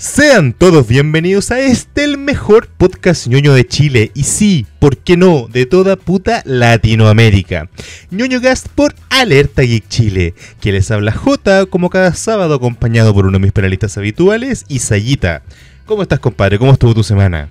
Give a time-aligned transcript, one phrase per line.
[0.00, 4.10] Sean todos bienvenidos a este, el mejor podcast ñoño de Chile.
[4.14, 5.46] Y sí, ¿por qué no?
[5.46, 7.68] De toda puta Latinoamérica.
[8.10, 10.32] ñoño Gast por Alerta Geek Chile.
[10.58, 15.42] Que les habla J, como cada sábado, acompañado por uno de mis panelistas habituales, Isayita.
[15.84, 16.58] ¿Cómo estás, compadre?
[16.58, 17.50] ¿Cómo estuvo tu semana?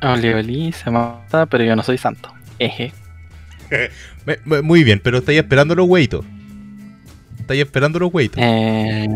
[0.00, 2.32] Oli, oli, se mata, pero yo no soy santo.
[2.58, 2.94] Eje.
[4.62, 6.24] Muy bien, pero estáis esperando los weitos.
[7.38, 8.42] Estáis esperando los weitos.
[8.42, 9.06] Eh,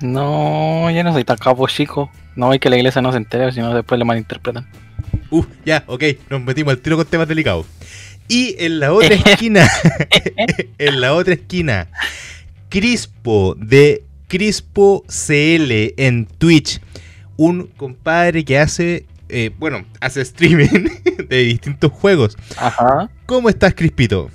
[0.00, 2.10] no, yo no soy tan capo chico.
[2.36, 4.66] No hay que la iglesia no se entere, si no después le malinterpretan.
[5.30, 7.66] Uh, ya, ok, nos metimos al tiro con temas delicados.
[8.28, 9.68] Y en la otra esquina,
[10.78, 11.88] en la otra esquina,
[12.68, 16.80] Crispo de Crispo CL en Twitch.
[17.36, 20.88] Un compadre que hace, eh, bueno, hace streaming
[21.28, 22.36] de distintos juegos.
[22.56, 23.10] Ajá.
[23.26, 24.30] ¿Cómo estás, Crispito?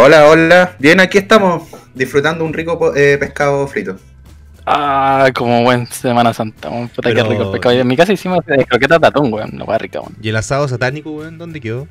[0.00, 0.76] Hola, hola.
[0.78, 3.96] Bien, aquí estamos disfrutando un rico eh, pescado frito.
[4.64, 6.68] Ah, como buen Semana Santa.
[6.68, 6.88] weón.
[6.88, 7.74] Puta Pero- que rico el pescado.
[7.74, 9.50] En mi casa hicimos de croquetas de atún, weón.
[9.54, 10.14] No va rica, weón.
[10.22, 11.36] ¿Y el asado satánico, weón?
[11.38, 11.88] ¿Dónde quedó?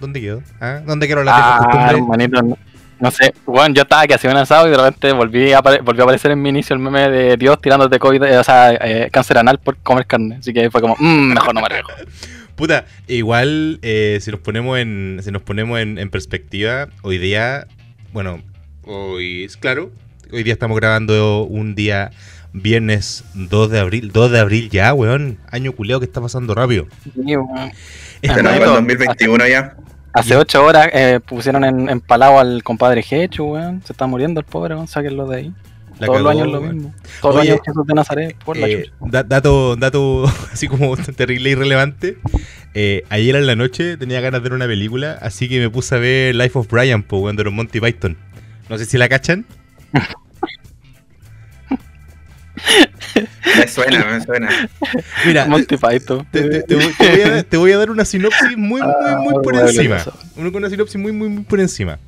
[0.00, 0.42] ¿Dónde quedó?
[0.60, 0.80] ¿Ah?
[0.86, 2.56] ¿Dónde quedó la Ah, hermanito, no,
[2.98, 3.34] no sé.
[3.46, 6.30] Weón, yo estaba que hacía un asado y de repente volví a, volvió a aparecer
[6.30, 9.58] en mi inicio el meme de Dios tirándote COVID, eh, o sea, eh, cáncer anal
[9.58, 10.36] por comer carne.
[10.36, 11.90] Así que fue como, mmm, mejor no me arriesgo.
[12.56, 17.66] Puta, igual eh, si nos ponemos en si nos ponemos en, en perspectiva, hoy día,
[18.12, 18.42] bueno,
[18.84, 19.90] hoy es claro,
[20.32, 22.10] hoy día estamos grabando un día
[22.52, 26.86] viernes 2 de abril, 2 de abril ya, weón, año culeado que está pasando rápido.
[28.28, 29.76] Va el 2021 ya.
[30.14, 33.82] Hace ocho horas eh, pusieron en, en palao al compadre Hechu, weón.
[33.82, 34.86] Se está muriendo el pobre, weón.
[34.86, 35.52] Sáquenlo de ahí.
[36.02, 36.94] La Todos los años lo mismo.
[37.20, 40.96] Todos Oye, los años Jesús de Nazaret, por la Eh, da- dato, dato así como
[41.16, 42.18] terrible e irrelevante.
[42.74, 45.94] Eh, ayer en la noche tenía ganas de ver una película, así que me puse
[45.94, 48.16] a ver Life of Brian, po, de los Monty Python.
[48.68, 49.44] No sé si la cachan.
[53.56, 54.68] Me suena, me suena.
[55.26, 56.26] Mira, Monty Python.
[56.30, 58.80] Te, te- te voy, te voy a, dar- te voy a dar una sinopsis muy,
[58.80, 59.96] muy, muy por Ah, encima.
[59.96, 60.18] maravilloso.
[60.36, 61.98] Una, una sinopsis muy, muy, muy por encima.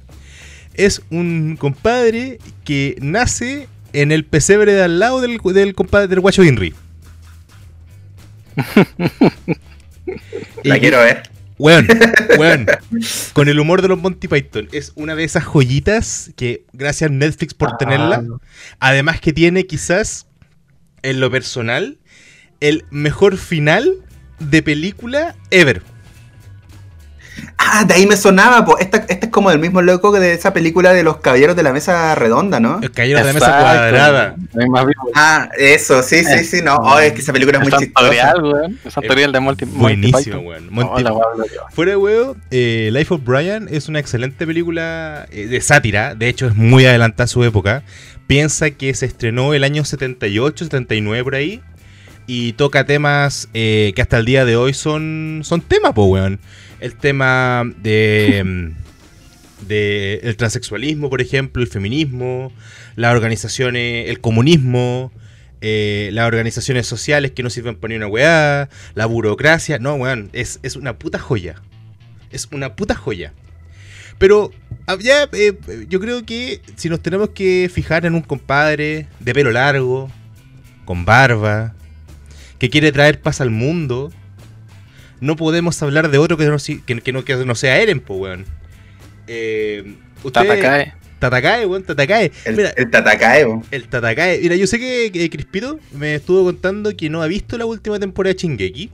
[0.75, 6.21] Es un compadre que nace en el pesebre de al lado del, del compadre del
[6.21, 6.75] guacho Inri.
[10.63, 11.23] La Y- quiero ver.
[11.57, 11.87] Weón,
[12.39, 12.67] weón.
[13.33, 14.69] Con el humor de los Monty Python.
[14.73, 18.25] Es una de esas joyitas que, gracias Netflix por tenerla.
[18.81, 20.27] Además que tiene quizás,
[21.03, 21.99] en lo personal,
[22.61, 24.05] el mejor final
[24.41, 25.83] de película ever.
[27.59, 28.79] Ah, de ahí me sonaba, po.
[28.79, 31.63] Esta, este es como del mismo loco que de esa película de los caballeros de
[31.63, 32.81] la mesa redonda, ¿no?
[32.83, 34.37] El caballero de la mesa cuadrada.
[35.15, 36.77] Ah, eso, sí, sí, sí, no.
[36.77, 38.07] Oh, es que esa película es El muy chistosa.
[38.07, 38.79] santorial, weón.
[38.85, 40.71] El santorial de Monty, Buenísimo, weón.
[41.71, 46.15] Fuera de huevo, eh, Life of Brian es una excelente película eh, de sátira.
[46.15, 47.83] De hecho, es muy adelantada a su época.
[48.27, 51.63] Piensa que se estrenó el año 78, 79 por ahí.
[52.27, 56.41] Y toca temas eh, que hasta el día de hoy son, son temas, po, weón.
[56.81, 62.53] El tema de, mm, de el transexualismo, por ejemplo, el feminismo,
[62.97, 65.13] las organizaciones, el comunismo,
[65.61, 69.79] eh, las organizaciones sociales que no sirven para ni una weá, la burocracia.
[69.79, 71.63] No, weón, es, es una puta joya.
[72.31, 73.33] Es una puta joya.
[74.19, 74.51] Pero
[74.87, 75.55] ah, ya, eh,
[75.89, 80.11] yo creo que si nos tenemos que fijar en un compadre de pelo largo,
[80.85, 81.75] con barba,
[82.65, 84.11] que quiere traer paz al mundo,
[85.21, 88.15] no podemos hablar de otro que no, que, que no, que no sea Eren, po,
[88.15, 88.47] weón.
[89.27, 90.95] Eh, usted- Tatakae.
[91.19, 92.33] Tatakae, weón, Tatakae.
[92.47, 93.63] El, Mira, el Tatakae, po.
[93.71, 94.41] el Tatakae.
[94.41, 97.99] Mira, yo sé que, que Crispito me estuvo contando que no ha visto la última
[97.99, 98.91] temporada de Shingeki.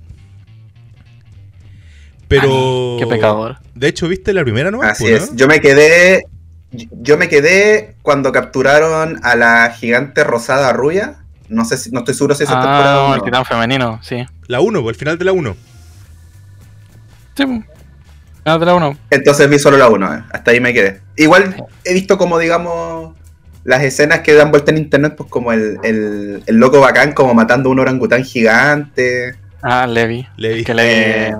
[2.26, 2.96] Pero.
[2.98, 3.58] Qué pecador.
[3.76, 4.82] De hecho, viste la primera, ¿no?
[4.82, 5.30] Así es.
[5.36, 6.24] Yo me quedé.
[6.72, 11.19] Yo me quedé cuando capturaron a la gigante rosada rubia.
[11.50, 13.24] No sé si, no estoy seguro si esa temporada Ah, o el no.
[13.24, 14.24] titán femenino, sí.
[14.46, 15.56] La 1, el final de la 1.
[17.36, 17.44] Sí.
[18.44, 18.96] Ah, de la uno.
[19.10, 21.00] Entonces vi solo la 1, hasta ahí me quedé.
[21.16, 23.14] Igual he visto como, digamos,
[23.64, 27.34] las escenas que dan vuelta en internet, pues como el, el, el loco bacán, como
[27.34, 29.34] matando a un orangután gigante.
[29.62, 30.26] Ah, Levi.
[30.36, 30.64] Levi.
[30.64, 30.90] Que Levi.
[30.94, 31.34] eh,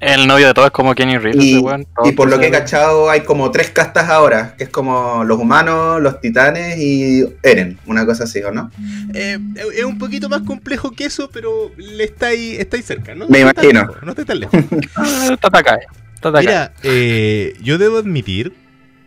[0.00, 1.86] el novio de todos es como Kenny Reeves, Y, weón.
[2.04, 5.38] Y por lo que he cachado, hay como tres castas ahora, que es como los
[5.38, 8.70] humanos, los titanes y Eren, una cosa así, ¿o no?
[9.14, 9.38] Eh,
[9.76, 13.28] es un poquito más complejo que eso, pero le está ahí, está ahí cerca, ¿no?
[13.28, 13.80] Me No está tan imagino.
[13.92, 14.60] lejos, no está tan lejos.
[14.96, 15.80] Ah, Tatakae.
[16.20, 16.42] Tatakae.
[16.46, 18.52] Mira, eh, yo debo admitir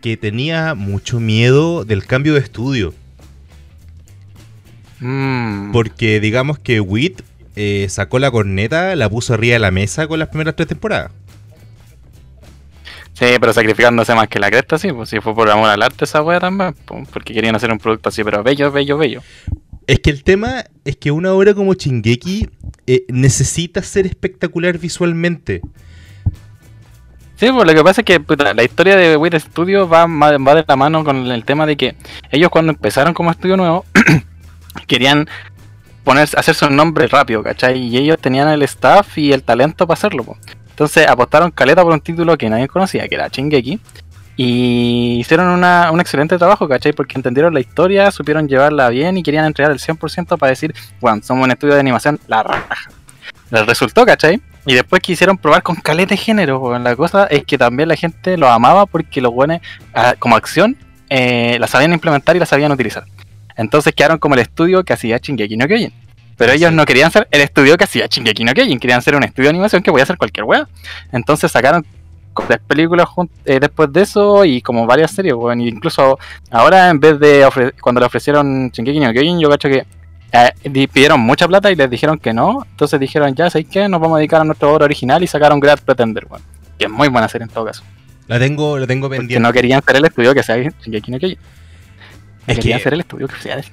[0.00, 2.92] que tenía mucho miedo del cambio de estudio.
[5.00, 5.72] Mm.
[5.72, 7.22] Porque digamos que Wit
[7.56, 11.10] eh, sacó la corneta, la puso arriba de la mesa con las primeras tres temporadas.
[13.14, 16.04] Sí, pero sacrificándose más que la cresta, sí, pues si fue por amor al arte
[16.04, 19.22] esa wea también, pues, porque querían hacer un producto así, pero bello, bello, bello.
[19.86, 22.48] Es que el tema es que una obra como Chingeki
[22.86, 25.60] eh, necesita ser espectacular visualmente.
[27.36, 30.64] Sí, pues lo que pasa es que puta, la historia de Wit Studio va, de
[30.66, 31.96] la mano con el tema de que
[32.30, 33.84] ellos cuando empezaron como estudio nuevo
[34.86, 35.28] querían
[36.04, 37.78] poner, hacerse un nombre rápido, ¿cachai?
[37.78, 40.36] Y ellos tenían el staff y el talento para hacerlo.
[40.70, 43.80] Entonces apostaron caleta por un título que nadie conocía, que era Shingeki.
[44.36, 46.92] Y hicieron una, un excelente trabajo, ¿cachai?
[46.92, 51.20] Porque entendieron la historia, supieron llevarla bien y querían entregar el 100% para decir, bueno,
[51.22, 52.90] somos un estudio de animación, la raja.
[53.50, 54.40] Les resultó, ¿cachai?
[54.64, 56.78] Y después quisieron probar con caleta de género.
[56.78, 59.60] La cosa es que también la gente lo amaba porque los buenos,
[59.94, 60.76] ah, como acción,
[61.10, 63.04] eh, la sabían implementar y la sabían utilizar.
[63.62, 65.92] Entonces quedaron como el estudio que hacía Shingeki no Kyojin.
[66.36, 66.76] Pero ellos Sí.
[66.76, 69.50] no querían ser el estudio que hacía Shingeki no Kyojin, querían ser un estudio de
[69.50, 70.68] animación que podía hacer cualquier wea.
[71.12, 71.84] Entonces sacaron
[72.46, 73.06] tres películas
[73.44, 75.60] eh, después de eso y como varias series, weón.
[75.60, 76.18] Y incluso
[76.50, 79.84] ahora en vez de ofre- cuando le ofrecieron Shingeki no Kyojin, yo cacho que
[80.34, 82.64] eh, di- pidieron mucha plata y les dijeron que no.
[82.70, 83.86] Entonces dijeron, ya, ¿sabéis qué?
[83.88, 86.42] Nos vamos a dedicar a nuestra obra original y sacaron Great Pretender, weón.
[86.78, 87.82] Que es muy buena serie en todo caso.
[88.28, 89.42] La tengo, la tengo Porque pendiente.
[89.46, 91.38] no querían ser el estudio que sea Shingeki no Kyojin.
[92.46, 93.64] Es que- ser el estudio que sea de.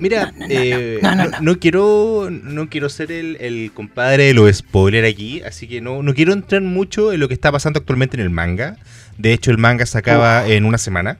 [0.00, 1.58] Mira, No, no, no, eh, no, no, no, no.
[1.60, 6.14] quiero no quiero ser el, el compadre de los spoilers aquí, así que no, no
[6.14, 8.76] quiero entrar mucho en lo que está pasando actualmente en el manga.
[9.16, 11.18] De hecho, el manga se acaba en una semana.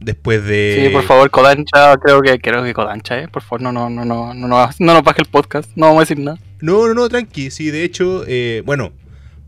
[0.00, 0.84] Después de.
[0.86, 3.28] Sí, por favor, Kodancha, creo que creo que Kodancha, eh.
[3.28, 6.00] Por favor, no, no, no, no, no, no, no nos baje el podcast, no vamos
[6.00, 6.38] a decir nada.
[6.60, 7.50] No, no, no, tranqui.
[7.50, 8.92] Sí, de hecho, eh, bueno,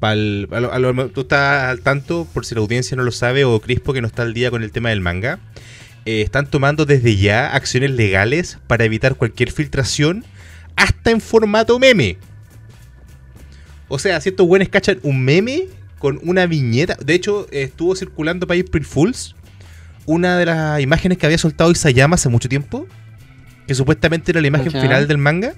[0.00, 3.12] pa'l- a lo- a lo- tú estás al tanto, por si la audiencia no lo
[3.12, 5.38] sabe, o Crispo que no está al día con el tema del manga.
[6.06, 10.24] Eh, están tomando desde ya acciones legales para evitar cualquier filtración,
[10.76, 12.16] hasta en formato meme.
[13.88, 15.64] O sea, si estos buenos cachan un meme
[15.98, 16.96] con una viñeta.
[17.04, 19.34] De hecho, estuvo circulando para April Fools
[20.06, 22.86] una de las imágenes que había soltado Isayama hace mucho tiempo.
[23.66, 25.54] Que supuestamente era la imagen final del manga.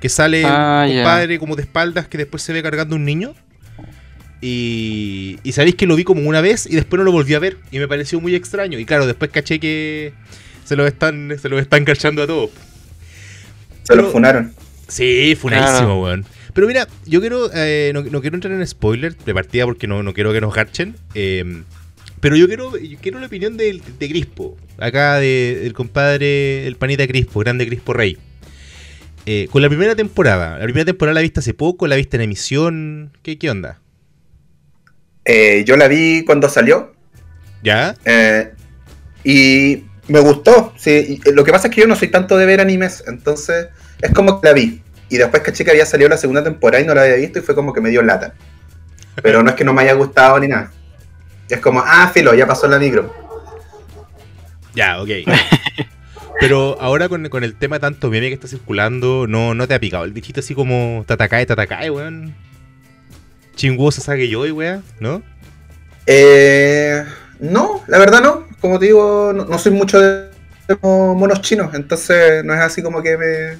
[0.00, 3.34] Que sale Ah, un padre como de espaldas que después se ve cargando un niño.
[4.40, 7.38] Y, y sabéis que lo vi como una vez y después no lo volví a
[7.38, 7.56] ver.
[7.70, 8.78] Y me pareció muy extraño.
[8.78, 10.12] Y claro, después caché que
[10.64, 12.50] se los están, se los están cachando a todos.
[13.82, 14.52] Se Pero- lo funaron.
[14.86, 16.24] Sí, funadísimo, weón.
[16.54, 17.50] Pero mira, yo quiero.
[17.54, 20.54] eh, no, no quiero entrar en spoiler de partida porque no, no quiero que nos
[20.54, 20.96] garchen.
[21.14, 21.62] eh,
[22.20, 24.56] pero yo quiero, yo quiero la opinión del- de, Crispo.
[24.78, 28.16] Acá de- del compadre, el panita Crispo, grande Crispo Rey.
[29.26, 30.58] Eh, con la primera temporada.
[30.58, 33.12] La primera temporada la viste hace poco, la viste en emisión.
[33.22, 33.78] ¿Qué, qué onda?
[35.30, 36.94] Eh, yo la vi cuando salió
[37.62, 37.94] ¿Ya?
[38.06, 38.50] eh,
[39.24, 40.72] y me gustó.
[40.78, 43.68] Sí, eh, lo que pasa es que yo no soy tanto de ver animes, entonces
[44.00, 44.82] es como que la vi.
[45.10, 47.42] Y después caché que había salido la segunda temporada y no la había visto y
[47.42, 48.34] fue como que me dio lata.
[49.22, 50.72] Pero no es que no me haya gustado ni nada.
[51.50, 53.14] Es como, ah, filo, ya pasó la micro.
[54.74, 55.10] Ya, ok.
[56.40, 59.80] Pero ahora con, con el tema tanto meme que está circulando, no, no te ha
[59.80, 62.34] picado el bichito así como Tatakae, Tatakae, weón.
[63.58, 65.20] Chinguosa saque yo, weón, ¿no?
[66.06, 67.04] Eh,
[67.40, 68.46] no, la verdad no.
[68.60, 70.28] Como te digo, no, no soy mucho de
[70.80, 73.58] mo- monos chinos, entonces no es así como que me...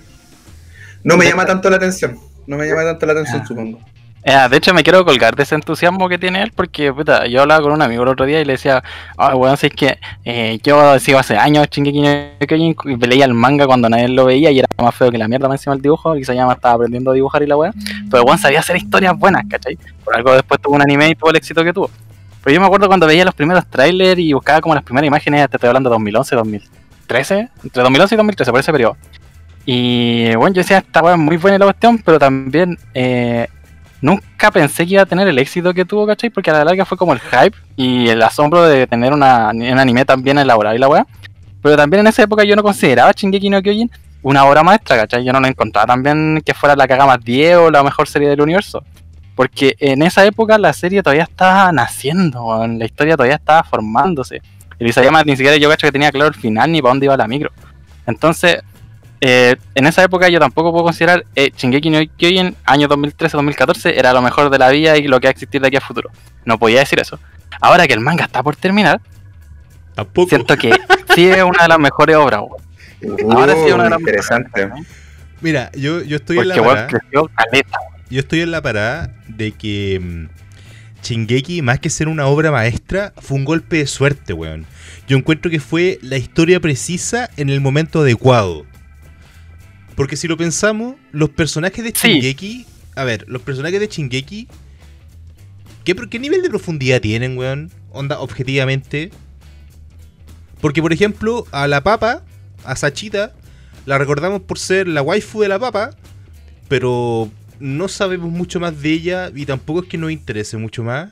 [1.03, 2.17] No me llama tanto la atención.
[2.47, 3.47] No me llama tanto la atención, Ah.
[3.47, 3.81] supongo.
[4.25, 6.93] Eh, de hecho, me quiero colgar de ese entusiasmo que tiene él, porque
[7.31, 8.83] yo hablaba con un amigo el otro día y le decía,
[9.17, 13.67] ah, bueno, si es que eh, yo sigo hace años Kyojin y leía el manga
[13.67, 16.17] cuando nadie lo veía y era más feo que la mierda más encima del dibujo,
[16.17, 17.73] y Isayama estaba aprendiendo a dibujar y la weá,
[18.11, 19.79] pero Juan sabía hacer historias buenas, ¿cachai?
[20.05, 21.91] Por algo después tuvo un anime y tuvo el éxito que tuvo.
[22.43, 25.49] Pero yo me acuerdo cuando veía los primeros trailers y buscaba como las primeras imágenes,
[25.49, 28.97] te estoy hablando de 2011, 2013, entre 2011 y 2013, por ese periodo.
[29.65, 33.49] Y bueno, yo decía, esta weá es muy buena la cuestión, pero también eh,
[34.01, 36.31] nunca pensé que iba a tener el éxito que tuvo, ¿cachai?
[36.31, 39.79] Porque a la larga fue como el hype y el asombro de tener una, un
[39.79, 41.07] anime tan bien elaborado y la weá.
[41.63, 43.91] Pero también en esa época yo no consideraba Shingeki no Kyojin
[44.23, 45.25] una obra maestra, ¿cachai?
[45.25, 48.09] Yo no la encontraba tan bien que fuera la caga más 10 o la mejor
[48.09, 48.83] serie del universo.
[49.35, 54.43] Porque en esa época la serie todavía estaba naciendo, la historia todavía estaba formándose.
[54.79, 57.17] El Isayama ni siquiera yo cacho que tenía claro el final ni para dónde iba
[57.17, 57.51] la micro.
[58.07, 58.59] Entonces,
[59.21, 64.13] eh, en esa época yo tampoco puedo considerar eh, Shingeki no Kyojin año 2013-2014 era
[64.13, 66.11] lo mejor de la vida y lo que va a existir de aquí a futuro.
[66.45, 67.19] No podía decir eso.
[67.61, 69.01] Ahora que el manga está por terminar,
[69.95, 70.29] Tampoco.
[70.29, 70.71] siento que
[71.15, 73.33] sí es una de las mejores obras, weón.
[73.37, 74.67] Ahora sí es una de las Uh, interesante.
[74.67, 74.87] mejores.
[75.41, 76.87] Mira, yo, yo estoy en la parada.
[76.87, 77.31] creció.
[78.11, 80.27] Yo estoy en la parada de que mm,
[81.03, 84.67] Shingeki, más que ser una obra maestra, fue un golpe de suerte, weón.
[85.07, 88.65] Yo encuentro que fue la historia precisa en el momento adecuado.
[89.99, 92.07] Porque si lo pensamos, los personajes de Sí.
[92.07, 94.47] Shingeki, a ver, los personajes de Shingeki
[95.83, 97.73] ¿Qué, ¿Qué nivel de profundidad tienen, weón?
[97.91, 99.11] Onda, objetivamente.
[100.61, 102.23] Porque, por ejemplo, a la papa,
[102.63, 103.35] a Sachita,
[103.87, 105.91] la recordamos por ser la waifu de la papa,
[106.69, 107.29] pero
[107.59, 111.11] no sabemos mucho más de ella y tampoco es que nos interese mucho más.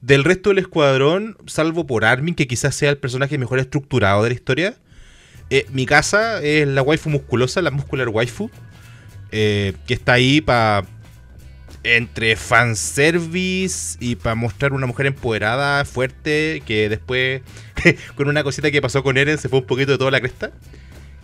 [0.00, 4.30] Del resto del escuadrón, salvo por Armin, que quizás sea el personaje mejor estructurado de
[4.30, 4.74] la historia,
[5.50, 8.50] eh, mi casa es la waifu musculosa, la muscular waifu,
[9.32, 10.84] eh, que está ahí para
[11.84, 17.42] entre fanservice y para mostrar una mujer empoderada, fuerte, que después,
[18.16, 20.50] con una cosita que pasó con Eren, se fue un poquito de toda la cresta.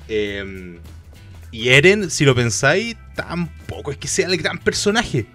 [0.09, 0.79] Eh,
[1.51, 5.27] y Eren, si lo pensáis, tampoco es que sea el gran personaje.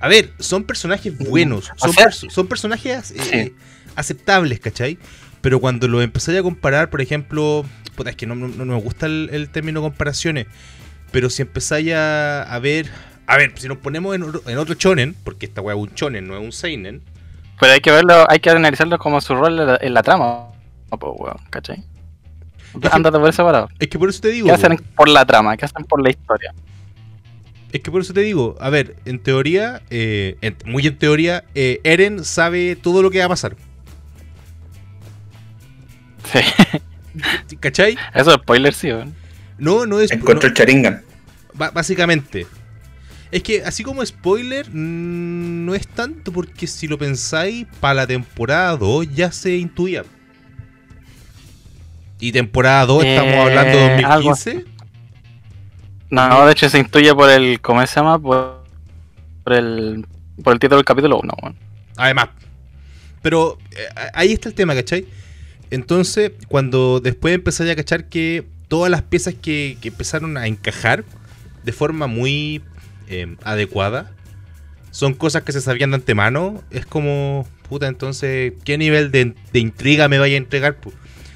[0.00, 3.52] A ver, son personajes buenos, son, perso- son personajes eh,
[3.94, 4.98] aceptables, ¿cachai?
[5.40, 7.64] Pero cuando lo empezáis a comparar, por ejemplo,
[7.96, 10.46] puta, es que no, no- no me gusta el, el término comparaciones,
[11.10, 12.88] pero si empezáis a, a ver,
[13.26, 15.94] a ver, si nos ponemos en, otro- en otro chonen, porque esta weá es un
[15.94, 17.02] chonen, no es un seinen,
[17.60, 20.48] Pero hay que verlo, hay que analizarlo como su rol en la, en la trama.
[20.90, 21.84] Pues, weón, ¿cachai?
[22.90, 23.68] Ándate por separado.
[23.78, 25.56] es que por eso te digo, ¿Qué hacen por la trama?
[25.56, 26.52] ¿Qué hacen por la historia?
[27.72, 31.44] es que por eso te digo, a ver, en teoría, eh, en- muy en teoría,
[31.54, 33.56] eh, Eren sabe todo lo que va a pasar,
[36.30, 36.38] Sí,
[37.60, 37.96] ¿cachai?
[38.14, 39.14] eso es spoiler, sí, weón.
[39.58, 40.10] No, no es...
[40.10, 41.02] Encuentro no- el Sharingan.
[41.54, 42.46] Ba- básicamente.
[43.30, 48.76] Es que así como spoiler, no es tanto porque si lo pensáis, para la temporada
[48.76, 50.04] 2 ya se intuía.
[52.20, 54.64] Y temporada 2 estamos Eh, hablando de algo 2015.
[56.10, 58.18] No, no, de hecho se intuye por el, ¿cómo se llama?
[58.18, 58.64] Por,
[59.44, 60.06] por el,
[60.44, 61.56] por el título del capítulo 1, weón.
[61.96, 62.28] Además.
[63.22, 65.06] Pero eh, ahí está el tema, ¿cachai?
[65.72, 71.02] Entonces, cuando después empezáis a cachar que todas las piezas que, que empezaron a encajar
[71.64, 72.60] de forma muy
[73.08, 74.10] eh, adecuada
[74.90, 79.58] son cosas que se sabían de antemano, es como, puta, entonces, ¿qué nivel de, de
[79.58, 80.76] intriga me vaya a entregar?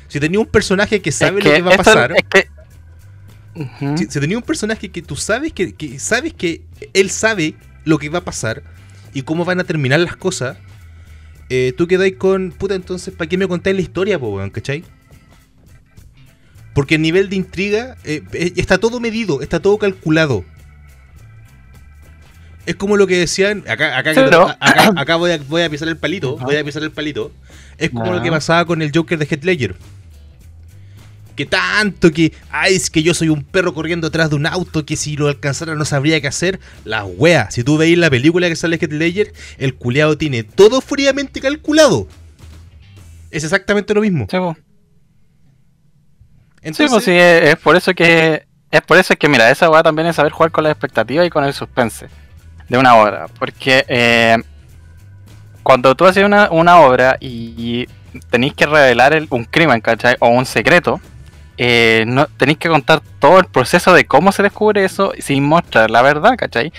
[0.08, 2.48] Si tenía un personaje que sabe Es lo que va a pasar, es que-
[3.54, 3.96] Ujú.
[3.96, 6.60] si, si tenía un personaje que tú sabes que, que sabes que
[6.92, 7.54] él sabe
[7.86, 8.62] lo que va a pasar
[9.14, 10.58] y cómo van a terminar las cosas,
[11.48, 14.84] eh, tú quedáis con, puta, entonces, ¿para qué me contáis la historia, po, weón, cachai?
[16.74, 20.44] Porque el nivel de intriga eh, eh, está todo medido, está todo calculado.
[22.66, 25.96] Es como lo que decían, acá, acá, acá, acá voy, a, voy a pisar el
[25.96, 27.32] palito, voy a pisar el palito.
[27.78, 29.76] Es como lo que pasaba con el Joker de Heath Ledger.
[31.36, 34.86] Que tanto que, ay, es que yo soy un perro corriendo atrás de un auto
[34.86, 36.58] que si lo alcanzara no sabría qué hacer.
[36.84, 41.40] La wea, si tú veis la película que sale Heath el culeado tiene todo fríamente
[41.40, 42.08] calculado.
[43.30, 44.26] Es exactamente lo mismo.
[44.30, 44.36] Sí,
[46.62, 48.44] Entonces, pues sí, es, es por eso que.
[48.70, 51.30] Es por eso que, mira, esa weá también es saber jugar con la expectativa y
[51.30, 52.08] con el suspense
[52.68, 53.26] de una obra.
[53.38, 54.36] Porque eh,
[55.62, 57.86] cuando tú haces una, una obra y
[58.30, 60.16] tenéis que revelar el- un crimen, ¿cachai?
[60.18, 61.00] O un secreto,
[61.58, 65.90] eh, no, tenéis que contar todo el proceso de cómo se descubre eso sin mostrar
[65.90, 66.72] la verdad, ¿cachai?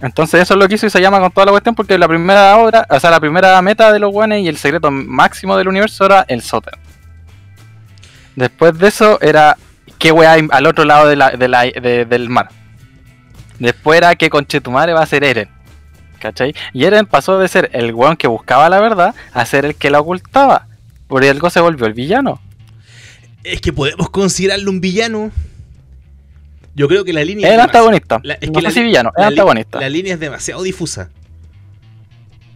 [0.00, 2.08] Entonces eso es lo que hizo y se llama con toda la cuestión porque la
[2.08, 5.68] primera obra, o sea, la primera meta de los guanes y el secreto máximo del
[5.68, 6.78] universo era el sótano.
[8.34, 9.56] Después de eso era
[9.98, 12.50] qué weá hay al otro lado de del mar.
[13.58, 15.48] Después era que Conchetumare va a ser Eren.
[16.18, 16.54] ¿Cachai?
[16.72, 19.90] Y Eren pasó de ser el weón que buscaba la verdad a ser el que
[19.90, 20.66] la ocultaba.
[21.08, 22.40] Por algo se volvió el villano.
[23.52, 25.30] Es que podemos considerarlo un villano.
[26.74, 27.52] Yo creo que la línea.
[27.52, 28.20] Era antagonista.
[28.22, 29.80] la- es no que sé la- si villano, era antagonista.
[29.80, 31.10] La línea es demasiado difusa.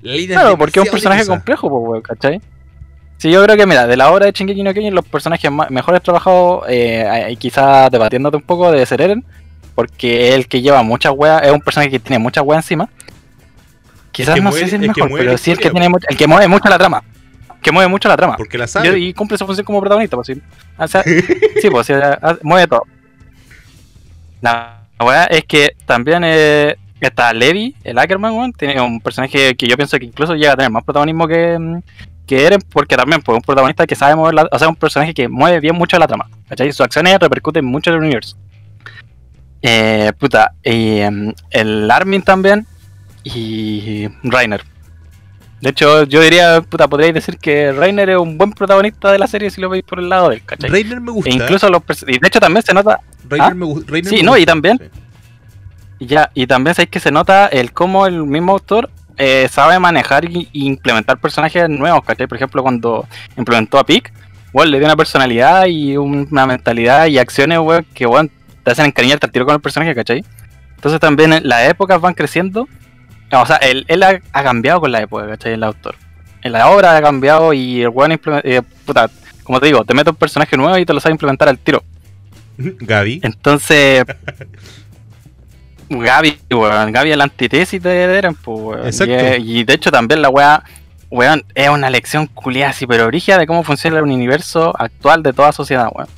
[0.02, 1.36] La línea Claro, porque es un personaje difusa.
[1.38, 2.40] complejo, pues, weón, ¿cachai?
[3.18, 6.02] Sí, yo creo que, mira, de la obra de Shingeki no Kyojin, los personajes mejores
[6.02, 9.24] trabajados, eh, quizás debatiéndote un poco, debe ser Eren,
[9.74, 12.88] porque es el que lleva muchas weas, es un personaje que tiene muchas weas encima.
[14.10, 16.16] Quizás no mueve- sé si es el mejor, pero sí el que tiene mucho- el
[16.16, 17.04] que mueve mucho la trama.
[17.62, 18.36] Que mueve mucho la trama.
[18.36, 18.98] Porque la Y, sabe.
[18.98, 20.40] y cumple su función como protagonista, pues sí.
[20.78, 21.92] O sea, sí, pues sí,
[22.42, 22.84] mueve todo.
[24.40, 29.66] La weá es que también eh, está Levi, el Ackerman, weón, tiene un personaje que
[29.66, 31.80] yo pienso que incluso llega a tener más protagonismo que, mm,
[32.26, 35.12] que Eren, porque también pues, un protagonista que sabe mover la, o sea, un personaje
[35.12, 36.72] que mueve bien mucho la trama, ¿cachai?
[36.72, 38.36] Sus acciones repercuten mucho en el universo.
[39.62, 42.66] Eh, puta, y em, el Armin también,
[43.24, 44.62] y Rainer.
[45.60, 49.26] De hecho, yo diría, puta, podríais decir que Rainer es un buen protagonista de la
[49.26, 50.70] serie si lo veis por el lado del, ¿cachai?
[50.70, 51.30] Reiner me gusta.
[51.30, 53.54] E incluso los y de hecho también se nota Reiner ¿Ah?
[53.54, 54.40] me, Reiner Sí, me no, gusta.
[54.42, 54.78] y también-
[55.98, 56.06] Sí.
[56.06, 58.88] ya y también sabéis que se nota el cómo el mismo autor
[59.18, 62.26] eh, sabe manejar y, y implementar personajes nuevos, ¿cachai?
[62.26, 64.10] Por ejemplo, cuando implementó a Pick,
[64.54, 68.30] bueno, le dio una personalidad y un- una mentalidad y acciones, weón, que weón,
[68.64, 70.24] te hacen encariñarte al tiro con el personaje, ¿cachai?
[70.76, 72.66] Entonces también las épocas van creciendo
[73.32, 75.52] O sea, él, él ha, ha cambiado con la época, ¿cachai?
[75.52, 75.96] El autor.
[76.42, 79.10] En la obra ha cambiado y el weón eh, puta,
[79.44, 81.82] como te digo, te mete un personaje nuevo y te lo sabe implementar al tiro.
[82.58, 83.20] Gaby.
[83.22, 84.04] Entonces.
[85.88, 86.92] Gaby, weón.
[86.92, 88.86] Gaby es la antítesis de Eren, pues, weón.
[88.86, 89.36] Exacto.
[89.38, 90.64] Y, y de hecho, también la weá.
[91.10, 95.32] Weón, es una lección culiada así, pero origen de cómo funciona el universo actual de
[95.32, 96.08] toda sociedad, weón.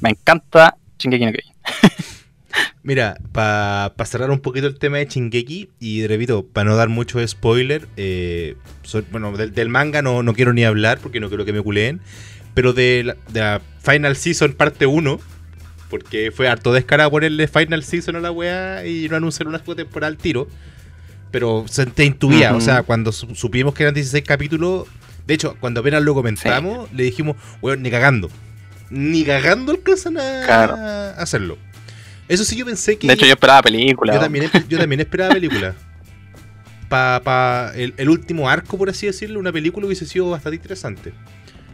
[0.00, 1.32] Me encanta Shingeki no.
[2.82, 7.26] Mira, para cerrar un poquito el tema de Shingeki, y repito, para no dar mucho
[7.26, 11.44] spoiler, eh, so- bueno, del, del manga no, no quiero ni hablar porque no quiero
[11.44, 12.00] que me culeen,
[12.54, 15.20] pero de la, de la Final Season parte 1,
[15.90, 20.08] porque fue harto descarado ponerle Final Season a la weá y no anunciar una temporada
[20.08, 20.48] al tiro,
[21.30, 24.86] pero se te intuía, o sea, cuando su- supimos que eran 16 capítulos,
[25.26, 28.30] de hecho, cuando apenas lo comentamos, le dijimos, weón, ni cagando,
[28.88, 30.74] ni cagando alcanzan a, Claro.
[30.76, 31.58] a hacerlo.
[32.30, 33.08] Eso sí, yo pensé que.
[33.08, 34.14] De hecho, yo esperaba película.
[34.14, 35.74] Yo también, yo también esperaba película.
[36.88, 41.12] Para pa el, el último arco, por así decirlo, una película hubiese sido bastante interesante.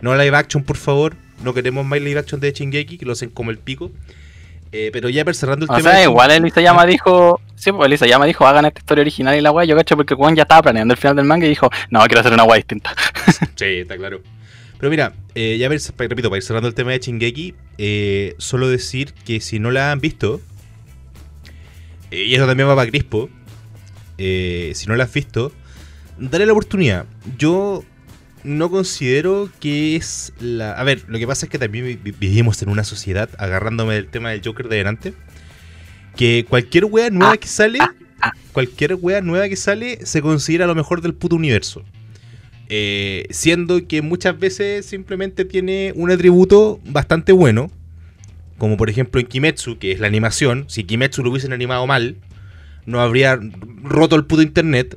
[0.01, 1.15] No live action, por favor.
[1.45, 3.91] No queremos más live action de Shingeki, que lo hacen como el pico.
[4.73, 5.91] Eh, pero ya cerrando el O tema.
[5.91, 7.41] sea, de igual Elisa Llama dijo.
[7.55, 9.67] Sí, pues Elisa Llama dijo, hagan esta historia original y la weá.
[9.67, 12.21] Yo cacho porque Juan ya estaba planeando el final del manga y dijo, no, quiero
[12.21, 12.95] hacer una weá distinta.
[13.57, 14.23] Sí, está claro.
[14.79, 18.69] Pero mira, eh, ya ver, repito, para ir cerrando el tema de Shingeki, eh, solo
[18.69, 20.41] decir que si no la han visto,
[22.11, 23.31] eh, y eso también va para Crispo,
[24.19, 25.53] eh, si no la has visto,
[26.19, 27.07] dale la oportunidad.
[27.39, 27.85] Yo
[28.45, 30.73] no considero que es la...
[30.73, 33.95] A ver, lo que pasa es que también vi- vi- vivimos en una sociedad, agarrándome
[33.95, 35.15] del tema del Joker de delante,
[36.17, 38.33] que cualquier wea nueva Ah, que sale, ah, ah.
[38.53, 41.83] cualquier wea nueva que sale, se considera lo mejor del puto universo.
[42.69, 47.71] Eh, siendo que muchas veces simplemente tiene un atributo bastante bueno.
[48.59, 50.65] Como por ejemplo en Kimetsu, que es la animación.
[50.69, 52.17] Si Kimetsu lo hubiesen animado mal,
[52.87, 53.39] no habría
[53.83, 54.97] roto el puto internet.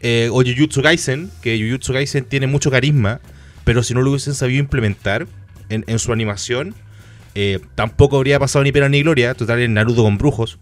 [0.00, 3.20] Eh, o Jujutsu Kaisen, que Jujutsu Kaisen tiene mucho carisma,
[3.64, 5.26] pero si no lo hubiesen sabido implementar
[5.68, 6.74] en, su animación,
[7.34, 9.34] eh, tampoco habría pasado ni pena ni gloria.
[9.34, 10.58] Total, en Naruto con brujos.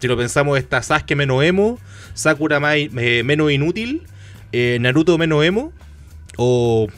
[0.00, 1.78] Si lo pensamos, está Sasuke menos emo,
[2.14, 4.04] Sakura eh, menos inútil,
[4.52, 5.72] eh, Naruto menos emo,
[6.36, 6.88] o...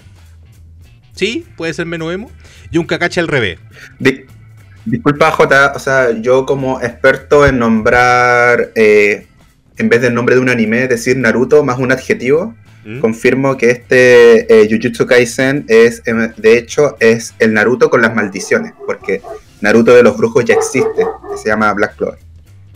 [1.15, 2.31] Sí, puede ser menos emo,
[2.71, 3.59] y un Kakashi al revés.
[3.99, 4.25] Di-
[4.87, 9.27] disculpa, Jota, o sea, yo como experto en nombrar, eh,
[9.77, 13.01] en vez del nombre de un anime, decir Naruto más un adjetivo, ¿Mm?
[13.01, 18.15] confirmo que este eh, Jujutsu Kaisen es, em, de hecho, es el Naruto con las
[18.15, 19.21] maldiciones, porque
[19.61, 20.89] Naruto de los brujos ya existe,
[21.31, 22.19] que se llama Black Clover.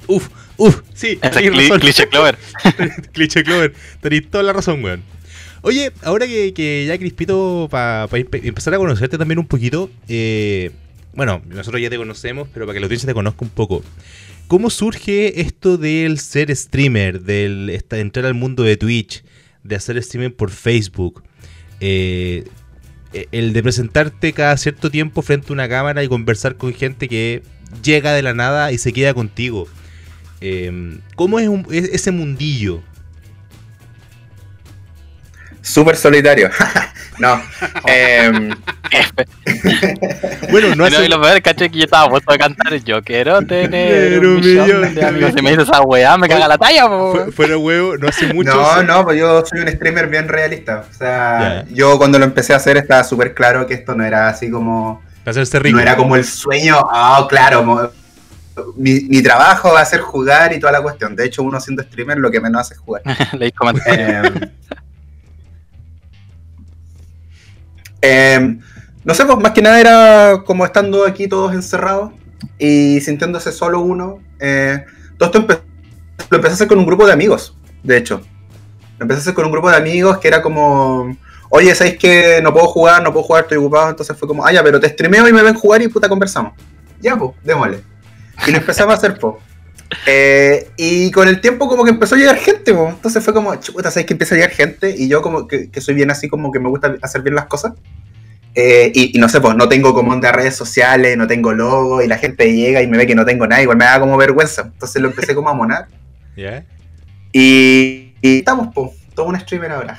[0.06, 1.18] Uf, uf, sí,
[1.80, 2.38] cliché Clover.
[3.12, 5.02] Cliché Clover, tenéis toda la razón, weón.
[5.62, 10.70] Oye, ahora que, que ya Crispito, para empezar a conocerte también un poquito, eh,
[11.14, 13.82] bueno, nosotros ya te conocemos, pero para que la audiencia te conozca un poco.
[14.46, 19.24] ¿Cómo surge esto del ser streamer, del esta- entrar al mundo de Twitch,
[19.62, 21.22] de hacer streaming por Facebook?
[21.80, 22.44] Eh,
[23.14, 27.08] eh, el de presentarte cada cierto tiempo frente a una cámara y conversar con gente
[27.08, 27.42] que
[27.82, 29.66] llega de la nada y se queda contigo.
[30.46, 32.82] Eh, ¿Cómo es, un- es ese mundillo?
[35.62, 36.50] Súper solitario.
[37.18, 37.40] no.
[37.86, 38.50] em,
[40.50, 41.06] Bueno, no No, hace...
[41.06, 42.74] y lo peor, caché que yo estaba puesto a cantar.
[42.84, 45.30] Yo quiero tener un un millón millón de amigos.
[45.34, 45.64] Si me amigos.
[45.66, 47.14] dice esa weá, me caga la talla, po.
[47.24, 48.50] Fu- fuera huevo, no hace mucho.
[48.54, 50.84] no, no, pues yo soy un streamer bien realista.
[50.90, 51.74] O sea, Ya.
[51.74, 55.02] yo cuando lo empecé a hacer estaba súper claro que esto no era así como...
[55.24, 55.76] Para hacerse rico.
[55.76, 57.88] No era como el sueño, ah, claro, mo-
[58.76, 61.16] mi, mi trabajo va a ser jugar y toda la cuestión.
[61.16, 63.02] De hecho, uno siendo streamer lo que menos hace es jugar.
[63.86, 64.34] Em,
[68.00, 68.60] em,
[69.04, 72.12] no sé, pues más que nada era como estando aquí todos encerrados
[72.58, 74.20] y sintiéndose solo uno.
[74.40, 74.84] eh,
[75.18, 75.60] todo esto empe-
[76.30, 78.20] lo empecé a hacer con un grupo de amigos, de hecho.
[78.98, 81.16] Lo empecé a hacer con un grupo de amigos que era como,
[81.50, 83.02] oye, ¿sabéis que no puedo jugar?
[83.02, 83.90] No puedo jugar, estoy ocupado.
[83.90, 86.52] Entonces fue como, ah, ya, pero te streameo y me ven jugar y puta conversamos.
[87.00, 87.82] Ya, pues, démosle.
[88.46, 89.34] Y lo empezamos a hacer, pues.
[90.06, 92.88] Eh, y con el tiempo como que empezó a llegar gente, po.
[92.88, 94.94] entonces fue como, chuta, ¿sabes que empieza a llegar gente?
[94.96, 97.46] Y yo como que, que soy bien así, como que me gusta hacer bien las
[97.46, 97.74] cosas.
[98.56, 102.02] Eh, y, y no sé, pues no tengo como de redes sociales, no tengo logo,
[102.02, 104.16] y la gente llega y me ve que no tengo nada, igual me da como
[104.16, 104.62] vergüenza.
[104.62, 105.88] Entonces lo empecé como a monar.
[106.36, 106.64] ¿Ya?
[107.32, 109.98] Y, y estamos, pues, todo un streamer ahora.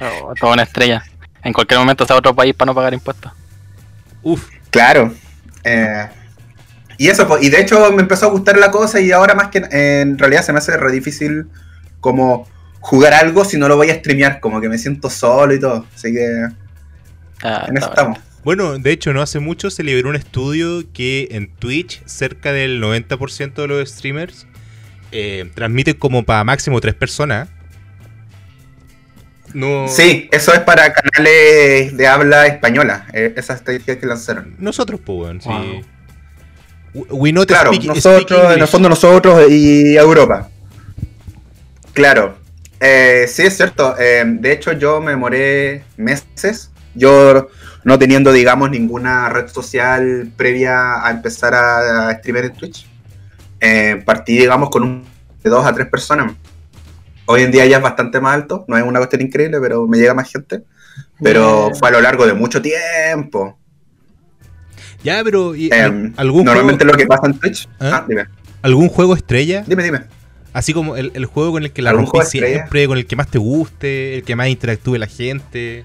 [0.00, 1.04] Oh, toda una estrella.
[1.42, 3.32] En cualquier momento se va a otro país para no pagar impuestos.
[4.22, 4.48] Uf.
[4.70, 5.14] Claro.
[5.62, 6.08] Eh,
[6.98, 9.48] y eso, pues, y de hecho me empezó a gustar la cosa y ahora más
[9.48, 11.46] que en realidad se me hace re difícil
[12.00, 12.48] como
[12.80, 15.86] jugar algo si no lo voy a streamear, como que me siento solo y todo.
[15.94, 16.48] Así que
[17.44, 18.18] Ah, en eso estamos.
[18.42, 22.82] Bueno, de hecho, no hace mucho se liberó un estudio que en Twitch cerca del
[22.82, 24.46] 90% de los streamers
[25.12, 27.48] eh, transmiten como para máximo tres personas.
[29.52, 34.56] No, Sí, eso es para canales de habla española, eh, esas estadísticas que lanzaron.
[34.58, 35.50] Nosotros, pues, sí.
[36.94, 40.48] We- not Claro, speak- speak nosotros, en el fondo nosotros y Europa.
[41.92, 42.36] Claro,
[42.80, 43.96] Eh, sí es cierto.
[43.98, 47.48] eh, de hecho yo me demoré meses, yo
[47.84, 52.86] no teniendo, digamos, ninguna red social previa a empezar a, a streamer en Twitch.
[53.60, 55.04] Eh, partí, digamos, con un
[55.42, 56.32] de dos a tres personas.
[57.26, 59.96] Hoy en día ya es bastante más alto, no es una cuestión increíble, pero me
[59.98, 60.62] llega más gente.
[61.22, 61.76] Pero Bien.
[61.76, 63.58] fue a lo largo de mucho tiempo.
[65.04, 67.68] Ya, pero ¿y Eh, algún, normalmente juego, lo que pasa en Twitch.
[67.78, 67.90] ¿Ah?
[67.92, 68.24] Ah, dime,
[68.62, 69.62] algún juego estrella?
[69.66, 70.00] dime, dime.
[70.52, 72.56] Así como el, el juego con el que la ¿Algún rompí juego estrella?
[72.56, 75.84] siempre, con el que más te guste, el que más interactúe la gente.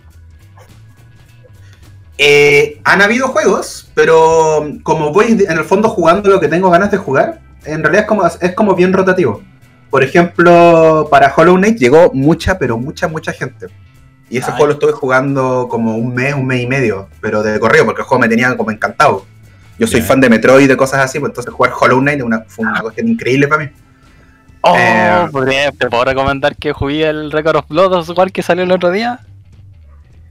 [2.17, 6.91] Eh, han habido juegos, pero como voy en el fondo jugando lo que tengo ganas
[6.91, 9.41] de jugar, en realidad es como, es como bien rotativo.
[9.89, 13.67] Por ejemplo, para Hollow Knight llegó mucha, pero mucha, mucha gente.
[14.29, 14.57] Y ese Ay.
[14.57, 18.01] juego lo estuve jugando como un mes, un mes y medio, pero de correo, porque
[18.01, 19.25] el juego me tenía como encantado.
[19.79, 22.43] Yo soy fan de Metroid y de cosas así, pues entonces jugar Hollow Knight una-
[22.47, 23.69] fue una cuestión increíble para mí.
[24.61, 28.63] Oh, Eh, podría- te puedo recomendar que jugué el Record of Blood igual que salió
[28.65, 29.21] el otro día.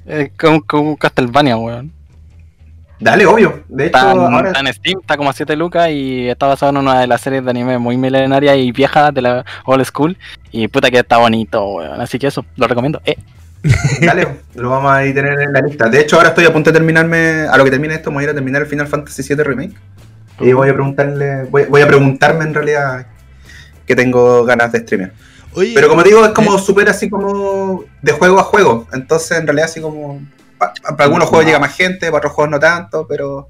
[0.07, 1.93] Eh, con, con Castlevania, weón.
[3.01, 3.63] Dale, obvio.
[3.69, 6.47] De hecho, Está, en- ahora está en Steam, está como a 7 lucas y está
[6.47, 9.85] basado en una de las series de anime muy milenaria y vieja de la old
[9.85, 10.17] school.
[10.51, 12.01] Y puta que está bonito, weón.
[12.01, 13.01] Así que eso, lo recomiendo.
[13.05, 13.17] Eh,
[14.01, 15.89] Dale, lo vamos a ir tener en la lista.
[15.89, 18.23] De hecho, ahora estoy a punto de terminarme, a lo que termine esto, me voy
[18.23, 19.75] a ir a terminar el Final Fantasy VII Remake.
[20.41, 23.07] Y voy a preguntarle, voy, voy a preguntarme en realidad
[23.87, 25.13] que tengo ganas de streamer.
[25.55, 28.87] Oye, Pero como digo, es como súper así como de juego a juego.
[28.93, 30.21] Entonces, en realidad, así como.
[30.59, 33.49] pa- pa- Para algunos juegos llega más gente, para otros juegos no tanto, pero.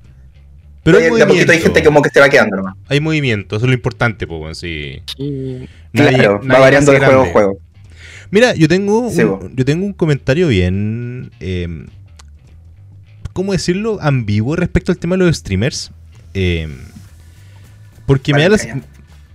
[0.83, 1.53] pero hay movimiento.
[1.53, 2.75] gente como que se va quedando nomás.
[2.89, 5.03] Hay movimiento, eso es lo importante, pues, sí.
[5.19, 7.59] y- Nadie- claro, nadie va variando de juego a juego.
[8.31, 11.87] Mira, yo tengo, Sí, un, yo tengo un comentario bien, eh,
[13.33, 13.99] ¿cómo decirlo?
[14.03, 15.91] Ambiguo respecto al tema de los streamers.
[16.35, 16.69] Eh,
[18.07, 18.83] porque me da la...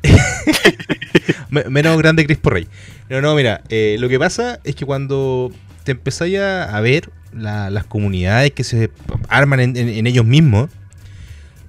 [1.50, 2.68] Me- Menos grande Crispo Rey.
[3.10, 5.52] No, no, mira, eh, lo que pasa es que cuando
[5.84, 8.90] te empezáis a, a ver la- las comunidades que se
[9.30, 10.70] arman en, en- en ellos mismos,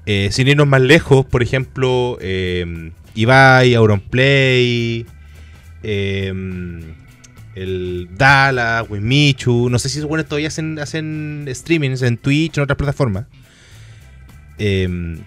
[0.07, 5.07] eh, sin irnos más lejos, por ejemplo, eh, Ibai, Auronplay,
[5.83, 6.83] eh,
[7.55, 12.65] el Dala, Wimichu, no sé si esos buenos todavía hacen, hacen streamings en Twitch, en
[12.65, 13.27] otras plataformas.
[14.59, 15.19] Eh,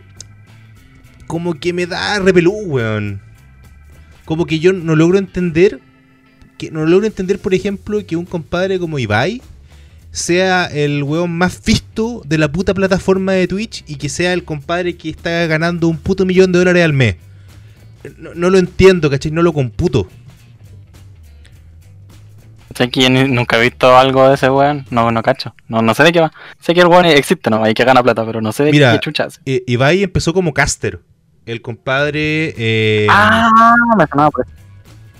[1.27, 3.21] como que me da repelú, weón.
[4.25, 5.79] Como que yo no logro entender.
[6.57, 9.41] Que no logro entender, por ejemplo, que un compadre como Ibai
[10.11, 14.43] sea el weón más visto de la puta plataforma de Twitch y que sea el
[14.43, 17.17] compadre que está ganando un puto millón de dólares al mes.
[18.17, 19.31] No, no lo entiendo, ¿cachai?
[19.31, 20.07] No lo computo.
[22.77, 24.85] Sé que yo ni- nunca he visto algo de ese weón.
[24.91, 25.55] No, no cacho.
[25.67, 26.31] No, no sé de qué va.
[26.59, 28.91] Sé que el weón existe, no, hay que gana plata, pero no sé de Mira,
[28.93, 29.39] qué chucha hace.
[29.47, 30.99] Eh, Ibai empezó como caster.
[31.47, 32.53] El compadre.
[32.55, 34.45] eh, Ah, me sonaba por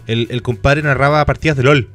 [0.06, 1.90] el, el compadre narraba partidas de LOL.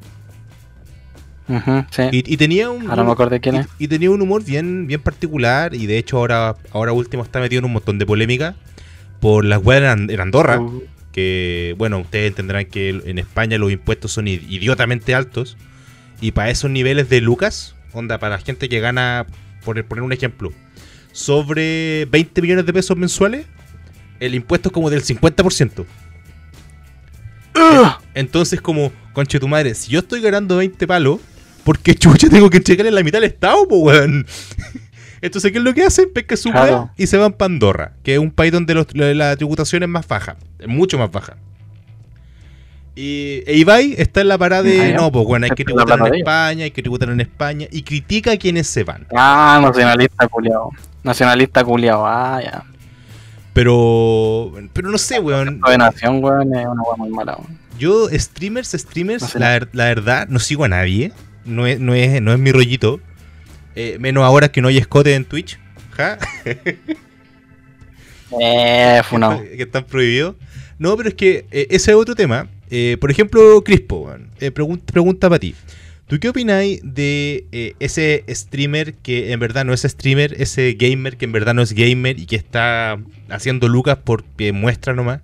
[1.48, 2.02] Ujú, sí.
[2.12, 2.88] Y, y tenía un.
[2.90, 3.66] Ahora me acordé quién y, es.
[3.78, 5.74] y tenía un humor bien, bien particular.
[5.74, 8.54] Y de hecho, ahora, ahora último está metido en un montón de polémica.
[9.20, 10.58] Por las weas en, en Andorra.
[10.60, 15.56] Uh, Que, bueno, ustedes entenderán que en España los impuestos son idiotamente altos.
[16.20, 19.26] Y para esos niveles de Lucas, onda, para la gente que gana,
[19.64, 20.52] por poner un ejemplo,
[21.12, 23.46] sobre 20 millones de pesos mensuales,
[24.20, 25.84] el impuesto es como del 50%.
[28.14, 31.20] Entonces, como, conche tu madre, si yo estoy ganando 20 palos,
[31.64, 34.26] ¿por qué chucha tengo que checarle la mitad al Estado, po, weón?
[35.22, 36.12] Entonces, ¿qué es lo que hacen?
[36.12, 36.90] Pesca su Claro.
[36.96, 39.88] y se van para Andorra, que es un país donde los- la, la tributación es
[39.88, 41.36] más baja, es mucho más baja.
[42.94, 45.84] Y e Ibai está en la parada de, Ah, no, pues bueno, hay que la
[45.84, 46.14] tributar en.
[46.16, 49.06] España, hay que tributar en España, y critica a quienes se van.
[49.16, 50.70] Ah, nacionalista culiao.
[51.02, 52.64] Nacionalista culiao, ah, ya.
[53.54, 55.60] Pero, pero no sé, weón.
[55.60, 57.58] De nación, weón, es una weá muy mala, weón.
[57.78, 59.38] Yo, streamers, streamers, No sé.
[59.38, 61.12] la, la verdad, no sigo a nadie.
[61.44, 63.00] No es, no es, no es mi rollito.
[63.74, 65.58] Eh, menos ahora que no hay escote en Twitch.
[65.92, 66.18] Ja,
[68.40, 69.42] Eh, funado.
[69.42, 70.36] que están prohibidos.
[70.78, 72.48] No, pero es que eh, ese es otro tema.
[73.00, 75.54] Por ejemplo, Crispo, weón, eh, pregun- pregunta para ti.
[76.06, 81.18] ¿Tú qué opináis de eh, ese streamer que en verdad no es streamer, ese gamer
[81.18, 85.20] que en verdad no es gamer y que está haciendo lucas porque muestra nomás?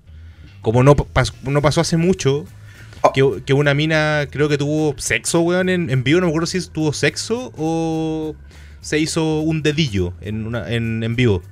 [0.60, 2.44] Como no, pas- no pasó hace mucho,
[3.12, 6.20] que, que una mina creo que tuvo sexo, weón, en, en vivo.
[6.20, 8.34] No me acuerdo si tuvo sexo o
[8.80, 11.42] se hizo un dedillo en, una, en, en vivo.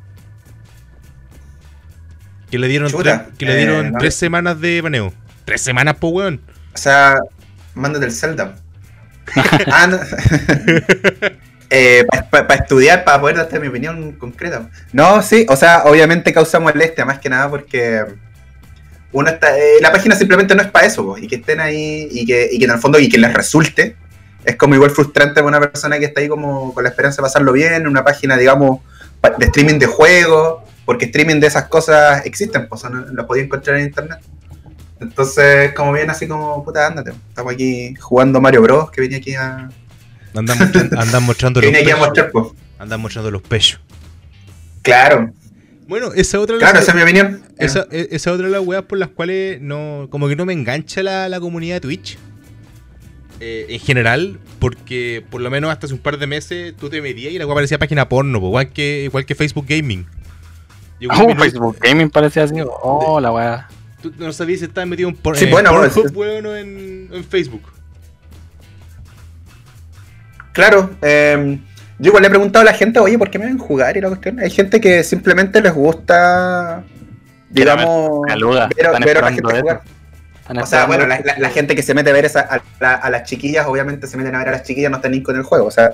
[2.51, 3.99] Que le dieron, Chuta, que le eh, dieron no.
[3.99, 5.12] tres semanas de baneo.
[5.45, 6.40] Tres semanas, po, weón.
[6.75, 7.19] O sea,
[7.75, 8.57] mándate el Zelda.
[9.73, 9.99] ah, no.
[12.31, 14.71] para estudiar, para poder darte mi opinión concreta.
[14.92, 18.05] No, sí, o sea, obviamente causa molestia, más que nada porque
[19.16, 22.07] uno está, eh, la página simplemente no es para eso, po, y que estén ahí
[22.11, 23.96] y que, y que en el fondo y que les resulte.
[24.44, 27.22] Es como igual frustrante para una persona que está ahí como con la esperanza de
[27.22, 28.81] pasarlo bien, en una página, digamos,
[29.38, 33.79] de streaming de juegos, porque streaming de esas cosas existen, pues no las podía encontrar
[33.79, 34.18] en internet.
[35.00, 37.12] Entonces, como bien así como, puta, ándate.
[37.31, 39.68] Estamos aquí jugando Mario Bros, que vine aquí a,
[40.35, 42.07] Andan mostrando, andan mostrando que los vine aquí a pechos.
[42.07, 42.46] mostrar, pues.
[42.79, 43.81] Andan mostrando los pechos.
[44.83, 45.33] Claro,
[45.88, 47.42] Bueno, esa otra claro, esa es mi opinión.
[47.59, 50.09] Esa, e- esa otra de las weas por las cuales no.
[50.11, 52.18] Como que no me engancha la, la comunidad de Twitch.
[53.38, 57.03] Eh, en general, porque por lo menos hasta hace un par de meses tú te
[57.03, 60.07] metías y la wea parecía página porno, po, igual que, igual que Facebook Gaming.
[60.99, 62.55] Llegó Oh, minuto- Facebook Gaming parecía así.
[62.64, 63.68] Oh, la weá.
[64.03, 66.57] Tú no sabías si estabas metido en, por, Sí, en bueno, Pornhub, pues, weón, o
[66.57, 67.62] en, en Facebook.
[70.53, 71.59] Claro, eh,
[71.98, 73.96] yo igual le he preguntado a la gente, oye, ¿por qué me ven jugar?
[73.96, 76.82] Y la cuestión, hay gente que simplemente les gusta,
[77.50, 78.87] digamos, ver caluga, ver,
[79.18, 79.82] a la gente jugar.
[80.61, 82.94] O sea, bueno, la, la- la gente que se mete a ver esa- a, la-
[82.94, 85.35] a las chiquillas, obviamente se meten a ver a las chiquillas, no están ni con
[85.37, 85.66] el juego.
[85.66, 85.90] O sea,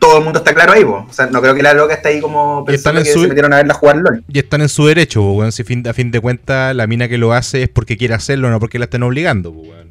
[0.00, 1.06] todo el mundo está claro ahí, po.
[1.08, 3.12] O sea, no creo que la loca esté ahí como Y están pensando en que
[3.12, 4.24] su- se metieron a verla jugar LOL.
[4.32, 5.52] Y están en su derecho, weón.
[5.52, 8.50] Si fin, a fin de cuentas la mina que lo hace es porque quiere hacerlo,
[8.50, 9.88] no porque la estén obligando, weón.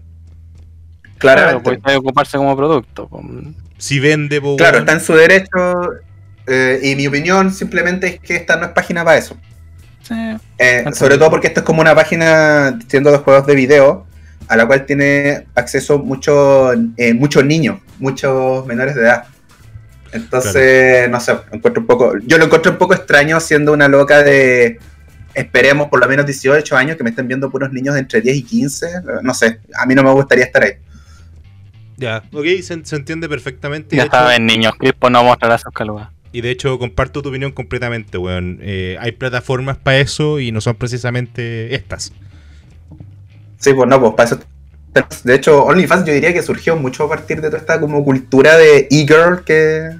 [1.17, 1.79] Claro, Claramente.
[1.81, 3.07] puede ocuparse como producto.
[3.07, 3.21] po.
[3.77, 5.91] Si vende, po, Claro, está en su derecho.
[6.47, 9.37] eh, y mi opinión simplemente es que esta no es página para eso.
[10.01, 10.15] Sí.
[10.57, 14.05] Eh, sobre todo porque esto es como una página, siendo de juegos de video,
[14.47, 19.25] a la cual tiene acceso muchos eh, muchos niños, muchos menores de edad.
[20.13, 23.89] Entonces, no sé, lo encuentro un poco, yo lo encuentro un poco extraño siendo una
[23.89, 24.79] loca de,
[25.33, 28.37] esperemos, por lo menos 18 años, que me estén viendo puros niños de entre 10
[28.37, 28.87] y 15.
[29.21, 30.73] No sé, a mí no me gustaría estar ahí.
[31.97, 33.95] Ya, ok, se, se entiende perfectamente.
[33.95, 36.09] Ya saben, niños, Crispo no mostrará sus calugas.
[36.31, 38.59] Y de hecho comparto tu opinión completamente, weón.
[38.61, 42.13] Eh, hay plataformas para eso y no son precisamente estas.
[43.57, 44.39] Sí, pues no, pues para eso.
[45.23, 48.57] De hecho, OnlyFans yo diría que surgió mucho a partir de toda esta como cultura
[48.57, 49.91] de e-girl que,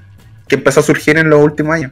[0.47, 1.91] que empezó a surgir en los últimos años.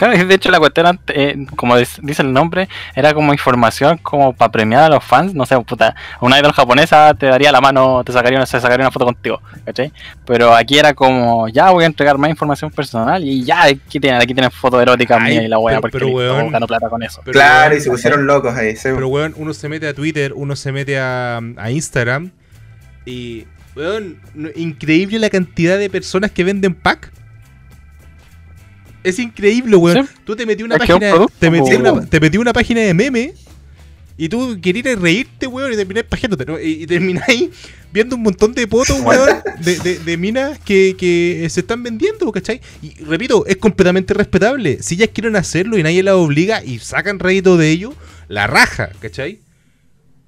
[0.00, 4.50] Claro, de hecho la cuestión, eh, como dice el nombre, era como información como para
[4.50, 5.34] premiar a los fans.
[5.34, 8.86] No sé, puta, una idol japonesa te daría la mano, te sacaría una, se sacaría
[8.86, 9.92] una foto contigo, ¿cachai?
[10.24, 14.22] Pero aquí era como, ya voy a entregar más información personal y ya, aquí tienen,
[14.22, 16.50] aquí tienen fotos eróticas Ay, mía y la wea, porque weón.
[16.50, 17.20] plata con eso.
[17.22, 18.76] Pero, claro, weón, y se pusieron locos ahí.
[18.76, 18.88] sí.
[18.94, 22.30] Pero, weón, uno se mete a Twitter, uno se mete a, a Instagram
[23.04, 23.44] y,
[23.76, 24.18] weón,
[24.56, 27.12] increíble la cantidad de personas que venden pack.
[29.02, 30.06] Es increíble, weón.
[30.06, 30.12] Sí.
[30.24, 32.08] Tú te metí una un página, te metí una, weón.
[32.08, 33.34] te metí una página de meme
[34.16, 36.60] y tú querías reírte, weón, y termináis pajeándote, ¿no?
[36.60, 37.48] Y, y termináis
[37.92, 42.30] viendo un montón de fotos, weón, de, de, de minas que, que se están vendiendo,
[42.30, 42.60] ¿cachai?
[42.82, 44.82] Y repito, es completamente respetable.
[44.82, 47.94] Si ellas quieren hacerlo y nadie las obliga y sacan rédito de ello,
[48.28, 49.40] la raja, ¿cachai?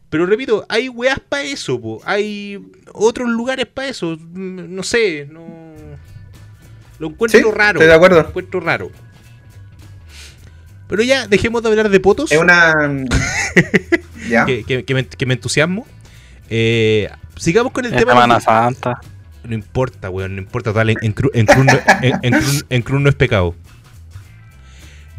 [0.08, 2.00] Pero repito, hay weas para eso, po.
[2.04, 2.58] hay
[2.92, 4.16] otros lugares para eso.
[4.18, 5.71] Mm, No sé, no.
[7.02, 7.78] Lo encuentro Sí, raro.
[7.80, 8.22] estoy de acuerdo.
[8.22, 8.90] Lo encuentro raro.
[10.86, 12.30] Pero ya, dejemos de hablar de potos.
[12.30, 12.74] Es una.
[14.30, 14.44] ya.
[14.44, 15.84] que, que- que me, que me entusiasmo.
[16.48, 18.12] Eh, sigamos con el Es tema.
[18.12, 19.00] Semana de- Santa.
[19.42, 20.70] No importa, weón, no importa.
[20.70, 23.56] Total, en, en, cru- en cruz no, en- en cruz- en cruz no es pecado.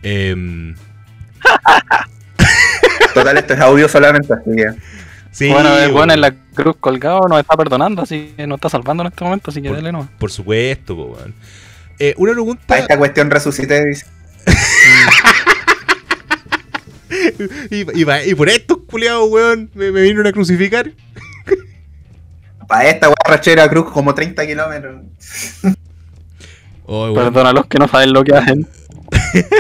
[0.04, 0.76] Em,
[3.14, 4.68] Total, esto es audio solamente, así que.
[5.32, 8.70] sí, bueno, el bueno en la cruz colgado nos está perdonando, así que nos está
[8.70, 10.08] salvando en este momento, así que Por- dale no.
[10.18, 11.34] por supuesto, weón.
[12.00, 12.74] Eh, una pregunta.
[12.74, 14.06] A esta cuestión resucité, dice.
[17.70, 20.92] Y, y pa- y por estos culiados, weón, me, me vinieron a crucificar.
[22.68, 25.02] Para esta guarrachera cruz como 30 kilómetros.
[26.86, 27.14] Oh.
[27.14, 28.68] Perdona a los que no saben lo que hacen.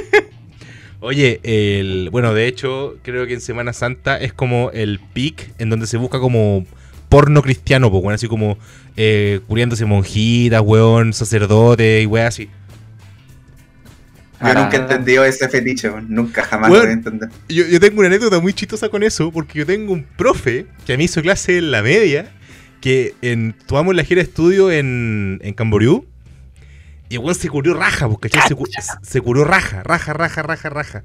[1.00, 5.70] Oye, el, bueno, de hecho, creo que en Semana Santa es como el pic en
[5.70, 6.66] donde se busca como
[7.14, 8.58] porno cristiano, pues, weón, así como
[8.98, 12.46] eh, curiándose monjitas, weón, sacerdotes y weón, así.
[14.42, 14.54] Yo Ah.
[14.56, 16.08] nunca he entendido ese fetiche, weón.
[16.10, 16.82] nunca jamás Weón.
[16.82, 17.30] lo voy a entender.
[17.50, 20.94] Yo, yo tengo una anécdota muy chistosa con eso, porque yo tengo un profe que
[20.94, 22.32] a mí hizo clase en la media,
[22.82, 26.06] que en, tomamos la gira de estudio en, en Camboriú,
[27.10, 28.56] y el weón se curió raja, porque se,
[29.04, 31.04] se curó raja, raja, raja, raja, raja.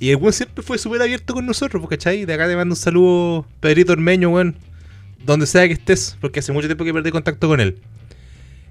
[0.00, 2.24] Y el weón siempre fue súper abierto con nosotros, porque ¿cachai?
[2.24, 4.56] De acá te mando un saludo, Pedrito Ormeño, weón,
[5.24, 7.78] donde sea que estés, porque hace mucho tiempo que perdí contacto con él.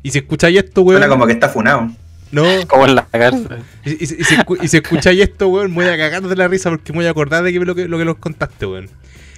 [0.04, 1.00] Y si escucháis esto, weón...
[1.02, 1.90] Suena como que está funado.
[2.32, 3.48] No, Como en la cárcel.
[3.86, 6.48] y, y- y si, y si escucháis esto, weón, me voy a cagar de la
[6.48, 8.90] risa porque me voy a acordar de que lo que, lo que nos contaste, weón.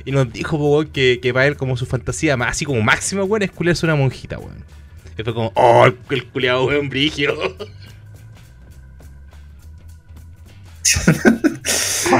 [0.05, 3.23] Y nos dijo, weón, que, que para él como su fantasía, más así como máxima,
[3.23, 4.63] weón, es culiarse una monjita, weón.
[5.17, 7.35] Y fue como, oh, el, el culiado, weón, brigio.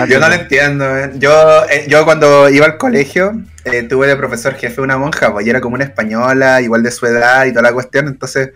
[0.07, 0.97] Yo no lo entiendo.
[0.97, 1.12] eh.
[1.15, 5.45] Yo, eh, yo cuando iba al colegio eh, tuve de profesor jefe una monja, pues
[5.45, 8.07] y era como una española, igual de su edad y toda la cuestión.
[8.07, 8.49] Entonces,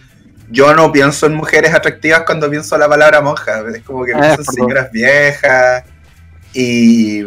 [0.50, 3.64] yo no pienso en mujeres atractivas cuando pienso la palabra monja.
[3.76, 5.84] Es como que Ah, pienso en señoras viejas
[6.54, 7.24] y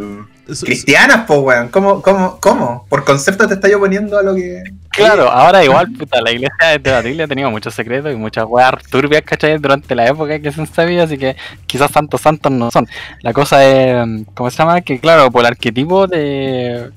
[0.64, 1.68] cristianas, pues, weón.
[1.68, 2.86] ¿Cómo, cómo, ¿Cómo?
[2.88, 4.62] Por concepto te estoy oponiendo a lo que.
[4.96, 8.82] Claro, ahora igual, puta, la iglesia de Tebatilia ha tenido muchos secretos y muchas weas
[8.90, 9.58] turbias, ¿cachai?
[9.58, 12.88] Durante la época que se han sabido, así que quizás tantos santos no son.
[13.20, 14.80] La cosa es, ¿cómo se llama?
[14.80, 16.90] Que claro, por el arquetipo de,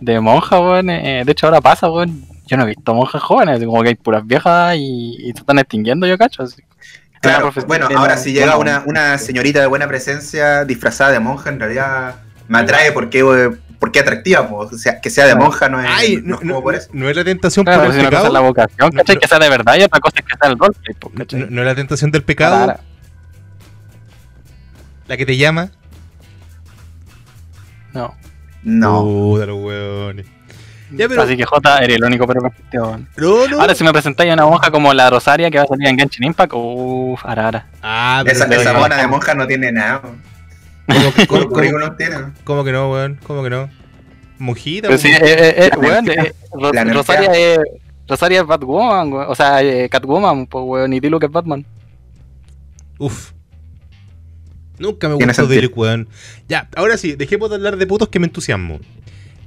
[0.00, 3.62] de monja, weón, eh, de hecho ahora pasa, weón, yo no he visto monjas jóvenes,
[3.64, 6.44] como que hay puras viejas y, y se están extinguiendo, yo cacho.
[6.44, 6.62] así.
[7.20, 11.60] Claro, bueno, ahora si llega una, una señorita de buena presencia disfrazada de monja, en
[11.60, 12.16] realidad
[12.48, 13.50] me atrae porque, eh,
[13.82, 14.72] porque es atractiva, pues.
[14.72, 16.88] o sea, que sea de monja no es, Ay, no no, no- por eso.
[16.92, 18.32] no es la tentación Claro, por el una cosa es pecado.
[18.32, 19.14] la vocación, No, ¿cachai?
[19.16, 21.18] no- Que sea de verdad y otra cosa es que sea el roleplay, pues, No,
[21.18, 21.40] ¿cachai?
[21.40, 22.80] no- no es la tentación del pecado Claro.
[25.08, 25.70] la que te llama.
[27.92, 28.14] No.
[28.62, 29.02] No.
[29.02, 30.26] Puta, los weones.
[30.92, 31.22] Ya, pero.
[31.22, 32.98] Así que J, eres el único pero perfecto.
[33.16, 33.60] No, no.
[33.60, 35.98] Ahora si me presentáis a una monja como la Rosaria que va a salir en
[35.98, 37.66] Genshin Impact, uff, ahora, ahora.
[37.82, 38.78] Ah, pero Esa, no, esa no.
[38.78, 40.02] mona de monja no tiene nada.
[40.86, 41.26] ¿Cómo, que-
[42.44, 43.18] ¿Cómo, que no, weón?
[43.26, 43.70] ¿Cómo que no?
[44.88, 45.22] Pero sí, weón.
[45.24, 46.32] eh, eh, eh, weón, eh.
[46.92, 47.58] Rosaria es.
[48.08, 49.26] Rosaria es Batwoman, weón.
[49.28, 51.64] O sea, eh, Catwoman, pues weón, y Dilu que es Batman.
[52.98, 53.32] Uf.
[54.78, 55.46] Nunca me gustó.
[55.46, 56.08] Derek, weón.
[56.48, 58.80] Ya, ahora sí, dejemos de hablar de putos que me entusiasmo.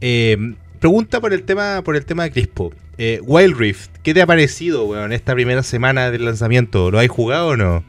[0.02, 0.38] Eh,
[0.80, 2.74] pregunta por el tema, por el tema de Crispo.
[2.98, 6.92] Eh, Wild Rift, ¿qué te ha parecido, weón, esta primera semana del lanzamiento?
[6.92, 7.84] ¿Lo has jugado o no?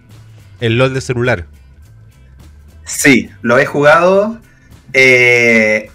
[0.60, 1.46] El LOL de celular.
[2.86, 4.38] Sí, lo he jugado.
[4.92, 5.90] eh,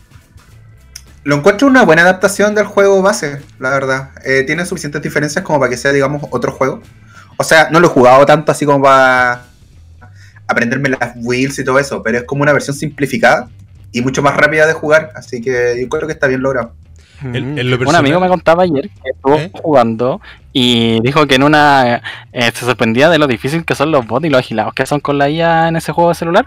[1.24, 4.10] lo encuentro una buena adaptación del juego base, la verdad.
[4.26, 6.82] Eh, tiene suficientes diferencias como para que sea, digamos, otro juego.
[7.38, 9.44] O sea, no lo he jugado tanto así como para
[10.48, 13.50] aprenderme las builds y todo eso, pero es como una versión simplificada
[13.92, 16.74] y mucho más rápida de jugar, así que yo creo que está bien logrado.
[17.24, 19.52] En- en lo Un amigo me contaba ayer que estuvo ¿Eh?
[19.62, 20.20] jugando
[20.54, 22.02] y dijo que en una
[22.34, 25.00] eh, se sorprendía de lo difícil que son los bots y los agilados que son
[25.00, 26.46] con la IA en ese juego de celular.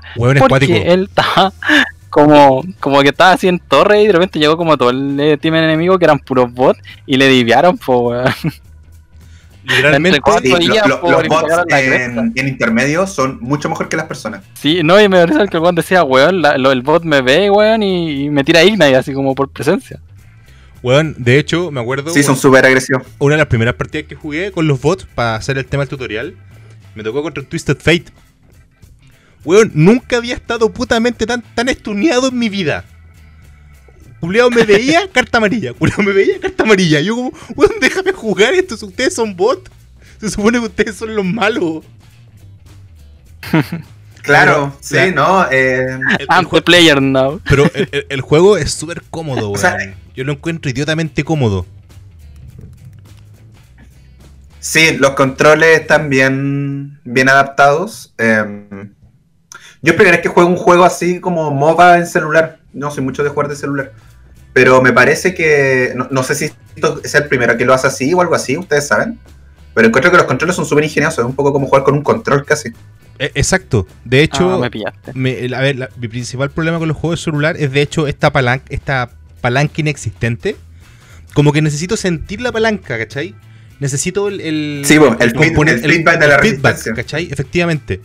[0.48, 1.52] Porque él estaba
[2.10, 5.36] como, como que estaba así en torre y de repente llegó como todo el eh,
[5.38, 8.24] team enemigo que eran puros bots y le diviaron, pues weón.
[9.66, 10.20] Literalmente.
[10.42, 14.42] Sí, lo- lo- los bots en, en intermedio son mucho mejor que las personas.
[14.52, 17.22] Sí, no, y me parece que el weón decía, weón, la- lo- el bot me
[17.22, 19.98] ve, weón, y, y me tira Ignite así como por presencia.
[20.84, 22.10] Weón, de hecho, me acuerdo.
[22.12, 23.02] Sí, son súper agresivos.
[23.18, 25.88] una de las primeras partidas que jugué con los bots para hacer el tema del
[25.88, 26.36] tutorial,
[26.94, 28.04] me tocó contra Twisted Fate.
[29.44, 32.84] Weón, nunca había estado putamente tan, tan estuneado en mi vida.
[34.20, 35.72] Culeado me veía, carta amarilla.
[35.72, 37.00] Culeado me veía, carta amarilla.
[37.00, 38.76] Yo como, weón, déjame jugar esto.
[38.76, 39.70] si Ustedes son bots.
[40.20, 41.82] Se supone que ustedes son los malos.
[44.22, 45.46] Claro, Pero, sí, la- ¿no?
[45.50, 45.82] Eh,
[46.18, 47.40] El, I'm el the jue- player now.
[47.46, 49.54] pero el, el- el juego es súper cómodo, weón.
[49.56, 49.76] O sea,
[50.14, 51.66] Yo lo encuentro idiotamente cómodo.
[54.60, 58.14] Sí, los controles están bien, bien adaptados.
[58.18, 58.64] Eh,
[59.82, 62.58] yo es primera vez que juego un juego así como MOBA en celular.
[62.72, 63.92] No soy mucho de jugar de celular.
[64.54, 65.92] Pero me parece que.
[65.96, 66.44] No, no sé si
[66.76, 69.18] esto es el primero que lo hace así o algo así, ustedes saben.
[69.74, 71.18] Pero encuentro que los controles son súper ingeniosos.
[71.18, 72.70] Es un poco como jugar con un control casi.
[73.18, 73.86] Eh, exacto.
[74.04, 75.12] De hecho, Ah, me pillaste.
[75.14, 77.82] Me- el- a ver, la- mi principal problema con los juegos de celular es de
[77.82, 79.10] hecho esta palanca, esta
[79.44, 80.56] palanca inexistente.
[81.34, 83.34] Como que necesito sentir la palanca, ¿cachai?
[83.78, 86.94] Necesito el, el, Sí, el feed- componente- el feedback de la resistencia.
[86.94, 87.28] ¿cachai?
[87.30, 88.00] Efectivamente.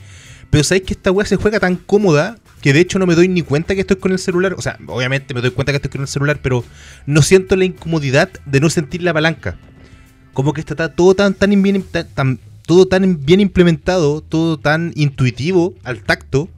[0.49, 3.27] Pero sabéis que esta weá se juega tan cómoda que de hecho no me doy
[3.29, 4.53] ni cuenta que estoy con el celular.
[4.57, 6.65] O sea, obviamente me doy cuenta que estoy con el celular, pero
[7.05, 9.57] no siento la incomodidad de no sentir la palanca.
[10.33, 15.73] Como que está todo tan, tan bien, tan- todo tan bien implementado, todo tan intuitivo
[15.83, 16.49] al tacto,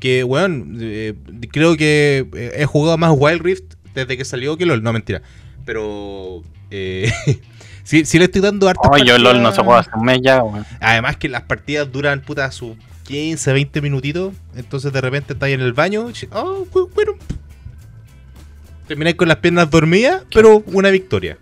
[0.00, 1.14] que, weón, eh,
[1.50, 4.82] creo que eh, he jugado más Wild Rift desde que salió que LOL.
[4.82, 5.22] No, mentira.
[5.64, 6.42] Pero...
[6.70, 7.12] Eh,
[7.84, 10.20] sí, sí le estoy dando harta Oh, yo LOL no se juega hace un mes
[10.22, 10.42] ya.
[10.80, 14.34] Además que las partidas duran, puta, sus 15, 20 minutitos.
[14.56, 16.08] Entonces de repente estáis en el baño.
[16.32, 17.12] Oh, bu- bueno.
[18.86, 21.36] Termináis con las piernas dormidas, pero una victoria.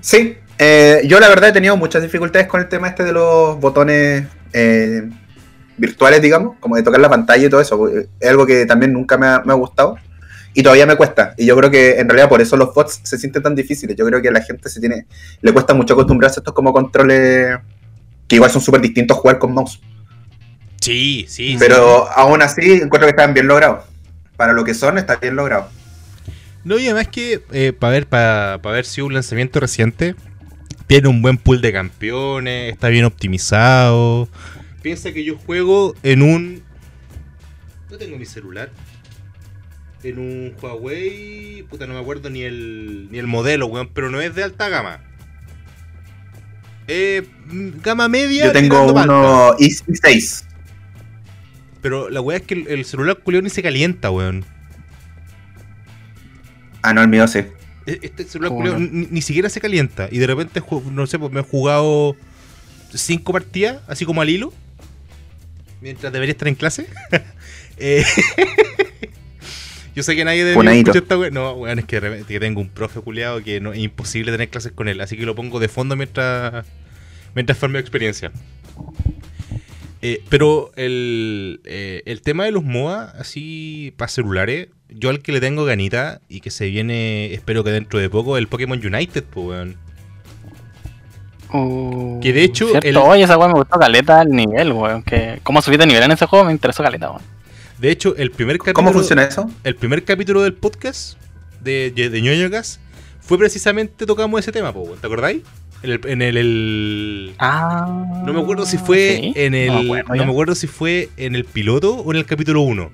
[0.00, 3.58] Sí, eh, yo la verdad he tenido muchas dificultades con el tema este de los
[3.60, 5.08] botones eh,
[5.76, 7.88] virtuales, digamos, como de tocar la pantalla y todo eso.
[7.88, 9.96] Es algo que también nunca me ha, me ha gustado
[10.56, 11.34] y todavía me cuesta.
[11.36, 13.94] Y yo creo que en realidad por eso los bots se sienten tan difíciles.
[13.94, 15.06] Yo creo que a la gente se tiene,
[15.42, 17.58] le cuesta mucho acostumbrarse a estos como controles
[18.26, 19.80] Que igual son súper distintos jugar con mouse.
[20.80, 21.56] Sí, sí.
[21.58, 23.84] Pero aún así encuentro que están bien logrados.
[24.36, 25.68] Para lo que son, está bien logrado.
[26.64, 30.14] No, y además que eh, para ver, para ver si un lanzamiento reciente,
[30.86, 34.28] tiene un buen pool de campeones, está bien optimizado.
[34.86, 36.62] Piensa que yo juego en un.
[37.90, 38.70] No tengo mi celular.
[40.04, 41.64] En un Huawei.
[41.68, 44.68] Puta, no me acuerdo ni el, ni el modelo, weón, pero no es de alta
[44.68, 45.00] gama.
[46.86, 48.44] Eh, mm, gama media.
[48.44, 50.44] Yo tengo uno i6.
[51.82, 54.44] Pero la weá es que el, el celular culiao ni se calienta, weón.
[56.82, 57.40] Ah, no, el mío sí.
[57.86, 58.86] E- Este celular ¿Cómo culiao no?
[58.88, 60.08] ni, ni siquiera se calienta.
[60.12, 60.62] Y de repente,
[60.92, 62.14] no sé, pues me he jugado
[62.94, 64.52] cinco partidas, así como al hilo.
[65.86, 66.86] Mientras debería estar en clase.
[67.78, 68.02] Eh,
[69.94, 71.28] Yo sé que nadie debería escuchar esta weá.
[71.28, 74.72] No, weón, es que, que tengo un profe culiado que no, es imposible tener clases
[74.72, 74.98] con él.
[75.02, 76.64] Así que lo pongo de fondo mientras,
[77.34, 78.32] mientras farmeo experiencia.
[80.00, 85.32] Eh, pero el, eh, el tema de los MOA, así para celulares, yo al que
[85.32, 89.22] le tengo ganita y que se viene, espero que dentro de poco, el Pokémon United,
[89.24, 89.85] pues, weón.
[91.56, 92.88] Uh, Que de hecho, ¿cierto?
[92.88, 95.02] el- Oye, esa weón me gustó caleta el nivel, weón.
[95.02, 97.22] Que cómo subí de nivel en ese juego me interesó caleta, weón.
[97.78, 98.74] De hecho, el primer capítulo.
[98.74, 99.50] ¿Cómo funciona eso?
[99.64, 101.18] El primer capítulo del podcast
[101.60, 102.80] de, de, de Ñoño Gas
[103.20, 105.42] fue precisamente tocamos ese tema, po, weón, ¿te acordáis?
[105.82, 107.86] En el, en el, el- Ah.
[108.24, 109.32] No me acuerdo si fue ¿sí?
[109.36, 109.66] en el.
[109.68, 109.82] No
[110.14, 112.90] No, me acuerdo si fue en el piloto o en el capítulo 1.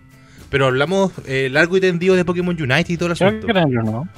[0.51, 3.47] Pero hablamos eh, largo y tendido de Pokémon United y todo el Creo asunto.
[3.47, 4.09] que era el uno.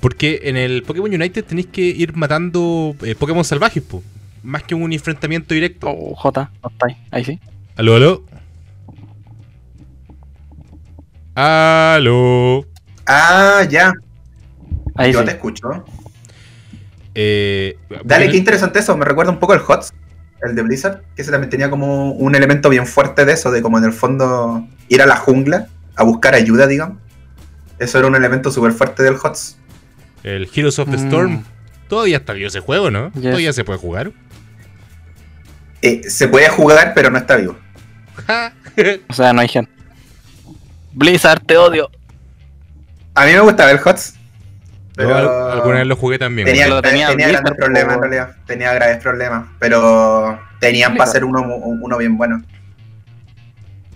[0.00, 4.02] Porque en el Pokémon United tenéis que ir matando eh, Pokémon salvajes, po.
[4.42, 5.88] Más que un enfrentamiento directo.
[5.90, 6.96] Oh, J, no está ahí.
[7.10, 7.40] Ahí sí.
[7.76, 8.24] Aló, aló.
[11.34, 12.66] Aló.
[13.06, 13.92] Ah, ya.
[14.94, 15.24] Ahí Yo sí.
[15.26, 15.84] te escucho.
[17.14, 18.96] Eh, Dale, qué interesante eso.
[18.96, 19.92] Me recuerda un poco al HOTS,
[20.42, 23.62] el de Blizzard, que ese también tenía como un elemento bien fuerte de eso, de
[23.62, 26.98] como en el fondo ir a la jungla a buscar ayuda, digamos.
[27.78, 29.58] Eso era un elemento súper fuerte del HOTS.
[30.22, 31.06] El Heroes of the Mm.
[31.06, 31.44] Storm.
[31.88, 33.10] Todavía está vivo ese juego, ¿no?
[33.14, 33.22] Yes.
[33.22, 34.12] Todavía se puede jugar.
[35.82, 37.56] Eh, se puede jugar, pero no está vivo.
[39.08, 39.70] O sea, no hay gente.
[40.92, 41.90] Blizzard, te odio.
[43.14, 44.14] A mí me gustaba el HOTS.
[44.94, 46.46] Pero al- alguna vez lo jugué también.
[46.46, 46.76] tenía, weón.
[46.76, 48.36] Lo tenía tenía Blizzard, grandes problemas en realidad.
[48.46, 49.48] Tenía graves problemas.
[49.58, 51.08] Pero tenían para Blizzard.
[51.08, 52.42] hacer uno, uno bien bueno.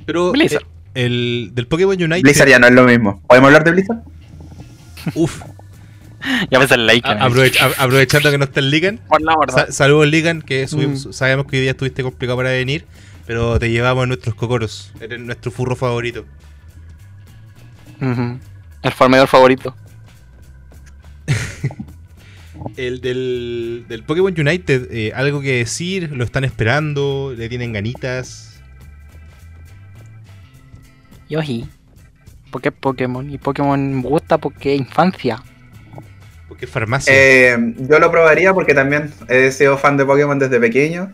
[0.07, 0.63] Pero Blizzard.
[0.95, 2.23] eh, el del Pokémon United.
[2.23, 3.23] Blizzard ya no es lo mismo.
[3.27, 3.99] ¿Podemos hablar de Blizzard?
[5.15, 5.43] Uf,
[6.51, 7.07] Ya ves el like.
[7.09, 9.01] a- aprovech- a- aprovechando que no está el Ligan.
[9.21, 9.35] La.
[9.53, 11.13] Sa- saludos Ligan, que subimos- Mm.
[11.13, 12.85] sabemos que hoy día estuviste complicado para venir.
[13.27, 14.93] Pero te llevamos en nuestros cocoros.
[15.01, 16.27] Eres nuestro furro favorito.
[18.01, 19.75] El farmeador favorito.
[22.77, 28.61] El del, del Pokémon United, eh, algo que decir, lo están esperando, le tienen ganitas.
[31.29, 31.67] Yoji.
[32.51, 33.31] Porque es Pokémon.
[33.31, 35.43] Y Pokémon me gusta porque es infancia.
[36.61, 37.13] Es farmacia.
[37.15, 41.13] Eh, yo lo probaría porque también he sido fan de Pokémon desde pequeño.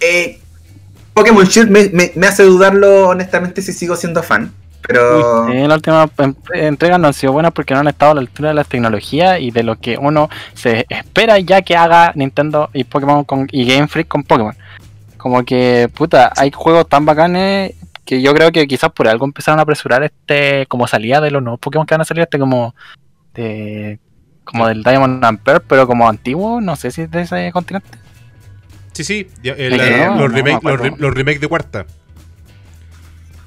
[0.00, 0.40] Eh,
[1.12, 4.52] Pokémon Shield me, me- me hace dudarlo honestamente si sigo siendo fan.
[4.86, 8.14] Pero Eh, la última em- entrega no han sido buenas porque no han estado a
[8.16, 12.12] la altura de las tecnologías y de lo que uno se espera ya que haga
[12.14, 14.54] Nintendo y Pokémon con, y Game Freak con Pokémon.
[15.16, 17.72] Como que, puta, hay juegos tan bacanes
[18.04, 21.42] que yo creo que quizás por algo empezaron a apresurar este, como salida de los
[21.42, 22.74] nuevos Pokémon que van a salir, este como
[23.32, 23.98] de,
[24.44, 27.98] como del Diamond and Pearl, pero como antiguo, no sé si es de ese continente.
[28.92, 30.84] sí, sí, el- es eh, no, los, no remake- me los, acuerdo.
[30.84, 31.86] re- los remakes de cuarta.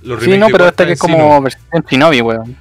[0.02, 1.41] Los Sí, remakes no, pero este que es en como no.
[1.41, 2.56] versión Shinobi, weón.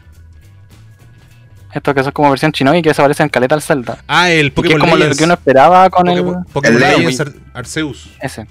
[1.72, 3.98] Estos que son como versión Shinobi que se parecen caleta al Zelda.
[4.06, 6.52] Ah, el Y que es Pokémon como lo que uno esperaba con Pokémon, el.
[6.52, 7.20] Pokémon el Legends Legends.
[7.54, 8.10] Ar- Arceus.
[8.20, 8.46] Ese.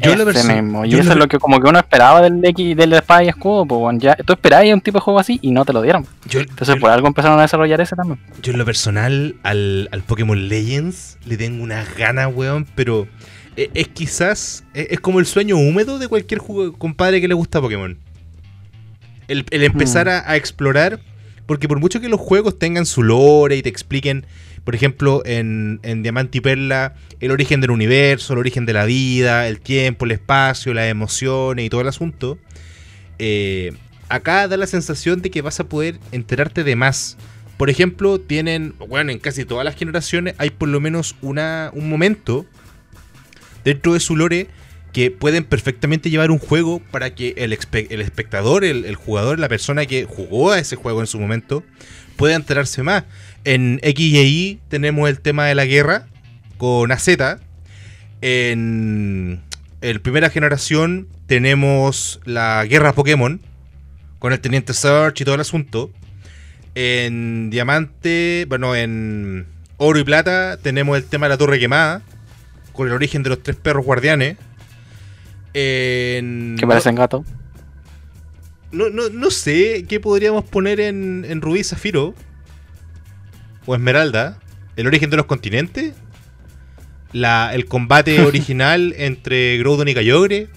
[0.00, 0.84] Yo la versión- mismo.
[0.84, 3.24] Y yo eso la- es lo que como que uno esperaba del X del Espada
[3.24, 5.72] y Escudo, pues bueno, ya tú esperabas un tipo de juego así y no te
[5.72, 6.06] lo dieron.
[6.28, 8.20] Yo, Entonces yo- por algo empezaron a desarrollar ese también.
[8.42, 13.06] yo en lo personal al, al Pokémon Legends le tengo unas ganas, weón, pero
[13.56, 17.34] e- es, quizás, es, es como el sueño húmedo de cualquier jugo- compadre que le
[17.34, 17.98] gusta Pokémon.
[19.26, 20.10] El, el empezar Mm.
[20.10, 21.00] a, a explorar,
[21.46, 24.26] porque por mucho que los juegos tengan su lore y te expliquen,
[24.68, 28.84] por ejemplo, en, en Diamante y Perla, el origen del universo, el origen de la
[28.84, 32.36] vida, el tiempo, el espacio, las emociones y todo el asunto,
[33.18, 33.72] eh,
[34.10, 37.16] acá da la sensación de que vas a poder enterarte de más.
[37.56, 41.88] Por ejemplo, tienen, bueno, en casi todas las generaciones hay por lo menos una, un
[41.88, 42.44] momento
[43.64, 44.48] dentro de su lore
[44.92, 49.48] que pueden perfectamente llevar un juego para que el, el espectador, el, el jugador, la
[49.48, 51.64] persona que jugó a ese juego en su momento,
[52.18, 53.04] pueda enterarse más.
[53.48, 56.06] En X y Y tenemos el tema de la guerra,
[56.58, 57.08] con AZ.
[58.20, 59.40] En,
[59.80, 63.40] en primera generación tenemos la guerra Pokémon
[64.18, 65.90] con el Teniente Search y todo el asunto.
[66.74, 69.46] En diamante, bueno, en
[69.78, 72.02] oro y plata tenemos el tema de la torre quemada
[72.74, 74.36] con el origen de los tres perros guardianes.
[75.54, 77.24] En, Que parecen gatos.
[78.72, 82.14] no, no, no sé qué podríamos poner en, en Rubí y Zafiro.
[83.68, 84.38] O Esmeralda.
[84.76, 85.92] El origen de los continentes.
[87.12, 90.48] La, el combate original entre Groudon y Kyogre.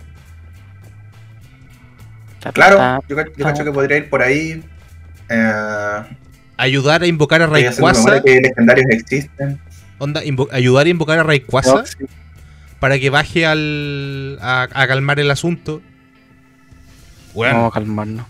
[2.53, 4.63] Claro, yo, yo cacho que podría ir por ahí.
[5.29, 6.01] Eh,
[6.55, 8.21] Ayudar a invocar a Rayquaza.
[8.23, 9.59] que legendarios existen.
[9.97, 11.83] Onda, ayudar a invocar a Rayquaza
[12.79, 15.81] para que baje al, a, a calmar el asunto.
[17.33, 18.25] Bueno, Vamos a calmarnos.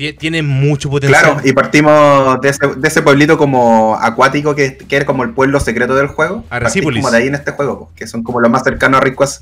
[0.00, 1.22] Tie- tiene mucho potencial.
[1.22, 5.30] Claro, y partimos de ese, de ese pueblito como acuático que, que era como el
[5.30, 6.44] pueblo secreto del juego.
[6.50, 7.02] Arrecípolis.
[7.02, 9.40] como de ahí en este juego, po, que son como los más cercanos a Rayquaza.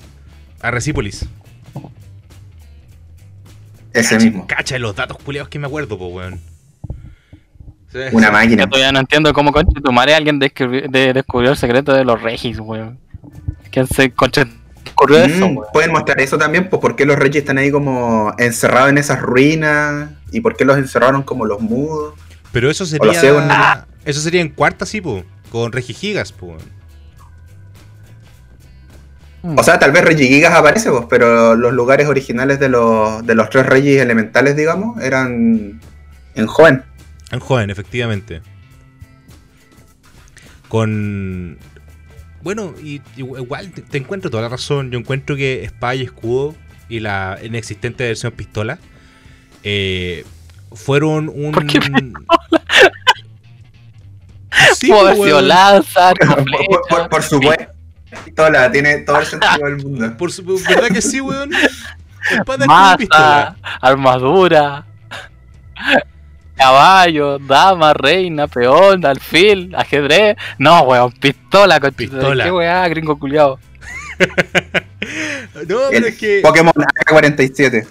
[0.61, 1.27] A Recípolis.
[3.93, 4.47] Ese Cacha- mismo.
[4.47, 6.41] Cacha los datos culiados que me acuerdo, pues, weón.
[8.13, 8.67] Una Yo máquina.
[8.69, 12.21] todavía no entiendo cómo conche tu madre alguien descubri- de- descubrió el secreto de los
[12.21, 12.99] regis, weón.
[13.71, 14.45] ¿Quién se conche
[15.07, 15.59] Mm?
[15.73, 19.21] Pueden mostrar eso también, pues por qué los reyes están ahí como encerrados en esas
[19.21, 22.15] ruinas y por qué los encerraron como los mudos.
[22.53, 23.87] Pero eso sería.
[24.05, 25.23] Eso sería en cuarta, sí, po.
[25.51, 26.57] Con Regigigas, po.
[29.43, 33.49] O sea, tal vez Regigigas aparece, pues, pero los lugares originales de los, de los
[33.51, 35.81] tres reyes elementales, digamos, eran
[36.35, 36.83] en joven.
[37.31, 38.43] En joven, efectivamente.
[40.69, 41.59] Con.
[42.49, 44.91] Bueno, y, y- igual te, te encuentro toda la razón.
[44.91, 46.55] Yo encuentro que espada y escudo
[46.89, 48.79] y la inexistente versión pistola
[49.65, 50.25] eh,
[50.73, 51.53] fueron un.
[51.53, 51.79] ¿Por qué
[54.75, 55.49] Sí, Pudo po, haber sido weón.
[55.49, 57.67] lanza, arco, por, por- por- por supuesto.
[58.25, 60.17] Pistola, tiene todo el sentido del mundo.
[60.17, 61.51] Por su- ¿Verdad que sí, weón?
[62.33, 63.57] Espada, escudo y pistola.
[63.61, 64.87] Masa, armadura,
[66.59, 70.37] caballo, dama, reina, peón, alfil, ajedrez.
[70.59, 72.45] No, weón, pistola, con Pistola.
[72.45, 73.59] ¿Qué weá, gringo culiado?
[75.69, 76.41] No, pero es que.
[76.43, 77.87] Pokémon AK-47.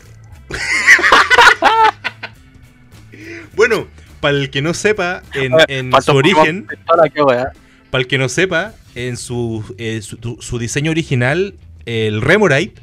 [3.56, 3.88] Bueno,
[4.20, 6.68] para el que no sepa, en, en su origen.
[6.86, 11.56] Para el que no sepa, en su, eh, su, su diseño original,
[11.86, 12.82] el Remorite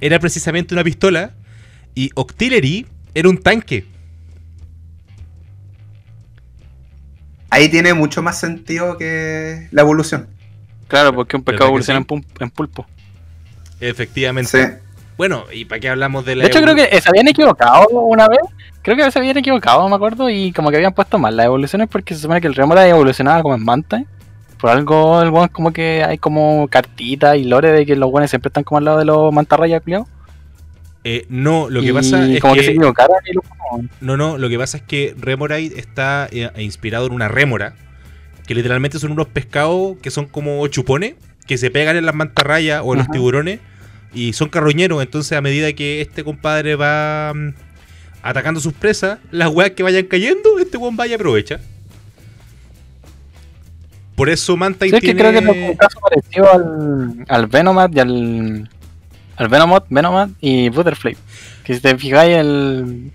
[0.00, 1.32] era precisamente una pistola
[1.94, 3.84] y Octillery era un tanque.
[7.54, 10.26] Ahí tiene mucho más sentido que la evolución.
[10.88, 12.24] Claro, porque un ¿Verdad pescado evoluciona sí?
[12.40, 12.84] en, pulpo.
[13.78, 14.50] Efectivamente.
[14.50, 14.72] Sí.
[15.16, 18.26] Bueno, ¿y para qué hablamos de la De hecho, creo que se habían equivocado una
[18.26, 18.40] vez.
[18.82, 21.86] Creo que se habían equivocado, me acuerdo, y como que habían puesto mal las evoluciones
[21.88, 24.02] porque se supone que el Remora evolucionaba como en Manta.
[24.60, 28.48] Por algo, el como que hay como cartitas y lore de que los buenos siempre
[28.48, 30.08] están como al lado de los mantarrayas, culiao.
[31.06, 32.74] Eh, no, lo que Y pasa es como que, se
[34.00, 37.74] no, no, lo que pasa es que Remorite está eh, inspirado en una rémora,
[38.46, 41.14] que literalmente son unos pescados que son como chupones,
[41.46, 43.60] que se pegan en las mantarrayas o en los tiburones
[44.14, 47.54] y son carroñeros, entonces a medida que este compadre va mm,
[48.22, 51.60] atacando sus presas, las weas que vayan cayendo, este weón vaya y aprovecha.
[54.16, 55.20] Por eso Mantine Sí, es que tiene...
[55.20, 58.70] creo que es un caso parecido al, al Venomat y al.
[59.36, 61.16] Al Venomoth, Venomat y Butterfly.
[61.64, 63.10] Que si te fijáis, el,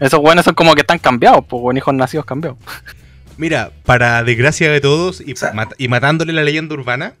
[0.00, 2.58] esos buenos son como que están cambiados, pues buenos hijos nacidos cambiados.
[3.38, 7.14] Mira, para desgracia de todos y, O sea- mat- y matándole la leyenda urbana,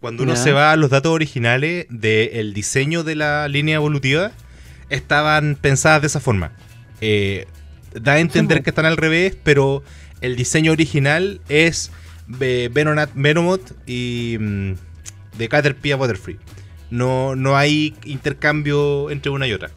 [0.00, 4.32] cuando uno se va a los datos originales del diseño de la línea evolutiva,
[4.90, 6.52] estaban pensadas de esa forma.
[7.00, 7.46] Eh,
[7.94, 9.82] da a entender que están al revés, pero
[10.20, 11.90] el diseño original es
[12.40, 12.68] eh,
[13.14, 14.72] Venomoth y mm,
[15.38, 16.36] de Caterpie a Butterfree.
[16.90, 19.70] No, no hay intercambio entre una y otra.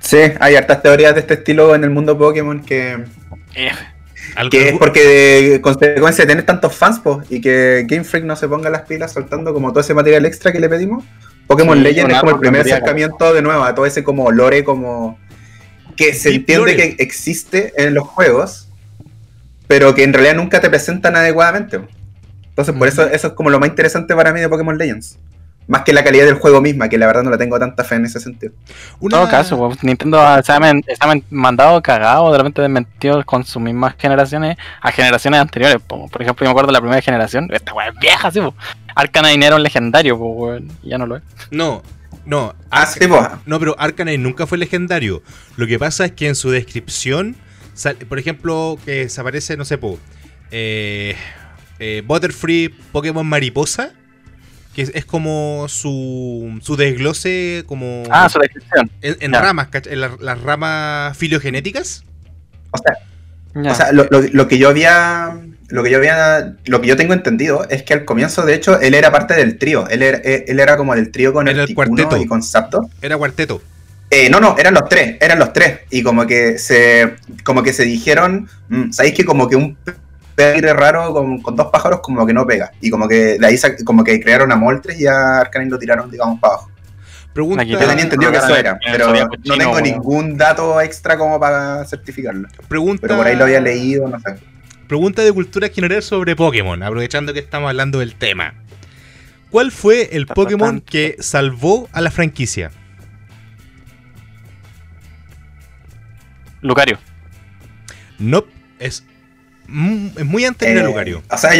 [0.00, 3.04] Sí, hay hartas teorías de este estilo en el mundo Pokémon que,
[3.54, 3.70] Eh,
[4.50, 5.00] que es porque
[5.52, 8.82] de consecuencia de tener tantos fans po, y que Game Freak no se ponga las
[8.82, 11.04] pilas soltando como todo ese material extra que le pedimos.
[11.46, 14.64] Pokémon Sí, Legends es como el primer acercamiento de nuevo a todo ese como lore
[14.64, 15.18] como
[15.96, 16.96] que se Deep entiende lore.
[16.96, 18.68] que existe en los juegos,
[19.66, 21.80] pero que en realidad nunca te presentan adecuadamente.
[22.60, 25.18] Entonces por eso eso es como lo más interesante para mí de Pokémon Legends.
[25.68, 27.94] Más que la calidad del juego misma, que la verdad no la tengo tanta fe
[27.94, 28.52] en ese sentido.
[28.68, 33.44] En una- todo caso, weón, Nintendo se ha, se mandado cagado, de repente desmentido con
[33.44, 35.78] sus mismas generaciones a generaciones anteriores.
[35.86, 36.08] po.
[36.08, 38.52] Por ejemplo, yo me acuerdo de la primera generación, esta weá es vieja, sí, po.
[38.96, 41.22] Arcanine era un legendario, po, weón, y ya no lo es.
[41.52, 41.82] No,
[42.26, 42.52] no.
[42.70, 42.98] Ah, sí.
[43.46, 45.22] No, pero Arcanine nunca fue legendario.
[45.56, 47.36] Lo que pasa es que en su descripción,
[48.08, 50.00] por ejemplo, que se aparece, no sé, po,
[50.50, 51.14] eh,
[51.80, 53.92] eh, Butterfree Pokémon Mariposa,
[54.74, 58.90] que es, es como su, su desglose como Ah, su descripción.
[59.02, 62.04] en, en ramas, ¿cach- en la- las ramas filogenéticas.
[62.70, 62.94] O sea.
[63.70, 65.40] O sea, lo, lo- lo que yo había.
[65.68, 66.54] Lo que yo había.
[66.66, 69.58] Lo que yo tengo entendido es que al comienzo, de hecho, él era parte del
[69.58, 69.88] trío.
[69.88, 72.16] Él era, él él era como del trío con Era el cuarteto.
[72.16, 72.86] y con Zapdos.
[73.02, 73.60] Era cuarteto.
[74.10, 75.80] Eh, no, no, eran los tres, eran los tres.
[75.90, 77.16] Y como que se.
[77.42, 78.48] Como que se dijeron.
[78.68, 79.76] mm, ¿Sabéis que como que un
[80.36, 82.72] aire raro con, con dos pájaros como que no pega?
[82.80, 86.10] Y como que de ahí como que crearon a Moltres y a Arcanine lo tiraron,
[86.10, 86.70] digamos, para abajo.
[87.32, 89.12] Pregunta, Yo tenía entendido que eso era, el pero
[89.44, 92.48] no tengo ningún dato extra como para certificarlo.
[92.68, 94.34] pregunta, Pero por ahí lo había leído, no sé.
[94.88, 98.54] pregunta de cultura general sobre Pokémon, aprovechando que estamos hablando del tema.
[99.50, 102.72] ¿Cuál fue el Pokémon que salvó a la franquicia?
[106.62, 106.98] Lucario.
[108.18, 108.44] No,
[108.78, 109.04] es,
[110.16, 111.50] es muy anterior a Eh, Lucario, O sea,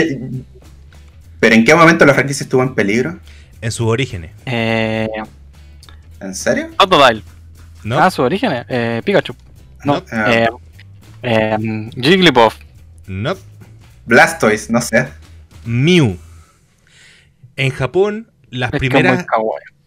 [1.39, 3.19] ¿pero en qué momento la franquicia estuvo en peligro?
[3.63, 4.31] en sus orígenes.
[4.47, 5.09] Eh,
[6.21, 6.71] ¿En serio?
[6.79, 7.23] Totodile.
[7.85, 7.99] ¿No?
[7.99, 8.51] Ah, su origen.
[8.69, 9.35] Eh, Pikachu.
[9.85, 9.95] No.
[9.95, 10.05] No.
[10.11, 10.33] Ah.
[10.33, 10.49] Eh,
[11.23, 12.57] eh, Jigglypuff.
[13.07, 13.35] No.
[14.07, 15.09] Blastoise, no sé.
[15.65, 16.17] Mew.
[17.57, 19.27] En Japón, las Es primeras,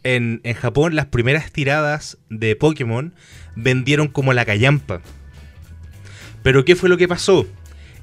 [0.03, 3.13] en, en Japón, las primeras tiradas de Pokémon
[3.55, 5.01] vendieron como la callampa.
[6.43, 7.47] Pero ¿qué fue lo que pasó?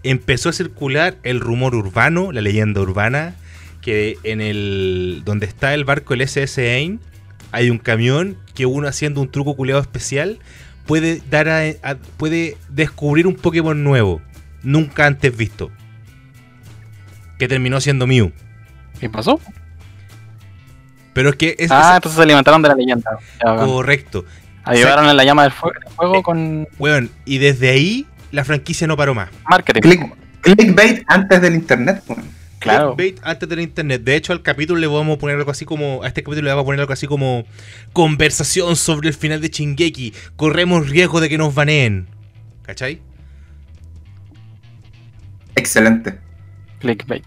[0.03, 3.35] Empezó a circular el rumor urbano, la leyenda urbana,
[3.83, 7.01] que en el donde está el barco el SS Ain
[7.53, 10.39] hay un camión que uno haciendo un truco culeado especial
[10.87, 14.21] puede dar a- a- puede descubrir un Pokémon nuevo,
[14.63, 15.71] nunca antes visto.
[17.39, 18.33] Que terminó siendo Mew.
[19.01, 19.41] ¿Qué pasó?
[21.13, 23.11] Pero es que es, ah, es entonces se alimentaron de la leyenda.
[23.43, 24.25] Correcto.
[24.65, 28.45] Ayudaron en la llama del fuego, del fuego Eh, con Weón, y desde ahí la
[28.45, 29.29] franquicia no paró más.
[29.49, 29.81] marketing.
[29.81, 32.03] Click- clickbait antes del internet.
[32.09, 32.25] weón.
[32.59, 32.95] Claro.
[32.95, 34.03] Clickbait antes del internet.
[34.03, 36.03] De hecho, al capítulo le vamos a poner algo así como.
[36.03, 37.45] A este capítulo le vamos a poner algo así como.
[37.93, 40.13] Conversación sobre el final de Shingeki.
[40.37, 42.07] Corremos riesgo de que nos baneen.
[42.63, 43.01] ¿Cachai?
[45.57, 46.19] Excelente.
[46.81, 47.25] Clickbait.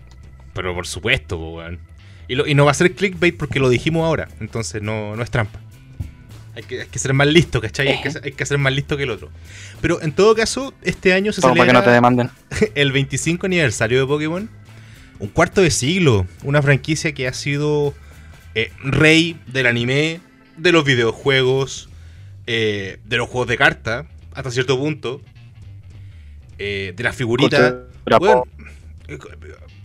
[0.53, 1.79] Pero por supuesto, weón.
[2.27, 4.27] Y, lo- y no va a ser clickbait porque lo dijimos ahora.
[4.39, 5.59] Entonces no, no es trampa.
[6.55, 7.87] Hay que, hay que ser más listo, ¿cachai?
[7.87, 9.29] Hay que, ser- hay que ser más listo que el otro.
[9.81, 12.29] Pero en todo caso, este año se Todo para que celebra no te demanden.
[12.75, 14.49] el 25 aniversario de Pokémon.
[15.19, 16.27] Un cuarto de siglo.
[16.43, 17.93] Una franquicia que ha sido
[18.55, 20.19] eh, rey del anime,
[20.57, 21.89] de los videojuegos,
[22.45, 25.21] eh, de los juegos de carta, hasta cierto punto.
[26.59, 27.73] eh, de las figuritas.
[29.07, 29.17] Eh,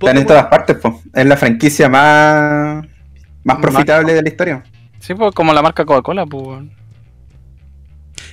[0.00, 1.02] Están en todas partes, po.
[1.14, 2.88] Es la franquicia más, más
[3.44, 4.64] Más- profitable de la historia.
[5.00, 6.64] Sí, pues como la marca Coca-Cola, pues.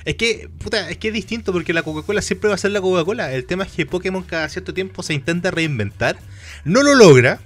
[0.04, 2.80] Es que, puta, es que es distinto porque la Coca-Cola siempre va a ser la
[2.80, 3.32] Coca-Cola.
[3.32, 6.16] El tema es que Pokémon cada cierto tiempo se intenta reinventar.
[6.64, 7.38] No lo logra,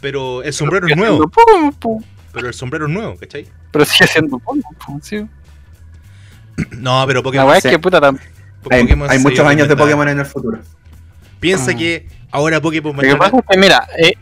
[0.00, 1.16] pero el sombrero es nuevo.
[1.16, 2.02] siendo Pokémon, po.
[2.32, 3.46] Pero el sombrero es nuevo, ¿cachai?
[3.72, 5.26] Pero sigue siendo Pokémon, po, sí.
[6.78, 7.46] No, pero La Pokémon.
[7.48, 7.70] weá es sí.
[7.70, 8.18] que puta tam-
[8.70, 9.76] Hay, Pokémon hay se muchos años de.
[9.76, 10.58] Pokémon en el futuro.
[11.38, 11.76] Piensa Ah.
[11.76, 14.12] que ahora Pokémon va, a que pasa entrar, es que, mira, eh,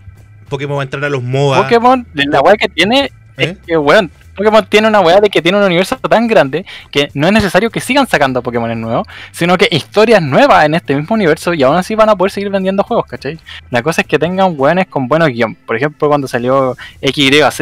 [0.49, 1.63] Pokémon va a entrar a los MOBA.
[1.63, 3.11] Pokémon, la weá que tiene ¿Eh?
[3.37, 7.11] es que, weón, Pokémon tiene una weá de que tiene un universo tan grande que
[7.15, 11.15] no es necesario que sigan sacando Pokémon nuevos, sino que historias nuevas en este mismo
[11.15, 13.39] universo y aún así van a poder seguir vendiendo juegos, ¿cachai?
[13.71, 15.55] La cosa es que tengan weones con buenos guion.
[15.57, 17.59] Por ejemplo, cuando salió XYZ,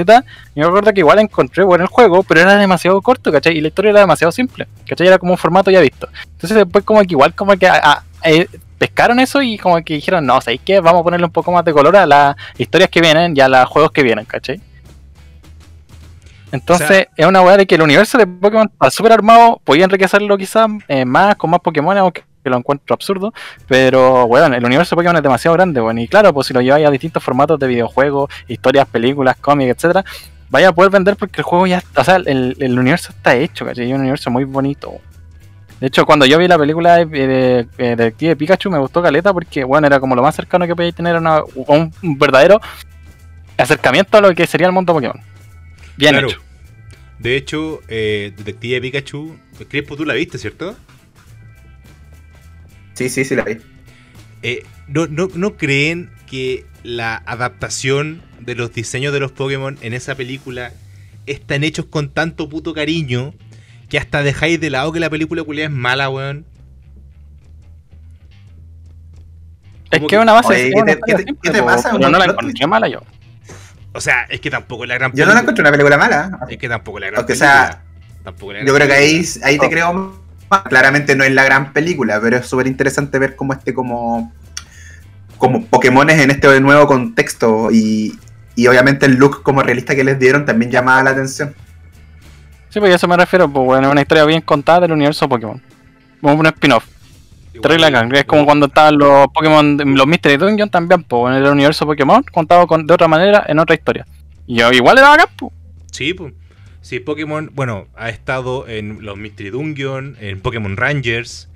[0.54, 3.56] yo me acuerdo que igual encontré bueno el juego, pero era demasiado corto, ¿cachai?
[3.56, 5.06] Y la historia era demasiado simple, ¿cachai?
[5.06, 6.08] Era como un formato ya visto.
[6.32, 8.46] Entonces después como que igual como que a- eh,
[8.78, 10.80] pescaron eso y como que dijeron, no, ¿sabéis qué?
[10.80, 13.48] Vamos a ponerle un poco más de color a las historias que vienen y a
[13.48, 14.60] los juegos que vienen, ¿cachai?
[16.52, 19.60] Entonces, O sea- es una weá de que el universo de Pokémon está súper armado,
[19.64, 23.34] podía enriquecerlo quizás eh, más, con más Pokémon, aunque lo encuentro absurdo,
[23.66, 26.60] pero weón, el universo de Pokémon es demasiado grande, weón, y claro, pues si lo
[26.60, 30.04] lleváis a distintos formatos de videojuegos, historias, películas, cómics, etcétera,
[30.48, 33.34] vaya a poder vender porque el juego ya, está- o sea, el, el universo está
[33.34, 33.86] hecho, ¿cachai?
[33.88, 34.92] Es un universo muy bonito.
[35.80, 37.26] De hecho, cuando yo vi la película de, de,
[37.76, 40.94] de Detective Pikachu me gustó Caleta porque, bueno, era como lo más cercano que podíais
[40.94, 42.60] tener a, una- a un, un verdadero
[43.58, 45.20] acercamiento a lo que sería el mundo Pokémon.
[45.96, 46.28] Bien Claro.
[46.28, 46.40] hecho.
[47.18, 49.36] De hecho, eh, Detective Pikachu.
[49.68, 50.76] Crespo, tú la viste, ¿cierto?
[52.94, 53.56] Sí, sí, sí, la vi.
[54.42, 59.92] Eh, ¿no, no, ¿No creen que la adaptación de los diseños de los Pokémon en
[59.94, 60.72] esa película
[61.26, 63.34] están hechos con tanto puto cariño
[63.88, 66.44] que hasta dejáis de lado que la película culia es mala, weón?
[69.90, 71.60] Es que que- una base Oye, es ¿qué te- historia qué te- simple, qué te
[71.60, 72.12] po, pasa, pero weón?
[72.12, 73.00] no la encontré mala yo.
[73.96, 76.38] O sea, es que tampoco es la gran Yo no la encuentro una película mala.
[76.48, 77.66] Es que tampoco es la gran Aunque película.
[77.68, 77.82] sea,
[78.24, 79.46] Tampoco la Yo gran creo que ahí, película.
[79.46, 79.70] ahí te Oh.
[79.70, 79.92] creo
[80.50, 80.62] más.
[80.62, 84.32] Claramente no es la gran película, pero es súper interesante ver cómo este como
[85.38, 88.18] como Pokémones en este nuevo contexto y,
[88.54, 91.54] y obviamente el look como realista que les dieron también llamaba la atención.
[92.70, 95.28] Sí, pues a eso me refiero, pues bueno, es una historia bien contada del universo
[95.28, 95.60] Pokémon.
[96.22, 96.84] Como un spin-off.
[97.60, 101.86] Terrible Es como cuando estaban los Pokémon, los Mystery Dungeon también, pues en el universo
[101.86, 104.06] Pokémon, contado con, de otra manera en otra historia.
[104.46, 105.52] Y yo, igual era acá, pues.
[105.92, 106.32] Sí, pues.
[106.82, 111.48] Sí, Pokémon, bueno, ha estado en los Mystery Dungeon, en Pokémon Rangers,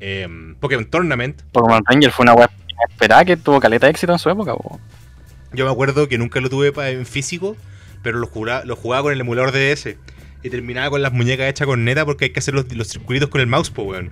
[0.00, 1.42] en Pokémon Tournament.
[1.52, 4.80] Pokémon Rangers fue una web inesperada que tuvo caleta de éxito en su época, pues.
[5.52, 7.56] Yo me acuerdo que nunca lo tuve en físico,
[8.02, 9.96] pero lo jugaba, lo jugaba con el emulador DS.
[10.42, 13.28] Y terminaba con las muñecas hechas con neta porque hay que hacer los, los circulitos
[13.28, 14.10] con el mouse, po, weón.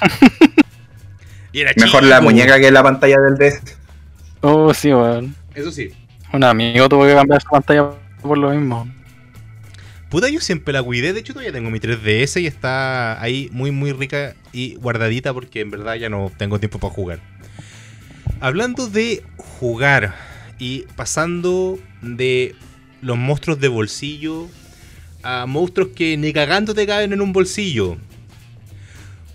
[1.52, 3.76] y era Mejor chico, la muñeca que la pantalla del DS.
[4.40, 5.34] Oh, sí, weón.
[5.54, 5.90] Eso sí.
[6.32, 7.90] Un amigo tuvo que cambiar su pantalla
[8.22, 8.86] por lo mismo.
[10.10, 11.12] Puta, yo siempre la cuidé.
[11.12, 15.60] De hecho, todavía tengo mi 3DS y está ahí muy, muy rica y guardadita porque
[15.60, 17.20] en verdad ya no tengo tiempo para jugar.
[18.40, 20.14] Hablando de jugar
[20.58, 22.54] y pasando de
[23.02, 24.48] los monstruos de bolsillo
[25.22, 27.98] a monstruos que ni cagando te caben en un bolsillo.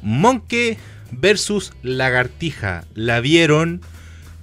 [0.03, 0.77] Monkey
[1.11, 2.83] versus Lagartija.
[2.93, 3.81] ¿La vieron?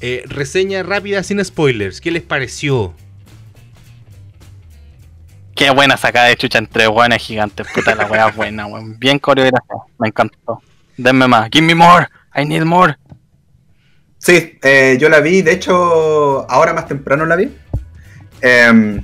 [0.01, 2.01] Eh, reseña rápida sin spoilers.
[2.01, 2.95] ¿Qué les pareció?
[5.55, 7.67] Qué buena sacada de chucha entre weones gigantes.
[7.75, 8.99] Puta la wea buena, weón.
[8.99, 9.83] Bien coreografiada.
[9.99, 10.63] Me encantó.
[10.97, 11.51] Denme más.
[11.53, 12.09] Give me more.
[12.35, 12.97] I need more.
[14.17, 17.51] Sí, eh, yo la vi, de hecho, ahora más temprano la vi.
[18.43, 19.01] Eh,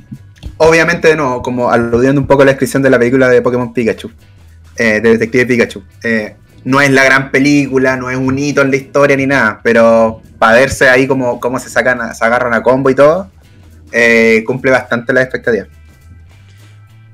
[0.58, 4.10] obviamente, no, como aludiendo un poco a la descripción de la película de Pokémon Pikachu,
[4.76, 5.82] eh, de Detective Pikachu.
[6.02, 6.36] Eh,
[6.66, 10.20] no es la gran película, no es un hito en la historia ni nada, pero
[10.38, 13.30] para verse ahí como, como se sacan, a- se agarran a combo y todo,
[13.92, 15.68] eh, cumple bastante las expectativas.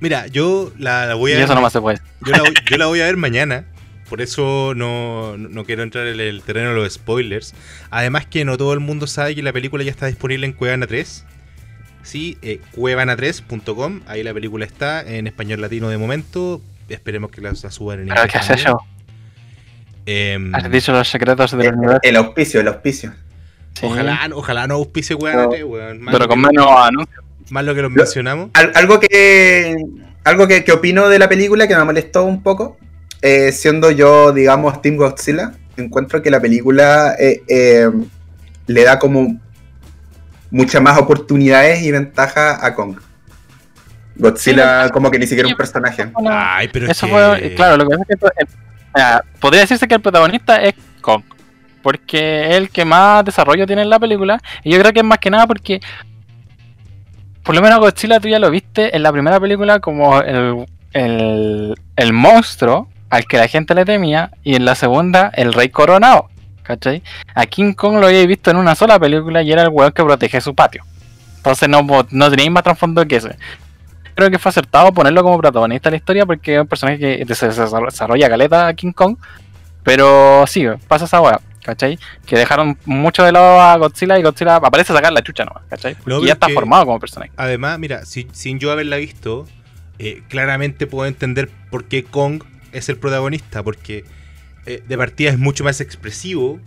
[0.00, 2.00] Mira, yo la, la voy Y a eso nomás se puede.
[2.26, 3.64] Yo la, voy- yo la voy a ver mañana.
[4.08, 7.54] Por eso no, no quiero entrar en el terreno de los spoilers.
[7.90, 10.86] Además que no todo el mundo sabe que la película ya está disponible en Cuevana
[10.86, 11.24] 3.
[12.02, 14.00] Sí, eh, cuevana3.com.
[14.06, 16.60] Ahí la película está en español latino de momento.
[16.88, 18.68] Esperemos que la, la suban en inglés ¿qué es también.
[20.06, 22.00] Em, Has dicho los secretos del El, universo.
[22.02, 23.12] el auspicio, el auspicio.
[23.74, 23.86] Sí.
[23.86, 26.00] ojalá, ojalá no auspice Cuevana Pero- 3, weón.
[26.02, 27.24] Más, Pero lo con menos anuncios.
[27.50, 28.50] más lo que los Lo- mencionamos.
[28.54, 29.76] Al- algo que
[30.24, 32.76] algo que, que opino de la película que me molestó un poco,
[33.22, 37.90] eh, siendo yo, digamos, Team Godzilla, encuentro que la película eh, eh,
[38.66, 39.40] le da como
[40.50, 42.98] muchas más oportunidades y ventajas a Kong.
[44.16, 46.10] Godzilla como que ni siquiera un personaje.
[46.28, 48.52] Ay, pero es Eso que- fue, claro, lo que pasa es que
[48.94, 51.22] mira, podría decirse que el protagonista es Kong,
[51.82, 55.04] porque es el que más desarrollo tiene en la película, y yo creo que es
[55.04, 55.80] más que nada porque,
[57.42, 61.74] por lo menos Godzilla tú ya lo viste en la primera película como el, el,
[61.96, 66.28] el monstruo al que la gente le temía, y en la segunda el rey coronado,
[66.62, 67.02] ¿cachai?
[67.34, 70.02] A King Kong lo habéis visto en una sola película y era el weón que
[70.02, 70.84] protege su patio.
[71.36, 73.36] Entonces no, no tenéis más trasfondo que ese
[74.14, 77.34] creo que fue acertado ponerlo como protagonista de la historia porque es un personaje que
[77.34, 79.16] se desarrolla caleta a King Kong.
[79.84, 81.98] Pero sí, pasa esa weá, ¿cachai?
[82.24, 85.64] Que dejaron mucho de lado a Godzilla y Godzilla aparece a sacar la chucha nomás,
[85.68, 85.96] ¿cachai?
[86.06, 87.32] No, y ya está formado como personaje.
[87.36, 89.46] Además, mira, si- sin yo haberla visto,
[89.98, 94.04] eh, claramente puedo entender por qué Kong es el protagonista, porque
[94.66, 96.60] eh, de partida es mucho más expresivo.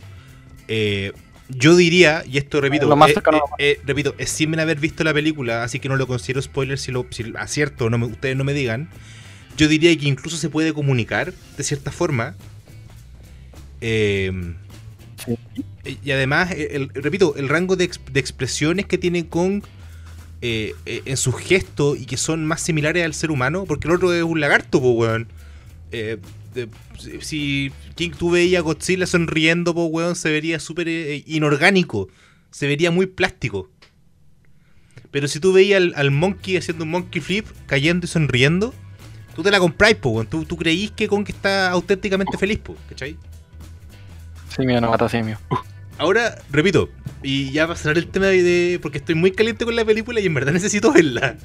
[0.68, 1.14] eh,
[1.50, 5.04] yo diría, y esto repito, Lo más eh, eh, eh, repito, es sin haber visto
[5.04, 8.36] la película, así que no lo considero spoiler si lo si acierto, no me- ustedes
[8.36, 8.90] no me digan.
[9.58, 12.36] Yo diría que incluso se puede comunicar de cierta forma.
[13.82, 14.32] Eh,
[15.26, 15.38] Sí.
[16.04, 19.64] y además, el- repito, el rango de, de expresiones que tiene Kong
[20.42, 24.22] en sus gestos y que son más similares al ser humano, porque el otro es
[24.24, 25.28] un lagarto, po, weón.
[26.56, 26.70] De-
[27.22, 32.08] si- King tú veías a Godzilla sonriendo, weón, se vería súper eh, inorgánico,
[32.52, 33.70] se vería muy plástico.
[35.12, 38.74] Pero si tú veías al, al monkey haciendo un monkey flip, cayendo y sonriendo,
[39.36, 40.28] tú te la compráis, po, weón.
[40.28, 43.16] Tú, tú creís que Kong está auténticamente feliz, po, ¿cachai?
[44.56, 45.38] Simio no mata simio.
[45.98, 46.90] Ahora, repito,
[47.24, 49.86] y ya va a cerrar el tema de, de- porque estoy muy caliente con la
[49.86, 51.38] película y en verdad necesito verla.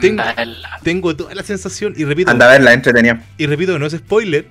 [0.00, 0.22] Tengo-
[0.82, 3.22] Tengo toda la sensación, y repito, Anda a verla, entretenida.
[3.38, 4.48] y repito, no es spoiler,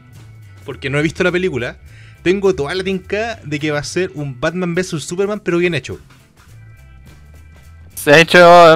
[0.66, 1.78] porque no he visto la película.
[2.22, 5.74] Tengo toda la tinca de que va a ser un Batman vs Superman, pero bien
[5.74, 6.00] hecho.
[8.06, 8.76] De hecho,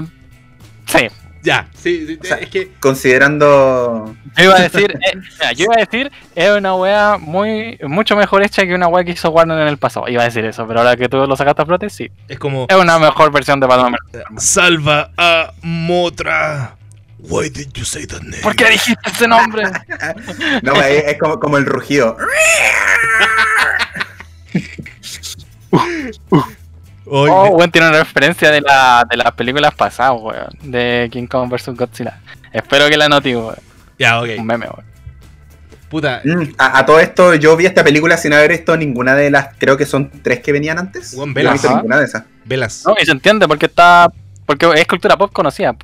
[0.86, 1.08] sí.
[1.44, 2.72] Ya, sí, sí, O sea, es que.
[2.80, 7.78] Considerando Yo iba a decir, eh, mira, yo iba a decir, es una wea muy,
[7.84, 10.08] mucho mejor hecha que una wea que hizo Warner en el pasado.
[10.08, 12.10] Iba a decir eso, pero ahora que tú lo sacaste a flote, sí.
[12.28, 12.66] Es como.
[12.70, 13.96] Es una mejor versión de Batman.
[14.38, 16.76] Salva a Motra.
[17.20, 18.44] Why did you say that name?
[18.44, 19.64] ¿Por qué dijiste ese nombre?
[20.62, 22.16] No, es, es como, como el rugido.
[27.10, 30.50] Hoy Oh, me- weón, tiene una referencia de, la, de las películas pasadas, weón.
[30.62, 32.20] De King Kong vs Godzilla.
[32.52, 33.56] Espero que la note, weón.
[34.00, 34.38] Ya, Un ok.
[34.44, 34.86] meme, weón.
[35.90, 39.32] Puta, Mm, a, a todo esto, yo vi esta película sin haber visto ninguna de
[39.32, 41.14] las, creo que son tres que venían antes.
[41.16, 41.52] Juan Yo no Velas.
[41.52, 42.24] he visto ninguna de esas.
[42.44, 42.84] velas.
[42.86, 44.12] No, y se entiende porque está.
[44.46, 45.76] Porque es cultura pop conocida.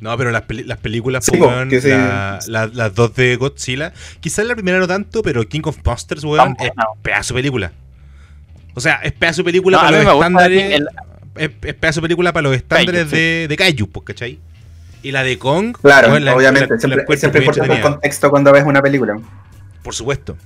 [0.00, 3.92] No, pero las, peli- las películas, Sí, weón, la- la- las dos de Godzilla.
[4.20, 6.84] Quizás la primera no tanto, pero King of Monsters, weón, Tan es buena.
[7.02, 7.72] pedazo de película.
[8.74, 10.72] O sea, es pedazo de película No, para los estándares.
[10.74, 10.88] el-
[11.36, 13.16] Es, es pedazo de película para los estándares Kaiju, sí.
[13.16, 14.38] de, de Kaiju, pues, ¿cachai?
[15.02, 16.68] Y la de Kong, Claro, la- obviamente.
[16.68, 19.18] la- la siempre encuentro siempre importa el contexto cuando ves una película.
[19.82, 20.36] Por supuesto.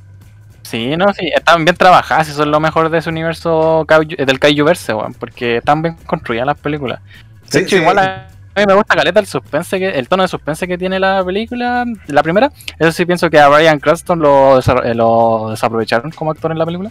[0.63, 2.29] Sí, no, sí, están bien trabajadas.
[2.29, 5.15] Eso es lo mejor de ese universo kaiju- del Kaijuverse, weón.
[5.15, 7.01] Porque están bien construidas las películas.
[7.45, 7.83] De Sí, hecho, sí.
[7.83, 10.99] igual a mí me gusta caleta el suspense, que, el tono de suspense que tiene
[10.99, 12.51] la película, la primera.
[12.79, 16.65] Eso sí pienso que a Brian Cranston lo, eh, lo desaprovecharon como actor en la
[16.65, 16.91] película.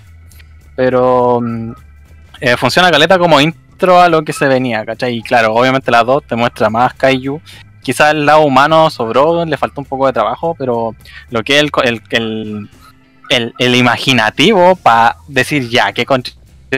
[0.75, 1.71] Pero mm,
[2.41, 5.17] eh, funciona caleta como intro a lo que se venía, ¿cachai?
[5.17, 7.41] Y claro, obviamente las dos te muestra más Kaiju.
[7.81, 10.95] Quizás el lado humano sobró, le faltó un poco de trabajo, pero
[11.29, 11.71] lo que es el,
[12.09, 12.69] el,
[13.29, 16.05] el, el, imaginativo para decir ya, que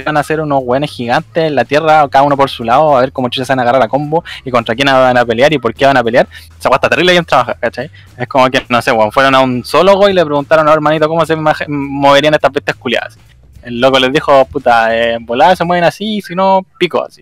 [0.05, 3.01] van a ser unos buenos gigantes en la tierra, cada uno por su lado, a
[3.01, 5.53] ver cómo chuchas se van a agarrar a combo y contra quién van a pelear
[5.53, 6.27] y por qué van a pelear.
[6.59, 7.89] Esa guasta terrible bien trabaja, ¿cachai?
[8.17, 11.07] Es como que, no sé, weón, fueron a un zoólogo y le preguntaron a hermanito
[11.07, 11.35] cómo se
[11.67, 13.17] moverían estas bestias culiadas.
[13.68, 17.22] El loco les dijo, puta, eh, voladas se mueven así, si no, pico así.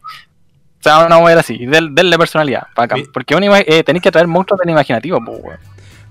[0.79, 2.95] Se van a mover así, del, denle personalidad, pa' acá.
[2.95, 3.33] Mi- Porque
[3.67, 5.59] eh, tenéis que traer monstruos del imaginativo, pues, weón.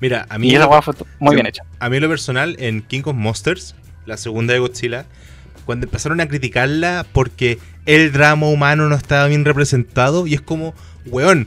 [0.01, 1.63] Mira, a mí, Y esa weá fue muy bien hecha.
[1.79, 3.77] a mí en lo personal, en King of Monsters,
[4.07, 5.07] la segunda de Godzilla,
[5.65, 10.75] cuando empezaron a criticarla porque el drama humano no estaba bien representado, y es como,
[11.07, 11.47] weón,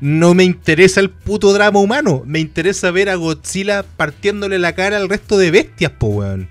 [0.00, 4.96] no me interesa el puto drama humano, me interesa ver a Godzilla partiéndole la cara
[4.96, 6.48] al resto de bestias, po, weón.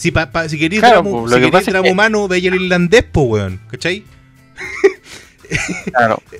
[0.00, 1.92] Si, pa, pa- si queréis Claro, po, lo si que queréis pasa es drama que-
[1.92, 4.02] humano, veis el irlandés, po, weón, ¿cachai?
[5.92, 6.22] Claro.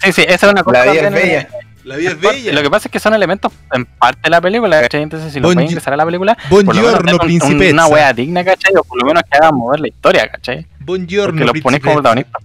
[0.00, 1.40] Sí, sí, esa es una cosa La vida es bella.
[1.40, 1.48] eh,
[1.82, 2.52] La vida es bella.
[2.52, 5.02] Lo que pasa es que son elementos en parte de la película, ¿cachai?
[5.02, 7.72] Entonces, si los Bon- pueden ingresar a la película, por lo menos Buongiorno, principessa.
[7.72, 8.74] una wea digna, ¿cachai?
[8.76, 10.66] O por lo menos que hagan mover la historia, ¿cachai?
[10.80, 12.24] Buongiorno, Porque los ponéis como principessa.
[12.28, 12.42] protagonistas.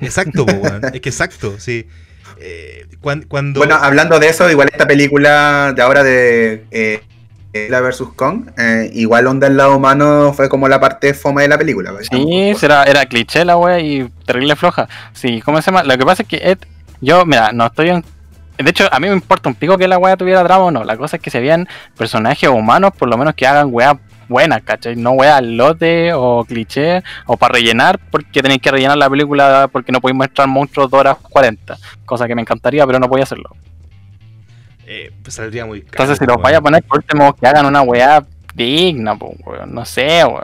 [0.00, 0.80] Exacto, po, weón.
[0.94, 1.86] es que exacto, sí.
[2.40, 3.60] Eh, cuan- cuando...
[3.60, 7.02] Bueno, hablando de eso, igual esta película de ahora de eh,
[7.52, 11.48] la versus Kong, eh, igual onda el lado humano fue como la parte fome de
[11.48, 11.92] la película.
[11.92, 12.22] ¿cachai?
[12.22, 14.88] Sí, será, era cliché la wea y terrible floja.
[15.12, 15.82] Sí, ¿cómo se llama?
[15.82, 16.58] Lo que pasa es que Ed,
[17.00, 18.04] yo, mira, no estoy en.
[18.58, 20.84] De hecho, a mí me importa un pico que la wea tuviera drama o no.
[20.84, 23.96] La cosa es que se vean personajes humanos, por lo menos que hagan weas
[24.28, 24.96] buenas, ¿cachai?
[24.96, 29.92] No weas lote o cliché o para rellenar, porque tenéis que rellenar la película porque
[29.92, 31.76] no podéis mostrar monstruos de horas 40.
[32.04, 33.50] Cosa que me encantaría, pero no podía hacerlo.
[34.90, 37.66] Eh, pues saldría muy caro, Entonces, si los vaya a poner, por último, que hagan
[37.66, 39.74] una wea digna, pues, weón.
[39.74, 40.42] No sé, weón.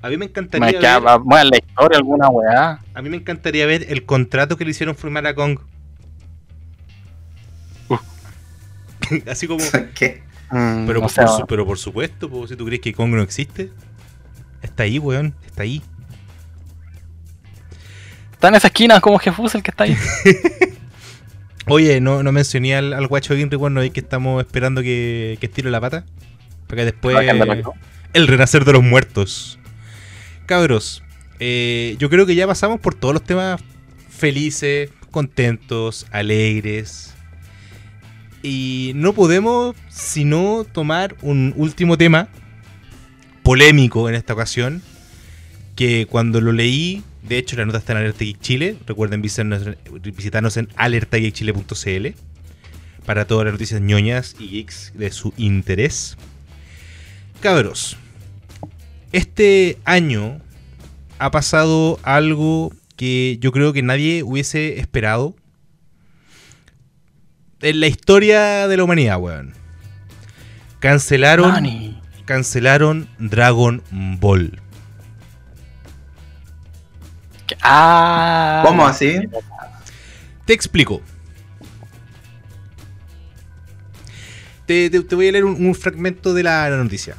[0.00, 2.78] A mí me Me encantaría queda- ver, muevan la historia, alguna weá.
[2.94, 5.58] a mí me encantaría ver el contrato que le hicieron firmar a Kong.
[9.30, 9.60] Así como,
[9.94, 10.22] ¿Qué?
[10.50, 11.46] Mm, pero, no por, sé, por su- weón.
[11.48, 13.70] pero por supuesto, po, si tú crees que Kong no existe,
[14.62, 15.82] está ahí, weón, está ahí.
[18.32, 19.96] Está en esa esquina como Jefus el que está ahí.
[21.66, 25.46] Oye, no, no mencioné al, al guacho Ginry, bueno, ahí que estamos esperando que, que
[25.46, 26.04] estire la pata.
[26.66, 27.16] Para que después.
[28.12, 29.58] El renacer de los muertos.
[30.46, 31.02] Cabros,
[31.38, 33.60] eh, yo creo que ya pasamos por todos los temas
[34.10, 37.14] felices, contentos, alegres.
[38.42, 42.28] Y no podemos sino tomar un último tema,
[43.42, 44.82] polémico en esta ocasión,
[45.74, 49.62] que cuando lo leí, de hecho la nota está en Alerta Geek Chile, recuerden visitarnos,
[50.02, 52.08] visitarnos en alertageekchile.cl
[53.06, 56.16] para todas las noticias ñoñas y geeks de su interés.
[57.40, 57.96] Cabros,
[59.10, 60.40] este año
[61.18, 65.34] ha pasado algo que yo creo que nadie hubiese esperado
[67.60, 69.54] en la historia de la humanidad, weón.
[70.78, 74.61] Cancelaron, cancelaron Dragon Ball.
[77.62, 78.62] Ah.
[78.66, 79.16] ¿Cómo así?
[80.44, 81.02] Te explico.
[84.66, 87.16] Te, te- te voy a leer un, un fragmento de la, la noticia.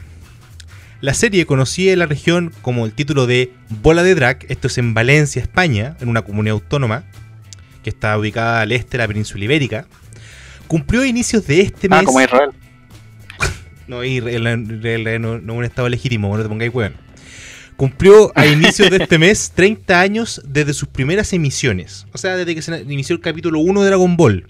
[1.02, 4.78] La serie, conocida en la región como el título de Bola de Drag, esto es
[4.78, 7.04] en Valencia, España, en una comunidad autónoma
[7.84, 9.86] que está ubicada al este de la península ibérica,
[10.68, 12.00] cumplió a inicios de este mes.
[12.00, 12.52] Ah, como Israel.
[13.86, 16.94] No, Israel, Israel no, no es un estado legítimo, no te pongáis weón.
[17.84, 22.08] Cumplió a inicios de este mes 30 años desde sus primeras emisiones.
[22.14, 24.48] O sea, desde que se inició el capítulo 1 de Dragon Ball.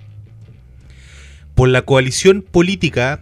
[1.56, 3.22] Por la coalición política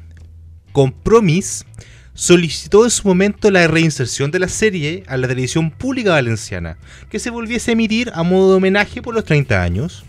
[0.73, 1.65] Compromis,
[2.13, 6.77] solicitó en su momento la reinserción de la serie a la televisión pública valenciana,
[7.09, 10.03] que se volviese a emitir a modo de homenaje por los 30 años.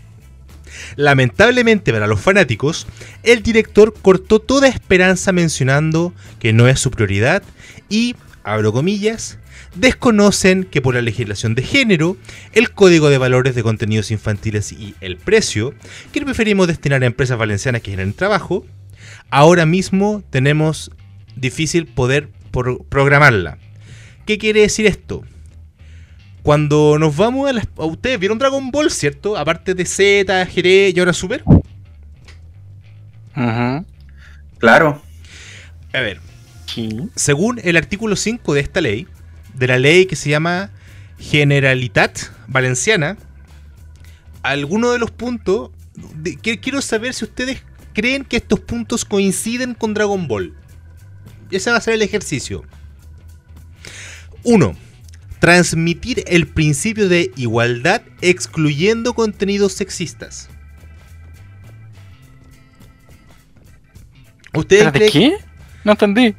[0.97, 2.87] Lamentablemente para los fanáticos,
[3.23, 7.41] el director cortó toda esperanza mencionando que no es su prioridad
[7.87, 9.39] y, abro comillas,
[9.75, 12.17] desconocen que por la legislación de género,
[12.53, 15.73] el código de valores de contenidos infantiles y el precio,
[16.11, 18.65] que preferimos destinar a empresas valencianas que generen trabajo,
[19.29, 20.91] ahora mismo tenemos
[21.35, 23.57] difícil poder por- programarla.
[24.25, 25.23] ¿Qué quiere decir esto?
[26.43, 27.67] Cuando nos vamos a las...
[27.77, 29.37] a Ustedes vieron Dragon Ball, ¿cierto?
[29.37, 31.43] Aparte de Z, GT y ahora Super.
[33.35, 33.85] Ujú.
[34.59, 35.01] Claro.
[35.93, 36.19] A ver,
[36.65, 36.89] Sí.
[37.15, 39.07] según el artículo 5 de esta ley,
[39.53, 40.71] de la ley que se llama
[41.19, 43.17] Generalitat Valenciana,
[44.41, 45.71] alguno de los puntos,
[46.15, 47.61] de- que- quiero saber si ustedes
[47.93, 50.53] creen que estos puntos coinciden con Dragon Ball.
[51.51, 52.63] Ese va a ser el ejercicio.
[54.43, 54.75] 1.
[55.39, 60.49] Transmitir el principio de igualdad excluyendo contenidos sexistas.
[64.53, 65.45] ¿Ustedes ¿Espérate, creen qué?
[65.83, 66.35] No entendí.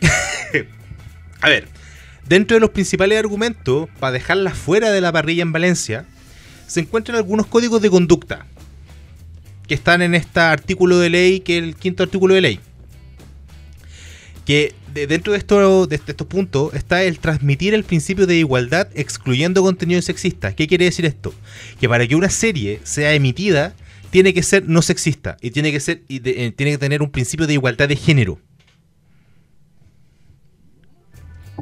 [1.40, 1.68] A ver,
[2.32, 6.06] dentro de los principales argumentos para dejarla fuera de la parrilla en Valencia,
[6.66, 8.46] se encuentran algunos códigos de conducta
[9.68, 12.60] que están en este artículo de ley, que es el quinto artículo de ley.
[14.46, 18.88] Que de- dentro de, esto, de estos puntos está el transmitir el principio de igualdad
[18.94, 20.54] excluyendo contenido sexista.
[20.56, 21.34] ¿Qué quiere decir esto?
[21.80, 23.74] Que para que una serie sea emitida
[24.10, 27.02] tiene que ser no sexista y tiene que ser y de- eh, tiene que tener
[27.02, 28.38] un principio de igualdad de género.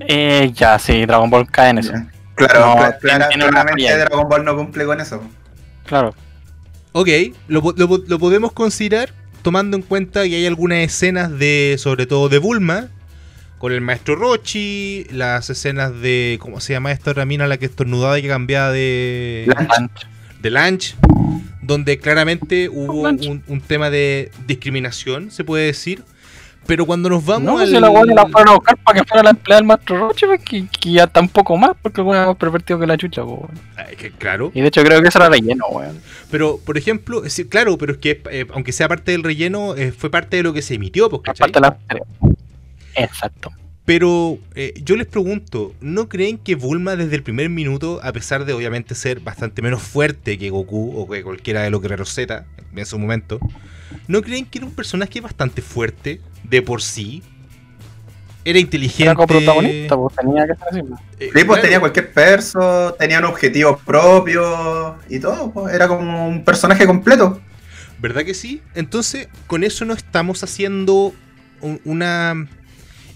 [0.00, 1.92] Eh, ya, sí, Dragon Ball cae en eso.
[1.92, 2.06] Ya.
[2.34, 3.96] Claro, No, clara- claramente.
[3.98, 5.22] Dragon Ball no cumple con eso.
[5.86, 6.14] Claro.
[6.92, 7.08] Ok,
[7.48, 9.10] lo, lo lo podemos considerar
[9.42, 12.88] tomando en cuenta que hay algunas escenas de, sobre todo de Bulma,
[13.58, 17.66] con el maestro Rochi, las escenas de, ¿cómo se llama esta otra mina la que
[17.66, 20.06] estornudaba y que cambiaba de, Lunch.
[20.40, 20.96] de lunch?
[21.62, 26.02] Donde claramente hubo un, un tema de discriminación, se puede decir.
[26.70, 27.66] Pero cuando nos vamos No, al...
[27.66, 30.24] si la buena la fueron a buscar para que fuera la empleada del maestro Roche,
[30.28, 33.40] pues, que, que ya tampoco más, porque alguna es más pervertido que la chucha, pues,
[33.40, 34.12] weón.
[34.18, 34.52] Claro.
[34.54, 36.00] Y de hecho creo que eso era relleno, weón.
[36.30, 39.90] Pero, por ejemplo, sí, claro, pero es que eh, aunque sea parte del relleno, eh,
[39.90, 41.50] fue parte de lo que se emitió, pues, ¿cachai?
[41.50, 42.34] Aparte de la.
[42.94, 43.50] Exacto.
[43.84, 48.44] Pero eh, yo les pregunto, ¿no creen que Bulma desde el primer minuto, a pesar
[48.44, 52.44] de obviamente ser bastante menos fuerte que Goku o que cualquiera de los guerreros Z
[52.76, 53.40] en su momento,
[54.06, 57.22] ¿no creen que era un personaje bastante fuerte de por sí?
[58.44, 59.02] Era inteligente.
[59.04, 60.78] Era coprotagonista, pues tenía que ser así.
[60.78, 60.84] eh,
[61.18, 61.62] Sí, pues claro.
[61.62, 65.50] tenía cualquier perso, tenía un objetivo propio y todo.
[65.52, 67.40] pues, Era como un personaje completo.
[67.98, 68.62] ¿Verdad que sí?
[68.74, 71.12] Entonces, con eso no estamos haciendo
[71.60, 72.48] un- una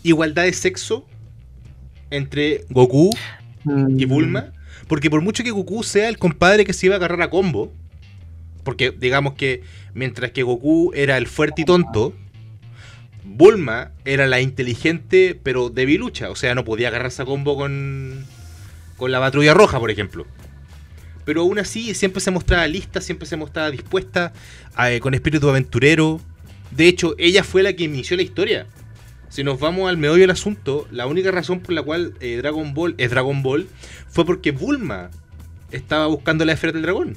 [0.02, 1.06] igualdad de sexo
[2.10, 3.10] entre Goku
[3.64, 4.08] y Mm.
[4.08, 4.52] Bulma.
[4.86, 7.72] Porque por mucho que Goku sea el compadre que se iba a agarrar a combo,
[8.62, 9.62] porque digamos que
[9.94, 12.12] mientras que Goku era el fuerte y tonto,
[13.36, 16.30] Bulma era la inteligente pero debilucha.
[16.30, 18.24] O sea, no podía agarrarse a combo con,
[18.96, 20.24] con la patrulla roja, por ejemplo.
[21.24, 24.32] Pero aún así siempre se mostraba lista, siempre se mostraba dispuesta,
[24.86, 26.20] eh, con espíritu aventurero.
[26.70, 28.66] De hecho, ella fue la que inició la historia.
[29.30, 32.72] Si nos vamos al meollo del asunto, la única razón por la cual eh, Dragon
[32.72, 33.66] Ball es Dragon Ball
[34.08, 35.10] fue porque Bulma
[35.72, 37.16] estaba buscando la esfera del dragón.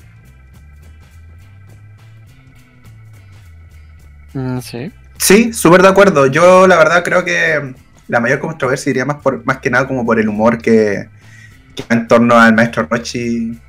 [4.33, 4.91] Mm, sí.
[5.19, 6.27] Sí, súper de acuerdo.
[6.27, 7.73] Yo la verdad creo que
[8.07, 11.09] la mayor controversia iría más por más que nada como por el humor que,
[11.75, 13.59] que en torno al maestro Rochi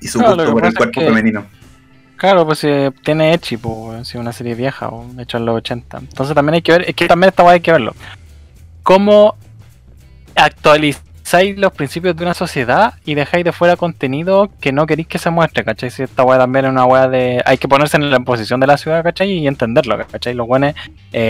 [0.00, 1.46] y su Claro, gusto por el es cuerpo que- femenino.
[2.16, 5.98] Claro, pues eh, tiene Echi, pues, una serie vieja, o hecha en los 80.
[5.98, 7.94] Entonces también hay que ver, es que también esta weá hay que verlo.
[8.82, 9.36] ¿Cómo
[11.28, 15.18] actualizáis los principios de una sociedad y dejáis de fuera contenido que no queréis que
[15.18, 15.90] se muestre, ¿cachai?
[15.90, 17.42] Si esta weá también es una weá de...
[17.44, 19.30] Hay que ponerse en la posición de la ciudad, ¿cachai?
[19.30, 20.32] Y entenderlo, ¿cachai?
[20.32, 20.74] Los buenos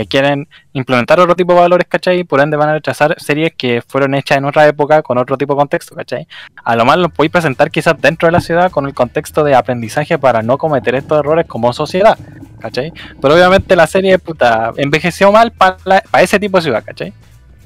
[0.09, 2.19] quieren implementar otro tipo de valores, ¿cachai?
[2.19, 5.37] Y por ende van a rechazar series que fueron hechas en otra época con otro
[5.37, 6.27] tipo de contexto, ¿cachai?
[6.63, 9.55] A lo más los podéis presentar quizás dentro de la ciudad con el contexto de
[9.55, 12.17] aprendizaje para no cometer estos errores como sociedad,
[12.59, 12.93] ¿cachai?
[13.21, 17.13] Pero obviamente la serie, puta, envejeció mal para ese tipo de ciudad, ¿cachai?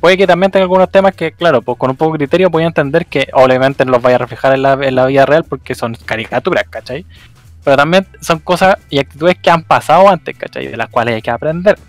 [0.04, 2.64] Puede que también tenga algunos temas que, claro, pues con un poco de criterio voy
[2.64, 5.46] a entender que obviamente no los vaya a reflejar en la, en la vida real
[5.46, 7.06] porque son caricaturas, ¿cachai?
[7.64, 10.68] Pero también son cosas y actitudes que han pasado antes, ¿cachai?
[10.68, 11.80] De las cuales hay que aprender.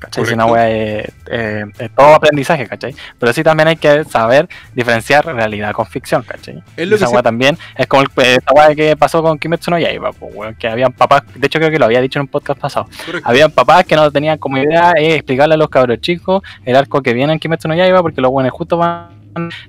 [0.00, 0.24] ¿Cachai?
[0.26, 2.94] Si wea es, eh, es todo aprendizaje, ¿cachai?
[3.18, 6.62] Pero sí también hay que saber diferenciar realidad con ficción, ¿cachai?
[6.76, 9.70] Es lo esa que se- también es como el, esa wea que pasó con Kimetsu
[9.70, 12.28] no Yaiba, pues, que habían papás, de hecho creo que lo había dicho en un
[12.28, 13.28] podcast pasado, Correcto.
[13.28, 17.00] habían papás que no tenían como idea eh, explicarle a los cabros chicos el arco
[17.02, 19.20] que viene en Kimetsu no Yaiba porque los buenos justo van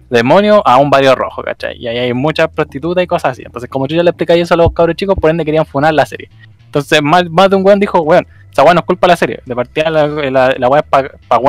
[0.09, 1.77] demonio a un barrio rojo, ¿cachai?
[1.77, 3.43] Y ahí hay muchas prostitutas y cosas así.
[3.45, 5.93] Entonces, como yo ya le explicé eso a los cabros chicos, por ende querían funar
[5.93, 6.29] la serie.
[6.65, 9.17] Entonces, más, más de un weón dijo, weón, esa weón no es culpa de la
[9.17, 9.39] serie.
[9.45, 11.39] De partida la, la, la es para pa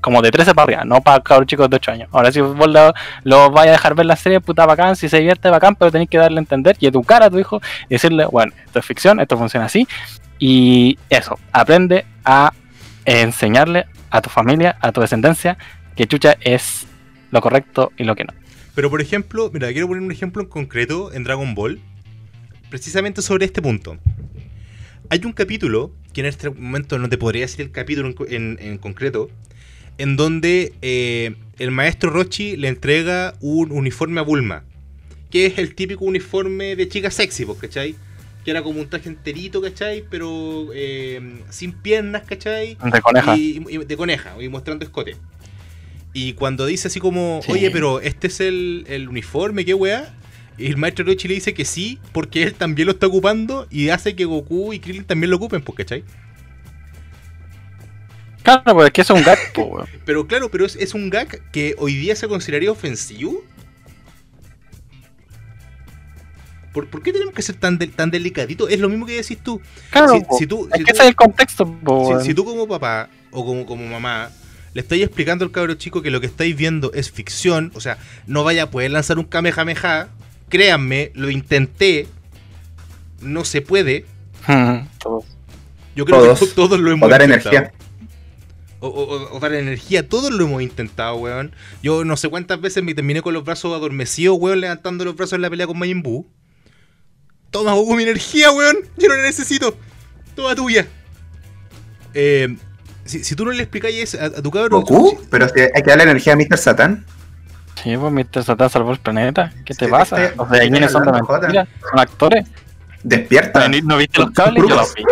[0.00, 2.08] como de 13 para arriba, no para cabros chicos de 8 años.
[2.12, 2.94] Ahora, si vos lo,
[3.24, 6.08] lo vais a dejar ver la serie, puta bacán, si se divierte bacán, pero tenéis
[6.08, 9.18] que darle a entender y educar a tu hijo y decirle, bueno, esto es ficción,
[9.18, 9.88] esto funciona así.
[10.38, 12.52] Y eso, aprende a
[13.04, 15.58] enseñarle a tu familia, a tu descendencia,
[15.96, 16.86] que chucha es
[17.32, 18.32] lo correcto y lo que no.
[18.76, 21.80] Pero por ejemplo, mira, quiero poner un ejemplo en concreto en Dragon Ball,
[22.70, 23.96] precisamente sobre este punto.
[25.08, 28.26] Hay un capítulo, que en este momento no te podría decir el capítulo en, co-
[28.26, 29.28] en- en concreto,
[29.98, 34.64] en donde eh, el maestro Rochi le entrega un uniforme a Bulma,
[35.30, 37.94] que es el típico uniforme de chica sexy, pues, ¿cachai?
[38.46, 40.04] Que era como un traje enterito, ¿cachai?
[40.08, 42.78] Pero eh, sin piernas, ¿cachai?
[42.82, 43.36] De coneja.
[43.36, 45.16] Y, y de coneja, y mostrando escote.
[46.14, 47.52] Y cuando dice así como, Sí.
[47.52, 50.14] oye, pero este es el, el uniforme, qué weá.
[50.58, 53.90] Y el maestro Rochi le dice que sí, porque él también lo está ocupando y
[53.90, 56.02] hace que Goku y Krillin también lo ocupen, pues, ¿cachai?
[58.42, 59.84] Claro, pues es que es un gag, po.
[60.06, 63.42] Pero claro, pero es, es un gag que hoy día se consideraría ofensivo.
[66.72, 68.70] ¿Por, por qué tenemos que ser tan, de- tan delicaditos?
[68.70, 69.60] Es lo mismo que decís tú.
[69.90, 72.24] Claro, Si- tú- es si que tú- ese es el contexto, po, Si, weón.
[72.24, 74.30] si tú como papá o como, como mamá
[74.74, 77.96] le estáis explicando al cabro chico que lo que estáis viendo es ficción, o sea,
[78.26, 80.08] no vaya a poder lanzar un Kamehameha,
[80.48, 82.06] créanme, lo intenté,
[83.20, 84.04] no se puede.
[84.46, 85.24] Mm, todos.
[85.94, 86.38] Yo creo Todos.
[86.40, 87.56] que to- todos lo hemos O dar intentado.
[87.56, 87.72] energía.
[88.80, 91.52] O, o- o dar energía, todos lo hemos intentado, weón.
[91.82, 95.32] Yo no sé cuántas veces me terminé con los brazos adormecidos, weón, levantando los brazos
[95.34, 96.26] en la pelea con Majin Buu.
[97.50, 98.76] Toma, Goku, mi energía, weón.
[98.98, 99.76] Yo no la necesito.
[100.34, 100.86] Toda tuya.
[102.12, 102.54] Eh,
[103.04, 104.82] si, si tú no le explicáis eso a, a tu cabrón.
[104.82, 105.18] ¿Goku?
[105.30, 106.58] Pero si hay que darle energía a Mr.
[106.58, 107.06] Satan.
[107.82, 108.42] Sí, pues Mr.
[108.44, 109.52] Satan salvó el planeta.
[109.64, 110.22] ¿Qué te Sí, pasa?
[110.24, 111.12] este- Los de Aguines son de.
[111.90, 112.46] Son actores.
[113.02, 113.68] Despierta.
[113.68, 114.64] ¿No, no viste los cables?
[114.68, 115.04] Yo los vi.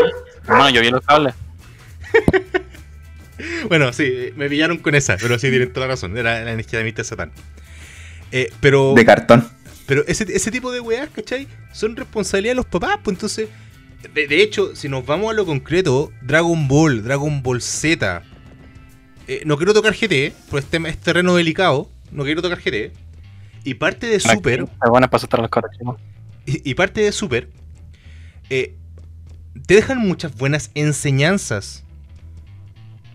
[0.48, 1.34] Hermano, yo vi los cables.
[3.68, 6.16] Bueno, sí, me pillaron con esa, pero sí, tienen toda la razón.
[6.16, 7.04] Era la energía de Mr.
[7.04, 7.32] Satan.
[8.30, 9.48] Eh, pero De cartón.
[9.86, 11.48] pero ese, ese tipo de weas, ¿cachai?
[11.72, 13.48] Son responsabilidad de los papás, pues entonces.
[14.14, 18.22] De, de hecho, si nos vamos a lo concreto, Dragon Ball, Dragon Ball Z.
[19.26, 21.90] eh, no quiero tocar GT, pues este es terreno delicado.
[22.14, 22.92] No quiero tocar GT.
[23.64, 24.66] Y parte de Super.
[25.12, 26.00] Asustar a cabros chicos.
[26.46, 27.48] y, y parte de Super,
[28.50, 28.74] eh,
[29.66, 31.84] te dejan muchas buenas enseñanzas.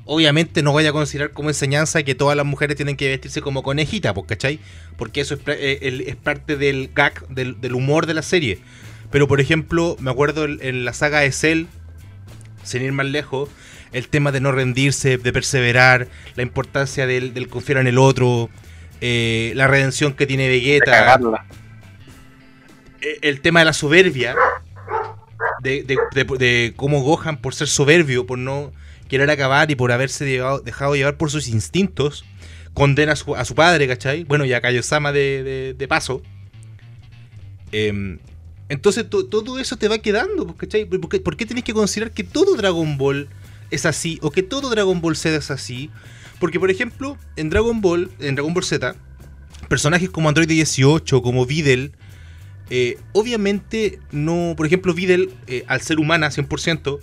[0.06, 3.62] Obviamente no vaya a considerar como enseñanza que todas las mujeres tienen que vestirse como
[3.62, 4.60] conejita, pues, ¿cachai?
[4.98, 8.60] Porque eso es, eh, es parte del gag, del, del humor de la serie.
[9.12, 11.66] Pero por ejemplo, me acuerdo en, en la saga de Cell,
[12.64, 13.50] sin ir más lejos,
[13.92, 18.50] el tema de no rendirse, de perseverar, la importancia del, del confiar en el otro,
[19.02, 20.92] eh, la redención que tiene De Vegeta
[23.02, 24.36] eh, el tema de la soberbia,
[25.62, 28.72] de, de- de- de cómo Gohan, por ser soberbio, por no
[29.08, 32.26] querer acabar y por haberse llevado- dejado llevar por sus instintos,
[32.74, 34.24] condena a su, a su padre, ¿cachai?
[34.26, 36.22] Bueno, y a Kaiosama de, paso.
[37.72, 38.20] Em,
[38.68, 40.86] entonces to- todo eso te va quedando, pues, ¿cachai?
[40.86, 43.30] ¿Por qué, por qué tenés que considerar que todo Dragon Ball
[43.72, 44.20] es así?
[44.22, 45.90] O que todo Dragon Ball Z es así.
[46.40, 48.96] Porque, por ejemplo, en Dragon Ball, en Dragon Ball Z,
[49.68, 51.94] personajes como Android 18, como Videl,
[52.70, 57.00] eh, obviamente no, por ejemplo, Videl, eh, al ser humana 100%,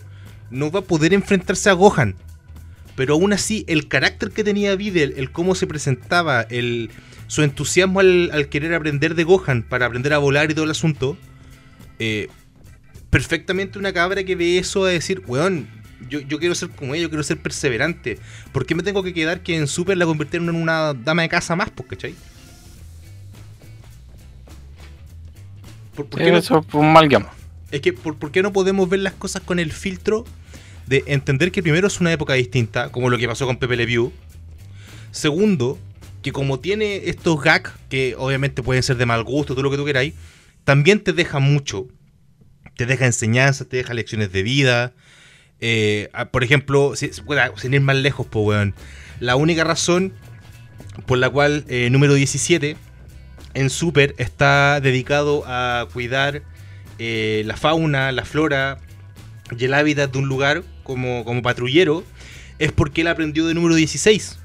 [0.51, 2.15] no va a poder enfrentarse a Gohan.
[2.95, 6.91] Pero aún así, el carácter que tenía Videl, el cómo se presentaba, el,
[7.27, 10.71] su entusiasmo al, al querer aprender de Gohan para aprender a volar y todo el
[10.71, 11.19] asunto,
[11.99, 12.29] eh,
[13.11, 15.69] perfectamente una cabra que ve eso a decir, weón,
[16.09, 18.19] yo, yo quiero ser como ella, yo quiero ser perseverante.
[18.53, 21.29] ¿Por qué me tengo que quedar que en Super la convirtieron en una dama de
[21.29, 22.15] casa más, pues, cachai?
[25.95, 27.09] ¿Por, qué no- eso fue un mal
[27.71, 30.25] es que, ¿por, por qué no podemos ver las cosas con el filtro
[30.87, 33.87] de entender que primero es una época distinta, como lo que pasó con Pepe Le
[33.87, 34.13] Pew?
[35.11, 35.79] Segundo,
[36.23, 39.77] que como tiene estos gags, que obviamente pueden ser de mal gusto, todo lo que
[39.77, 40.15] tú queráis,
[40.65, 41.89] también te deja mucho.
[42.77, 44.93] Te deja enseñanzas, te deja lecciones de vida.
[45.61, 47.11] Eh, ah, por ejemplo, si-
[47.57, 48.75] sin ir más lejos, pues, weón.
[49.21, 50.13] La única razón
[51.07, 52.77] por la cual eh, número 17
[53.55, 56.43] en Super está dedicado a cuidar
[56.99, 58.79] eh, la fauna, la flora
[59.59, 62.05] y el hábitat de un lugar como, como patrullero
[62.59, 64.39] es porque él aprendió de número 16.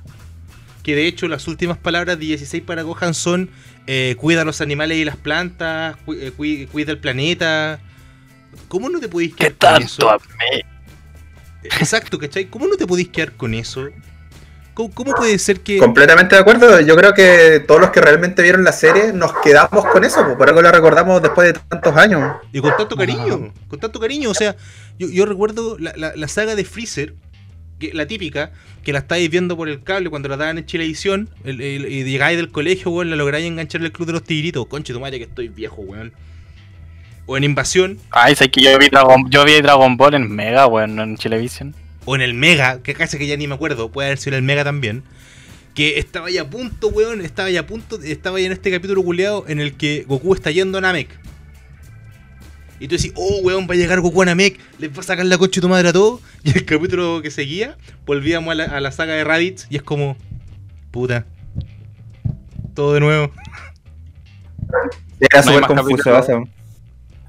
[0.84, 3.50] Que de hecho las últimas palabras de 16 para Gohan son
[3.88, 7.80] eh, cuida a los animales y las plantas, cu- cui- cuida el planeta.
[8.68, 10.08] ¿Cómo no te podéis ¿Qué quedar con eso?
[10.08, 10.66] tanto amé?
[11.64, 12.46] Exacto, ¿cachai?
[12.46, 13.90] ¿Cómo no te podéis quedar con eso?
[14.74, 15.78] ¿Cómo, cómo puede ser que...
[15.78, 16.80] Completamente de acuerdo.
[16.80, 20.48] Yo creo que todos los que realmente vieron la serie nos quedamos con eso, por
[20.48, 22.38] algo la recordamos después de tantos años.
[22.54, 24.30] Y con tanto cariño, con tanto cariño.
[24.30, 24.56] O sea,
[24.98, 27.14] yo, yo recuerdo la, la- la saga de Freezer,
[27.80, 28.52] que, la típica,
[28.84, 32.50] que la estáis viendo por el cable cuando la daban en Chilevisión, y llegáis del
[32.52, 34.66] colegio, weón, la lográis enganchar el club de los tigritos.
[34.68, 36.14] Conche tu madre que estoy viejo, weón.
[37.32, 40.68] O en Invasión, Ay, sé que yo vi Dragon, yo vi Dragon Ball en Mega,
[40.68, 41.74] weón, en Chilevisión.
[42.04, 44.44] o en el Mega, que casi que ya ni me acuerdo, puede haber sido en
[44.44, 45.04] el Mega también.
[45.74, 49.02] Que estaba ya a punto, weón, estaba ya a punto, estaba ya en este capítulo
[49.02, 51.08] culeado en el que Goku está yendo a Namek.
[52.82, 55.26] Y tú decís, oh, weón, va a llegar Goku a Namek, les va a sacar
[55.26, 56.20] la coche tu madre a todos.
[56.44, 59.84] Y el capítulo que seguía, volvíamos a la, a la saga de Raditz y es
[59.84, 60.18] como,
[60.92, 61.26] puta,
[62.74, 63.32] todo de nuevo.
[65.22, 66.44] Era No súper confuso eso.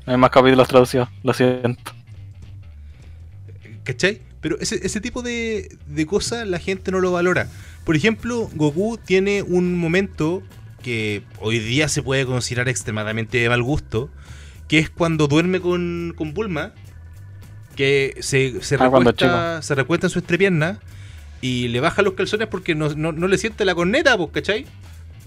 [0.07, 1.93] No hay más capítulos traducidos, lo siento.
[3.85, 4.21] ¿Cachai?
[4.41, 7.49] Pero ese, ese tipo de, de cosas la gente no lo valora.
[7.85, 10.43] Por ejemplo, Goku tiene un momento
[10.83, 14.11] que hoy día se puede considerar extremadamente de mal gusto,
[14.69, 16.73] que es cuando duerme con, con Bulma,
[17.77, 20.81] que se, se, Ah, recuesta, se recuesta en su entrepierna
[21.41, 24.67] y le baja los calzones porque no, no- no le siente la corneta, pues, ¿cachai?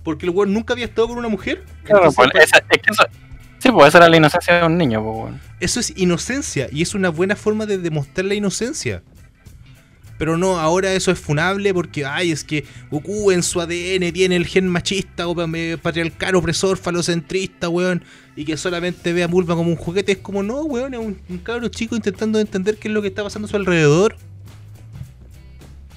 [0.04, 1.64] Porque el weón nunca había estado con una mujer.
[1.84, 3.04] Claro, Entonces, pues, esa- es que eso,
[3.66, 5.42] sí, pues esa era la inocencia de un niño, pues, weón.
[5.60, 9.02] Eso es inocencia y es una buena forma de demostrar la inocencia.
[10.18, 14.38] Pero no, ahora eso es funable porque, ay, es que Goku en su ADN tiene
[14.38, 18.02] el gen machista o me- patriarcal, opresor, falocentrista, weón.
[18.38, 20.14] Y que solamente ve a Bulma como un juguete.
[20.14, 23.10] Es como, no, weón, es un, un cabro chico intentando entender qué es lo que
[23.10, 24.16] está pasando a su alrededor.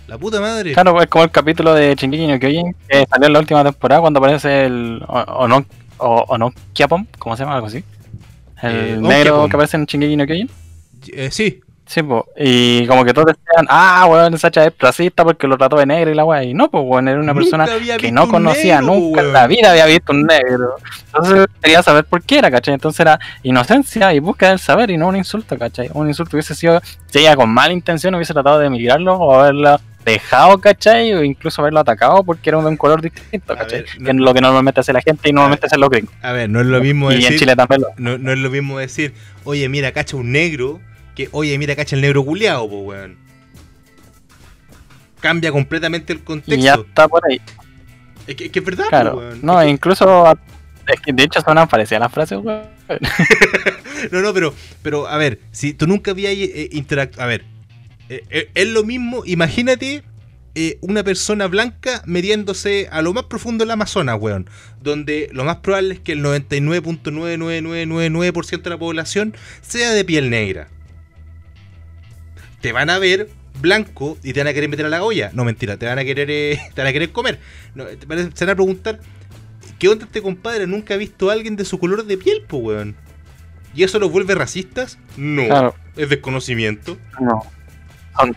[0.08, 0.72] La puta madre.
[0.72, 4.00] Claro, pues como el capítulo de Shingeki no Kyojin que salió en la última temporada
[4.00, 5.00] cuando aparece el
[5.98, 7.54] o- o Ono Kiapom, ¿cómo se llama?
[7.56, 7.84] Algo así.
[8.62, 10.50] El Eh, negro que aparece en Shingeki no Kyojin.
[11.12, 12.22] Eh, sí, Sí, pues.
[12.36, 16.10] Y como que todos decían, ah, weón, Sacha es racista porque lo trató de negro
[16.10, 16.44] y la weá.
[16.44, 17.66] Y no, pues, weón, era una persona
[17.98, 20.74] que no conocía negro, nunca en la vida había visto un negro.
[21.06, 22.74] Entonces quería saber por qué era, ¿cachai?
[22.74, 25.88] Entonces era inocencia y búsqueda del saber y no un insulto, ¿cachai?
[25.94, 29.80] Un insulto hubiese sido, si ella con mala intención hubiese tratado de emigrarlo o haberlo
[30.12, 31.12] dejado, ¿cachai?
[31.14, 33.82] O incluso haberlo atacado porque era de un color distinto, ¿cachai?
[33.82, 36.12] ver, Que es lo que normalmente hace la gente y normalmente hacen los gringos.
[36.22, 37.38] a ver, no es lo mismo Y en decir...
[37.40, 37.88] Chile también lo.
[37.96, 39.14] No, no es lo mismo decir,
[39.44, 40.80] oye, mira, cacha un negro,
[41.14, 43.16] que, oye, mira, cacha el negro culiao, po, weón.
[45.20, 46.24] Cambia completamente el Y ya
[46.76, 46.80] contexto.
[46.88, 47.40] está por ahí.
[48.26, 49.16] Es que, es que es verdad, Claro.
[49.16, 49.40] weón.
[49.42, 50.32] No, incluso.
[50.86, 52.62] Es que de hecho suenan parecidas las frases, weón.
[54.12, 57.24] no, no, pero, pero, a ver, si tú nunca habías eh, interactuado.
[57.24, 57.44] A ver,
[58.08, 60.02] eh, eh, es lo mismo, imagínate
[60.54, 64.48] eh, una persona blanca metiéndose a lo más profundo del Amazonas, weón.
[64.82, 70.68] Donde lo más probable es que el 99.99999% de la población sea de piel negra.
[72.60, 73.28] Te van a ver
[73.60, 75.30] blanco y te van a querer meter a la olla.
[75.32, 77.38] No, mentira, te van a querer, eh, te van a querer comer.
[77.74, 79.00] No, te van a- se van a preguntar,
[79.78, 80.66] ¿qué onda este compadre?
[80.66, 82.96] Nunca ha visto a alguien de su color de piel, po, weón.
[83.74, 84.98] ¿Y eso los vuelve racistas?
[85.16, 85.46] No.
[85.46, 86.98] Claro, Es desconocimiento.
[87.20, 87.42] no.
[88.18, 88.36] Son,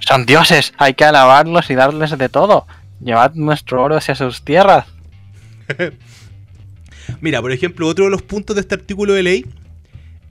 [0.00, 2.66] son dioses, hay que alabarlos y darles de todo.
[3.00, 4.86] Llevad nuestro oro hacia sus tierras.
[7.20, 9.46] Mira, por ejemplo, otro de los puntos de este artículo de ley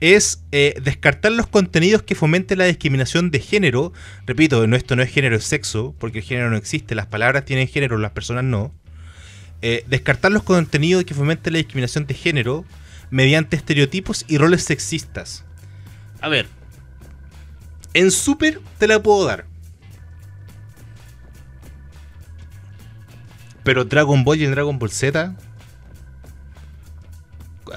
[0.00, 3.92] es eh, descartar los contenidos que fomenten la discriminación de género.
[4.26, 7.44] Repito, no, esto no es género, es sexo, porque el género no existe, las palabras
[7.44, 8.74] tienen género, las personas no.
[9.62, 12.64] Eh, descartar los contenidos que fomenten la discriminación de género
[13.10, 15.44] mediante estereotipos y roles sexistas.
[16.20, 16.46] A ver,
[17.96, 19.44] en Super te la puedo dar.
[23.64, 25.34] Pero Dragon Ball y en Dragon Ball Z.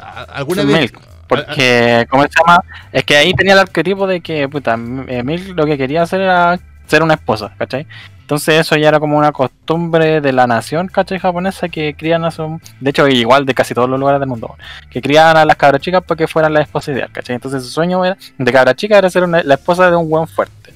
[0.02, 0.80] ¿a- ¿Alguna vez?
[0.92, 2.64] Milk, Porque, ¿cómo se llama?
[2.92, 4.74] Es que ahí tenía el arquetipo de que, puta,
[5.08, 6.60] eh, Milk lo que quería hacer era
[6.90, 7.88] ser una esposa, ¿cachai?
[8.22, 11.18] Entonces eso ya era como una costumbre de la nación, ¿cachai?
[11.18, 12.60] Japonesa que crían a su...
[12.80, 14.56] De hecho, igual de casi todos los lugares del mundo.
[14.92, 17.36] Que crían a las cabras chicas para que fueran la esposa ideal, ¿cachai?
[17.36, 20.28] Entonces su sueño era, de cabra chica era ser una- la esposa de un buen
[20.28, 20.74] fuerte.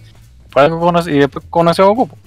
[0.52, 2.18] Por algo y después conoció a Goku.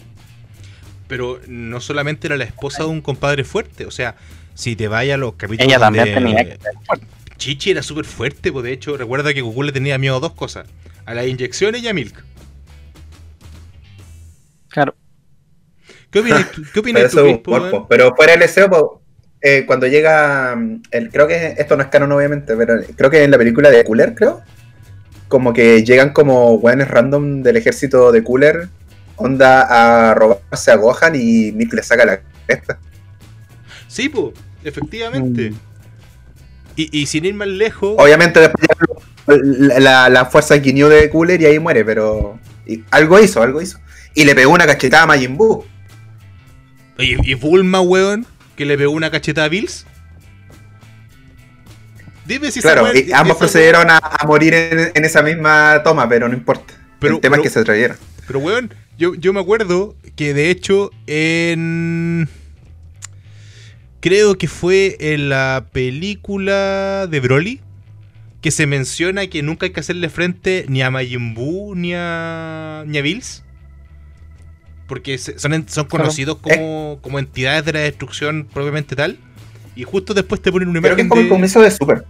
[1.08, 3.86] Pero no solamente era la esposa de un compadre fuerte.
[3.86, 4.16] O sea,
[4.54, 5.68] si te vayas a los capítulos.
[5.68, 7.06] Ella también donde tenía que ser fuerte.
[7.36, 10.32] Chichi era súper fuerte, pues de hecho, recuerda que Goku le tenía miedo a dos
[10.32, 10.66] cosas:
[11.04, 12.24] a las inyecciones y a Milk.
[14.76, 14.94] Claro.
[16.10, 17.86] ¿Qué opinas, ¿qué Pero opinas tú, cuerpo.
[17.88, 19.00] Pero fuera el deseo, po,
[19.40, 20.54] eh, cuando llega.
[20.54, 23.70] mm, El, creo que esto no es canon, obviamente, pero creo que en la película
[23.70, 24.42] de Cooler, creo.
[25.28, 28.68] Como que llegan como weones random del ejército de Cooler
[29.16, 32.78] onda a robarse a Gohan y Nick le saca la cresta.
[33.88, 35.52] Sí, pues, efectivamente.
[35.52, 35.58] Mm.
[36.76, 38.68] Y, y sin ir más lejos, Obviamente después
[39.26, 43.62] la, la, la fuerza Ginyu de Cooler y ahí muere, pero y algo hizo, algo
[43.62, 43.78] hizo.
[44.16, 45.64] Y le pegó una cachetada a Majin Buu.
[46.98, 48.26] y, y Bulma, weón,
[48.56, 49.86] que le pegó una cachetada a Bills.
[52.24, 56.26] Dime si Claro, y ambos procedieron a, a morir en, en esa misma toma, pero
[56.28, 56.74] no importa.
[56.98, 57.96] Pero- el tema pero- es que se atrayeron.
[58.26, 62.28] Pero, weón, yo, yo me acuerdo que de hecho en.
[64.00, 67.60] Creo que fue en la película de Broly
[68.40, 72.82] que se menciona que nunca hay que hacerle frente ni a Majin Buu ni a,
[72.86, 73.44] ni a Bills.
[74.86, 79.18] Porque se- son, en- son conocidos como, como entidades de la destrucción propiamente tal.
[79.74, 82.04] Y justo después te ponen una Creo que imagen es como el comienzo de Super.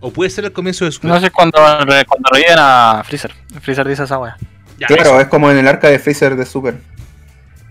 [0.00, 1.06] O puede ser el comienzo de su.
[1.06, 3.32] No sé cuando, cuando reviven a Freezer.
[3.60, 4.36] Freezer dice esa wea.
[4.78, 5.20] Ya, Claro, eso.
[5.20, 6.78] es como en el arca de Freezer de Super.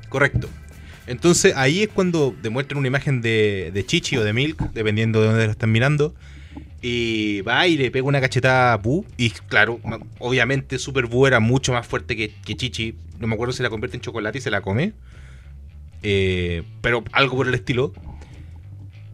[0.10, 0.48] Correcto.
[1.08, 5.28] Entonces ahí es cuando demuestran una imagen de, de Chichi o de Milk, dependiendo de
[5.28, 6.14] dónde lo están mirando.
[6.82, 9.06] Y va y le pega una cachetada a Buu.
[9.18, 9.80] Y claro,
[10.20, 12.96] obviamente Super Buu era mucho más fuerte que, Chichi.
[13.20, 14.94] No me acuerdo si la convierte en chocolate y se la come.
[16.04, 17.94] Eh, pero algo por el estilo.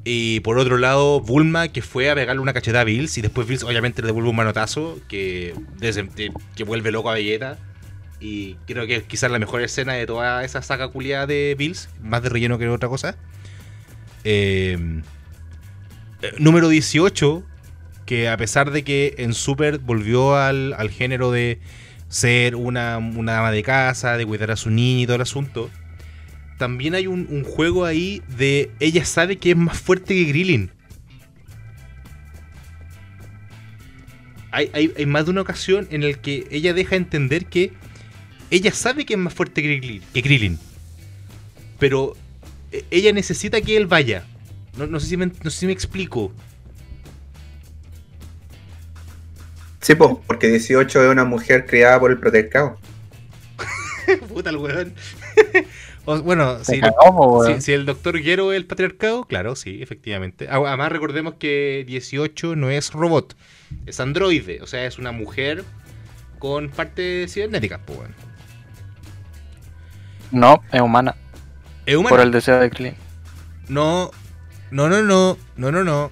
[0.03, 3.17] Y por otro lado, Bulma, que fue a pegarle una cachetada a Bills.
[3.17, 5.55] Y después Bills obviamente le devuelve un manotazo que,
[6.55, 7.57] que vuelve loco a Vegeta.
[8.19, 11.89] Y creo que es quizás la mejor escena de toda esa saga culiada de Bills.
[12.03, 13.17] Más de relleno que otra cosa.
[14.23, 14.77] Eh,
[16.21, 17.43] eh, número 18.
[18.05, 21.59] Que a pesar de que en Super volvió al, al género de
[22.07, 25.69] ser una, una dama de casa, de cuidar a su niña y todo el asunto.
[26.57, 30.71] También hay un, juego ahí de ella sabe que es más fuerte que Krillin.
[34.51, 37.73] Hay, hay- hay más de una ocasión en el que ella deja entender que
[38.51, 40.59] ella sabe que es más fuerte que Krillin,
[41.79, 42.15] pero
[42.71, 44.23] eh, ella necesita que él vaya.
[44.77, 46.31] No, no sé, si me, no sé si me explico.
[49.85, 52.79] Sí, po, porque 18 es una mujer criada por el patriarcado.
[54.27, 54.93] Puta el weón.
[56.07, 60.47] O- bueno, si, el doctor Guero es el patriarcado, claro, sí, efectivamente.
[60.49, 63.35] A- Además, recordemos que 18 no es robot,
[63.85, 65.63] es androide, o sea, es una mujer
[66.39, 68.15] con partes cibernéticas, pues, weón.
[70.31, 71.15] No, es humana.
[71.85, 72.09] ¿Es humana?
[72.09, 72.95] Por el deseo de Krillin.
[73.67, 74.09] No,
[74.71, 76.11] no, no, no, no, no, no.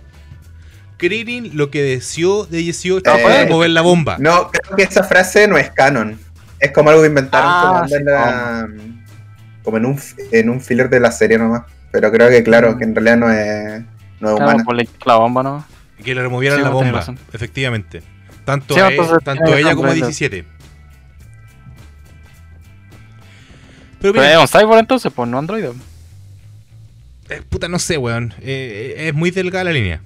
[0.97, 4.17] Krillin lo que deseó de 18 Eh, fue mover la bomba.
[4.19, 6.19] No, creo que esa frase no es canon.
[6.59, 8.67] Es como algo que inventaron Ah, como, sí, en la-
[9.63, 9.99] como en un,
[10.31, 11.63] en un filler de la serie nomás.
[11.91, 13.81] Pero creo que claro, que en realidad no es,
[14.19, 14.63] no es Claro, humana.
[14.63, 14.75] por
[15.05, 15.65] la, bomba, ¿no?
[16.03, 18.01] Que le removieran Sí, la bomba, efectivamente.
[18.45, 20.07] Tanto, Sí, a, entonces tanto ella como a Brenda.
[20.07, 20.45] 17.
[24.01, 25.71] Pero es un cyborg entonces, pues no androide.
[27.29, 28.33] eh, puta, no sé, weón.
[28.41, 30.01] Eh, eh, es muy delgada la línea.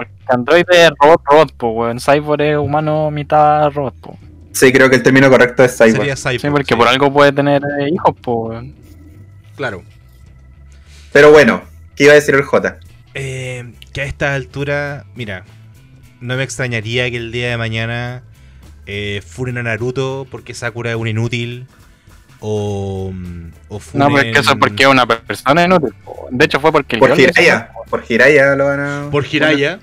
[0.00, 2.00] Porque androide es robot, robot, pues weón.
[2.00, 4.16] Cyborg es humano, mitad robot, pues.
[4.52, 5.96] Sí, creo que el término correcto es cyborg.
[5.96, 6.40] Sería Cyborg.
[6.40, 8.74] Sí, porque sí, por algo puede tener eh, hijos, pues weón.
[9.56, 9.82] Claro.
[11.12, 11.62] Pero bueno,
[11.96, 12.78] ¿qué iba a decir el J?
[13.14, 15.44] Eh, que a esta altura, mira,
[16.20, 18.22] no me extrañaría que el día de mañana
[18.86, 21.66] eh, funen a Naruto porque Sakura es un inútil.
[22.42, 24.08] O, mm, o funen...
[24.08, 25.92] No, pero es que eso es porque es una persona inútil.
[26.04, 26.26] po.
[26.30, 29.08] De hecho fue porque el Por hizo- Por Jiraya lo van a.
[29.10, 29.78] Por Jiraya.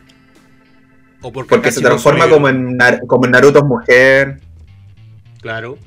[1.22, 2.77] O porque, Porque se transforma como en,
[3.07, 4.39] como en Naruto mujer.
[5.41, 5.77] Claro.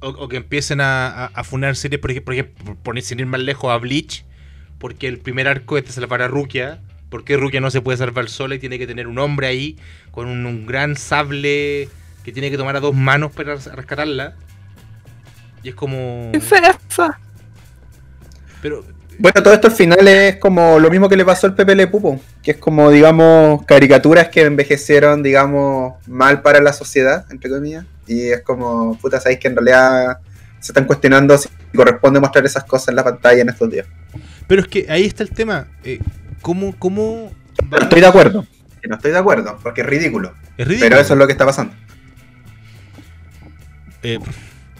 [0.00, 3.20] O, o que empiecen a, a, a funar series, por ejemplo, por ejemplo, por sin
[3.20, 4.24] ir más lejos a Bleach,
[4.78, 8.28] porque el primer arco es de salvar a Rukia, porque Rukia no se puede salvar
[8.28, 9.78] sola y tiene que tener un hombre ahí
[10.10, 11.88] con un, un gran sable
[12.24, 14.34] que tiene que tomar a dos manos para res- rescatarla.
[15.62, 16.30] Y es como...
[18.60, 18.84] Pero,
[19.18, 21.86] Bueno, todo esto al final es como lo mismo que le pasó al Pepe Le
[21.86, 27.84] Pupo, que es como, digamos, caricaturas que envejecieron, digamos, mal para la sociedad, entre comillas,
[28.06, 30.18] y es como, puta, sabéis que en realidad
[30.58, 33.86] se están cuestionando si corresponde mostrar esas cosas en la pantalla en estos días.
[34.48, 35.68] pero es que ahí está el tema.
[35.84, 36.00] Eh,
[36.40, 36.74] ¿Cómo...
[36.78, 37.30] cómo
[37.70, 38.46] No estoy de acuerdo.
[38.88, 40.90] No estoy de acuerdo, porque es ridículo, Es ridículo.
[40.90, 41.74] pero eso es lo que está pasando.
[44.02, 44.18] Eh,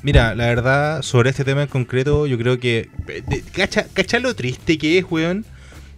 [0.03, 2.89] mira, la verdad, sobre este tema en concreto, yo creo que.
[3.09, 5.45] eh, de- cacha, cacha lo triste que es, weón?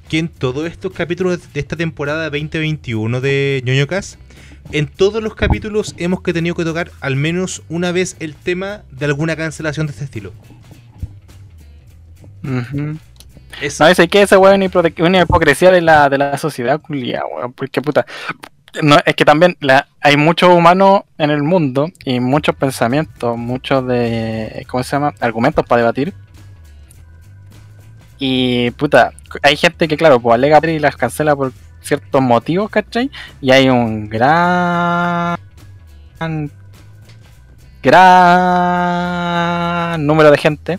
[0.09, 4.19] Que en todos estos capítulos de esta temporada 2021 de ñoño Cast,
[4.73, 8.83] en todos los capítulos hemos que tenido que tocar al menos una vez el tema
[8.91, 10.33] de alguna cancelación de este estilo.
[12.43, 12.99] Ujú.
[13.61, 17.23] Es, No, dice que ese weón es una hipocresía de la, de la sociedad culia,
[17.27, 17.53] weón.
[17.53, 18.05] Porque puta.
[18.83, 19.57] No, es que también
[20.01, 25.15] hay muchos humanos en el mundo y muchos pensamientos, muchos de, ¿cómo se llama?
[25.21, 26.15] Argumentos para debatir.
[28.19, 33.11] Y puta, hay gente que, claro, pues alega y las cancela por ciertos motivos, ¿cachai?
[33.41, 35.37] Y hay un gran.
[37.83, 40.79] gran número de gente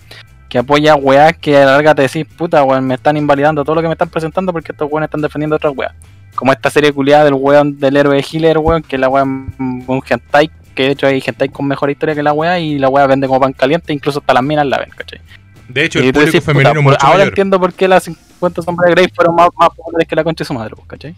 [0.50, 3.76] que apoya weas que a la larga te decís, puta, weón, me están invalidando todo
[3.76, 5.94] lo que me están presentando porque estos weones están defendiendo otras weas.
[6.36, 10.04] Como esta serie culiada del weón del héroe de Healer, weón, que la es un
[10.08, 13.08] hentai, que de hecho hay hentai con mejor historia que la wea y la wea
[13.08, 15.22] vende como pan caliente, incluso hasta las minas la ven, ¿cachai?
[15.70, 17.28] De hecho, Y el público decís, femenino puta, mucho ahora mayor.
[17.30, 20.44] entiendo por qué las 50 sombras de Grey fueron más, más populares que la concha
[20.44, 21.16] de su madre, pues, ¿cachai?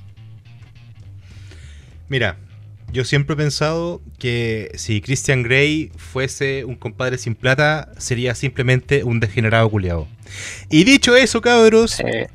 [2.10, 2.38] Mira,
[2.94, 9.04] yo siempre he pensado que si Christian Grey fuese un compadre sin plata, sería simplemente
[9.04, 10.08] un degenerado culiado.
[10.70, 12.30] Y dicho eso, cabros, Eh,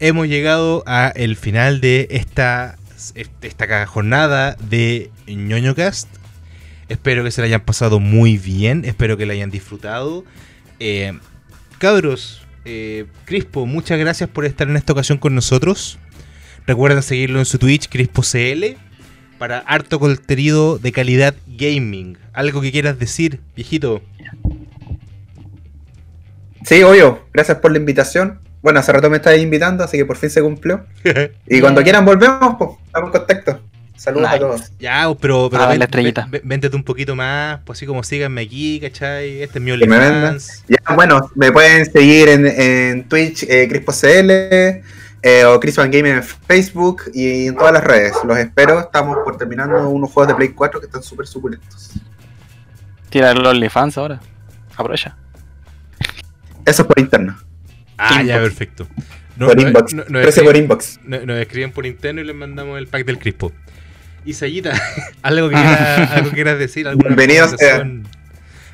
[0.00, 2.76] hemos llegado a el final de esta,
[3.42, 6.08] esta jornada de ñoño cast.
[6.88, 10.24] Espero que se la hayan pasado muy bien, espero que la hayan disfrutado.
[10.80, 11.12] Eh,
[11.78, 15.98] cabros, eh, Crispo, muchas gracias por estar en esta ocasión con nosotros.
[16.66, 18.76] Recuerden seguirlo en su Twitch, CrispoCL,
[19.38, 22.18] para harto contenido de calidad gaming.
[22.32, 24.02] ¿Algo que quieras decir, viejito?
[26.64, 27.26] Sí, obvio.
[27.32, 28.40] Gracias por la invitación.
[28.62, 30.84] Bueno, hace rato me estabas invitando, así que por fin se cumplió.
[31.46, 33.60] Y cuando quieran volvemos, pues, estamos en contacto.
[33.96, 34.36] Saludos Nice.
[34.36, 34.72] a todos.
[34.78, 36.26] Ya, pero, pero Ah, ven- la estrellita.
[36.30, 39.42] ven- véntete un poquito más, pues así como síganme aquí, ¿cachai?
[39.42, 40.64] Este es mi Que me OnlyFans.
[40.68, 44.30] Ya, bueno, me pueden seguir en, en Twitch, eh, CrispoCL,
[45.22, 48.14] eh, o Crispan Gaming en Facebook y en todas las redes.
[48.24, 48.80] Los espero.
[48.80, 51.90] Estamos por terminando unos juegos de Play 4 que están súper suculentos.
[53.10, 54.18] tira los OnlyFans ahora.
[54.78, 55.14] Aprovecha.
[56.64, 57.36] Eso es por interno.
[58.00, 58.86] Ah, ya, perfecto.
[59.36, 59.94] No, por no- inbox.
[59.94, 61.00] no- no Precio escriben- por inbox.
[61.04, 63.52] no- nos escriben por interno y les mandamos el pack del Crispo.
[64.24, 64.72] Y Sayita,
[65.22, 66.86] ¿algo que quieras, algo que quieras decir?
[66.88, 67.56] ¿Alguna Bienvenido sea.
[67.78, 68.08] recomendación?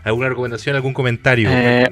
[0.04, 0.76] ¿Alguna recomendación?
[0.76, 1.48] ¿Algún comentario?
[1.50, 1.88] Eh.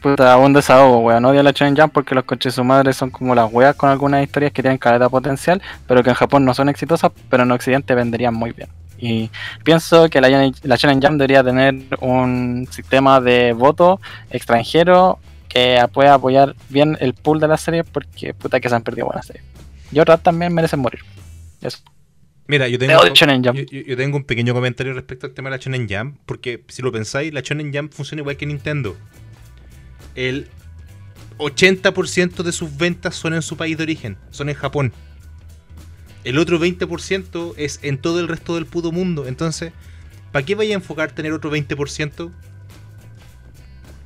[0.00, 1.24] Puta, un desahogo, weón.
[1.24, 3.90] Odio la Shonen Jump porque los coches de su madre son como las weas con
[3.90, 7.50] algunas historias que tienen calidad potencial, pero que en Japón no son exitosas, pero en
[7.50, 8.68] Occidente venderían muy bien.
[8.98, 9.30] Y
[9.64, 14.00] pienso que la, la Shonen Jump debería tener un sistema de voto
[14.30, 15.18] extranjero
[15.48, 19.06] que pueda apoyar bien el pool de las series porque puta que se han perdido
[19.06, 19.44] buenas series.
[19.92, 21.00] Y otras también merecen morir.
[21.62, 21.78] Eso.
[22.46, 25.62] Mira, yo Te tengo, yo, yo- tengo un pequeño comentario respecto al tema de la
[25.62, 28.96] Shonen Jump, porque si lo pensáis, la Shonen Jump funciona igual que Nintendo.
[30.14, 30.48] El
[31.38, 34.92] 80% de sus ventas son en su país de origen, son en Japón.
[36.28, 39.26] El otro 20% es en todo el resto del puto mundo.
[39.26, 39.72] Entonces,
[40.30, 42.30] ¿para qué vaya a enfocar tener otro 20%?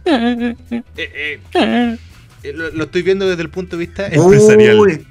[0.05, 0.55] Eh,
[0.97, 1.99] eh,
[2.43, 4.79] eh, lo, lo estoy viendo desde el punto de vista empresarial.
[4.79, 5.07] Uy,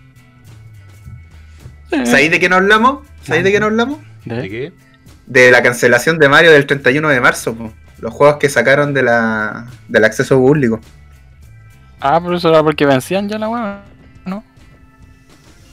[2.06, 3.08] ¿Sabéis de qué nos hablamos?
[3.24, 4.00] ¿Sabéis de qué nos hablamos?
[4.26, 4.74] ¿De qué?
[5.28, 7.56] De la cancelación de Mario del 31 de marzo.
[7.56, 7.74] po.
[8.00, 10.80] Los juegos que sacaron de la, del acceso público.
[12.00, 13.91] Ah, pero eso era porque vencían ya la ¿no?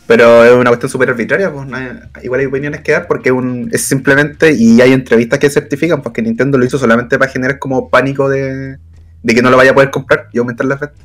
[0.08, 3.28] Pero es una cuestión súper arbitraria, pues no hay- igual hay opiniones que dar porque
[3.28, 7.30] es un- es simplemente, y hay entrevistas que certifican, porque Nintendo lo hizo solamente para
[7.30, 8.78] generar como pánico de,
[9.22, 10.98] de que no lo vaya a poder comprar y aumentar las ventas.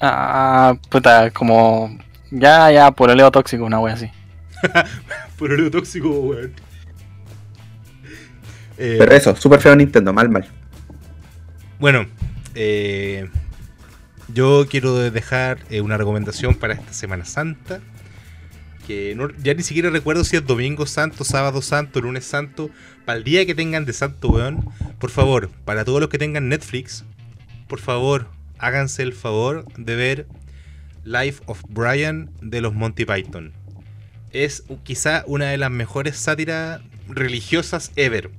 [0.00, 1.98] Ah, puta, como.
[2.30, 4.10] Ya, ya, por el leo tóxico, una wea así.
[5.38, 6.52] Por tóxico, weón.
[8.78, 10.46] Eh, Pero eso, súper feo Nintendo, mal, mal.
[11.78, 12.06] Bueno,
[12.54, 13.28] eh,
[14.32, 17.80] yo quiero dejar eh, una recomendación para esta Semana Santa.
[18.86, 22.70] Que ya ni siquiera recuerdo si es Domingo Santo, Sábado Santo, Lunes Santo.
[23.04, 24.68] Para el día que tengan de Santo, weón.
[24.98, 27.04] Por favor, para todos los que tengan Netflix,
[27.66, 28.28] por favor,
[28.58, 30.26] háganse el favor de ver
[31.04, 33.52] Life of Brian de los Monty Python.
[34.32, 38.30] Es quizá una de las mejores sátiras religiosas ever.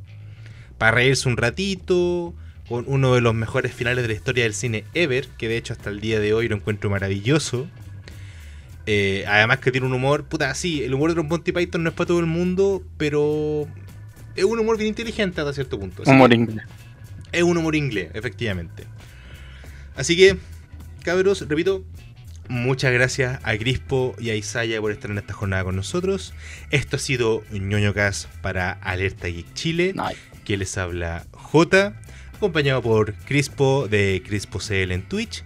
[0.78, 2.34] Para reírse un ratito,
[2.68, 5.74] con uno de los mejores finales de la historia del cine ever, que de hecho
[5.74, 7.68] hasta el día de hoy lo encuentro maravilloso.
[8.86, 11.90] Eh, además que tiene un humor, puta, sí, el humor de los Monty Python no
[11.90, 13.68] es para todo el mundo, pero
[14.36, 16.04] es un humor bien inteligente hasta cierto punto.
[16.04, 16.66] Así Humor inglés.
[17.32, 18.86] es un humor inglés, efectivamente.
[19.96, 20.38] Así que,
[21.04, 21.84] cabros, repito,
[22.48, 26.34] muchas gracias a Crispo y a Isaya por estar en esta jornada con nosotros.
[26.70, 30.08] Esto ha sido ñoño Cast para Alerta Geek Chile No,
[30.46, 31.94] que les habla J,
[32.38, 35.44] acompañado por Crispo de Crispo CL en Twitch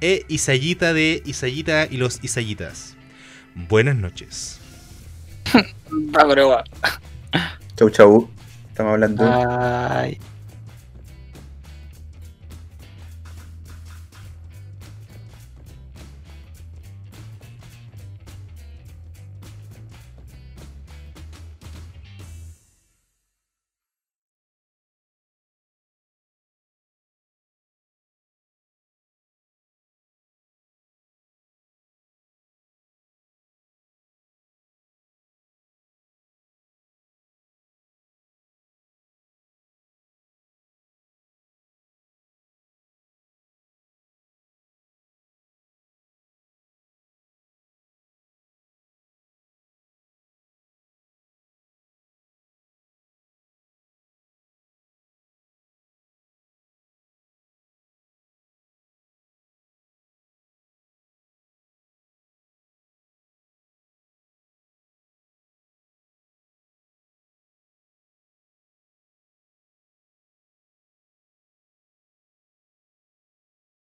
[0.00, 2.96] e Isayita de Isayita y los Isayitas.
[3.54, 4.60] Buenas noches.
[7.76, 8.30] Chau, chau.
[8.70, 9.24] Estamos hablando.
[9.24, 10.18] Ay.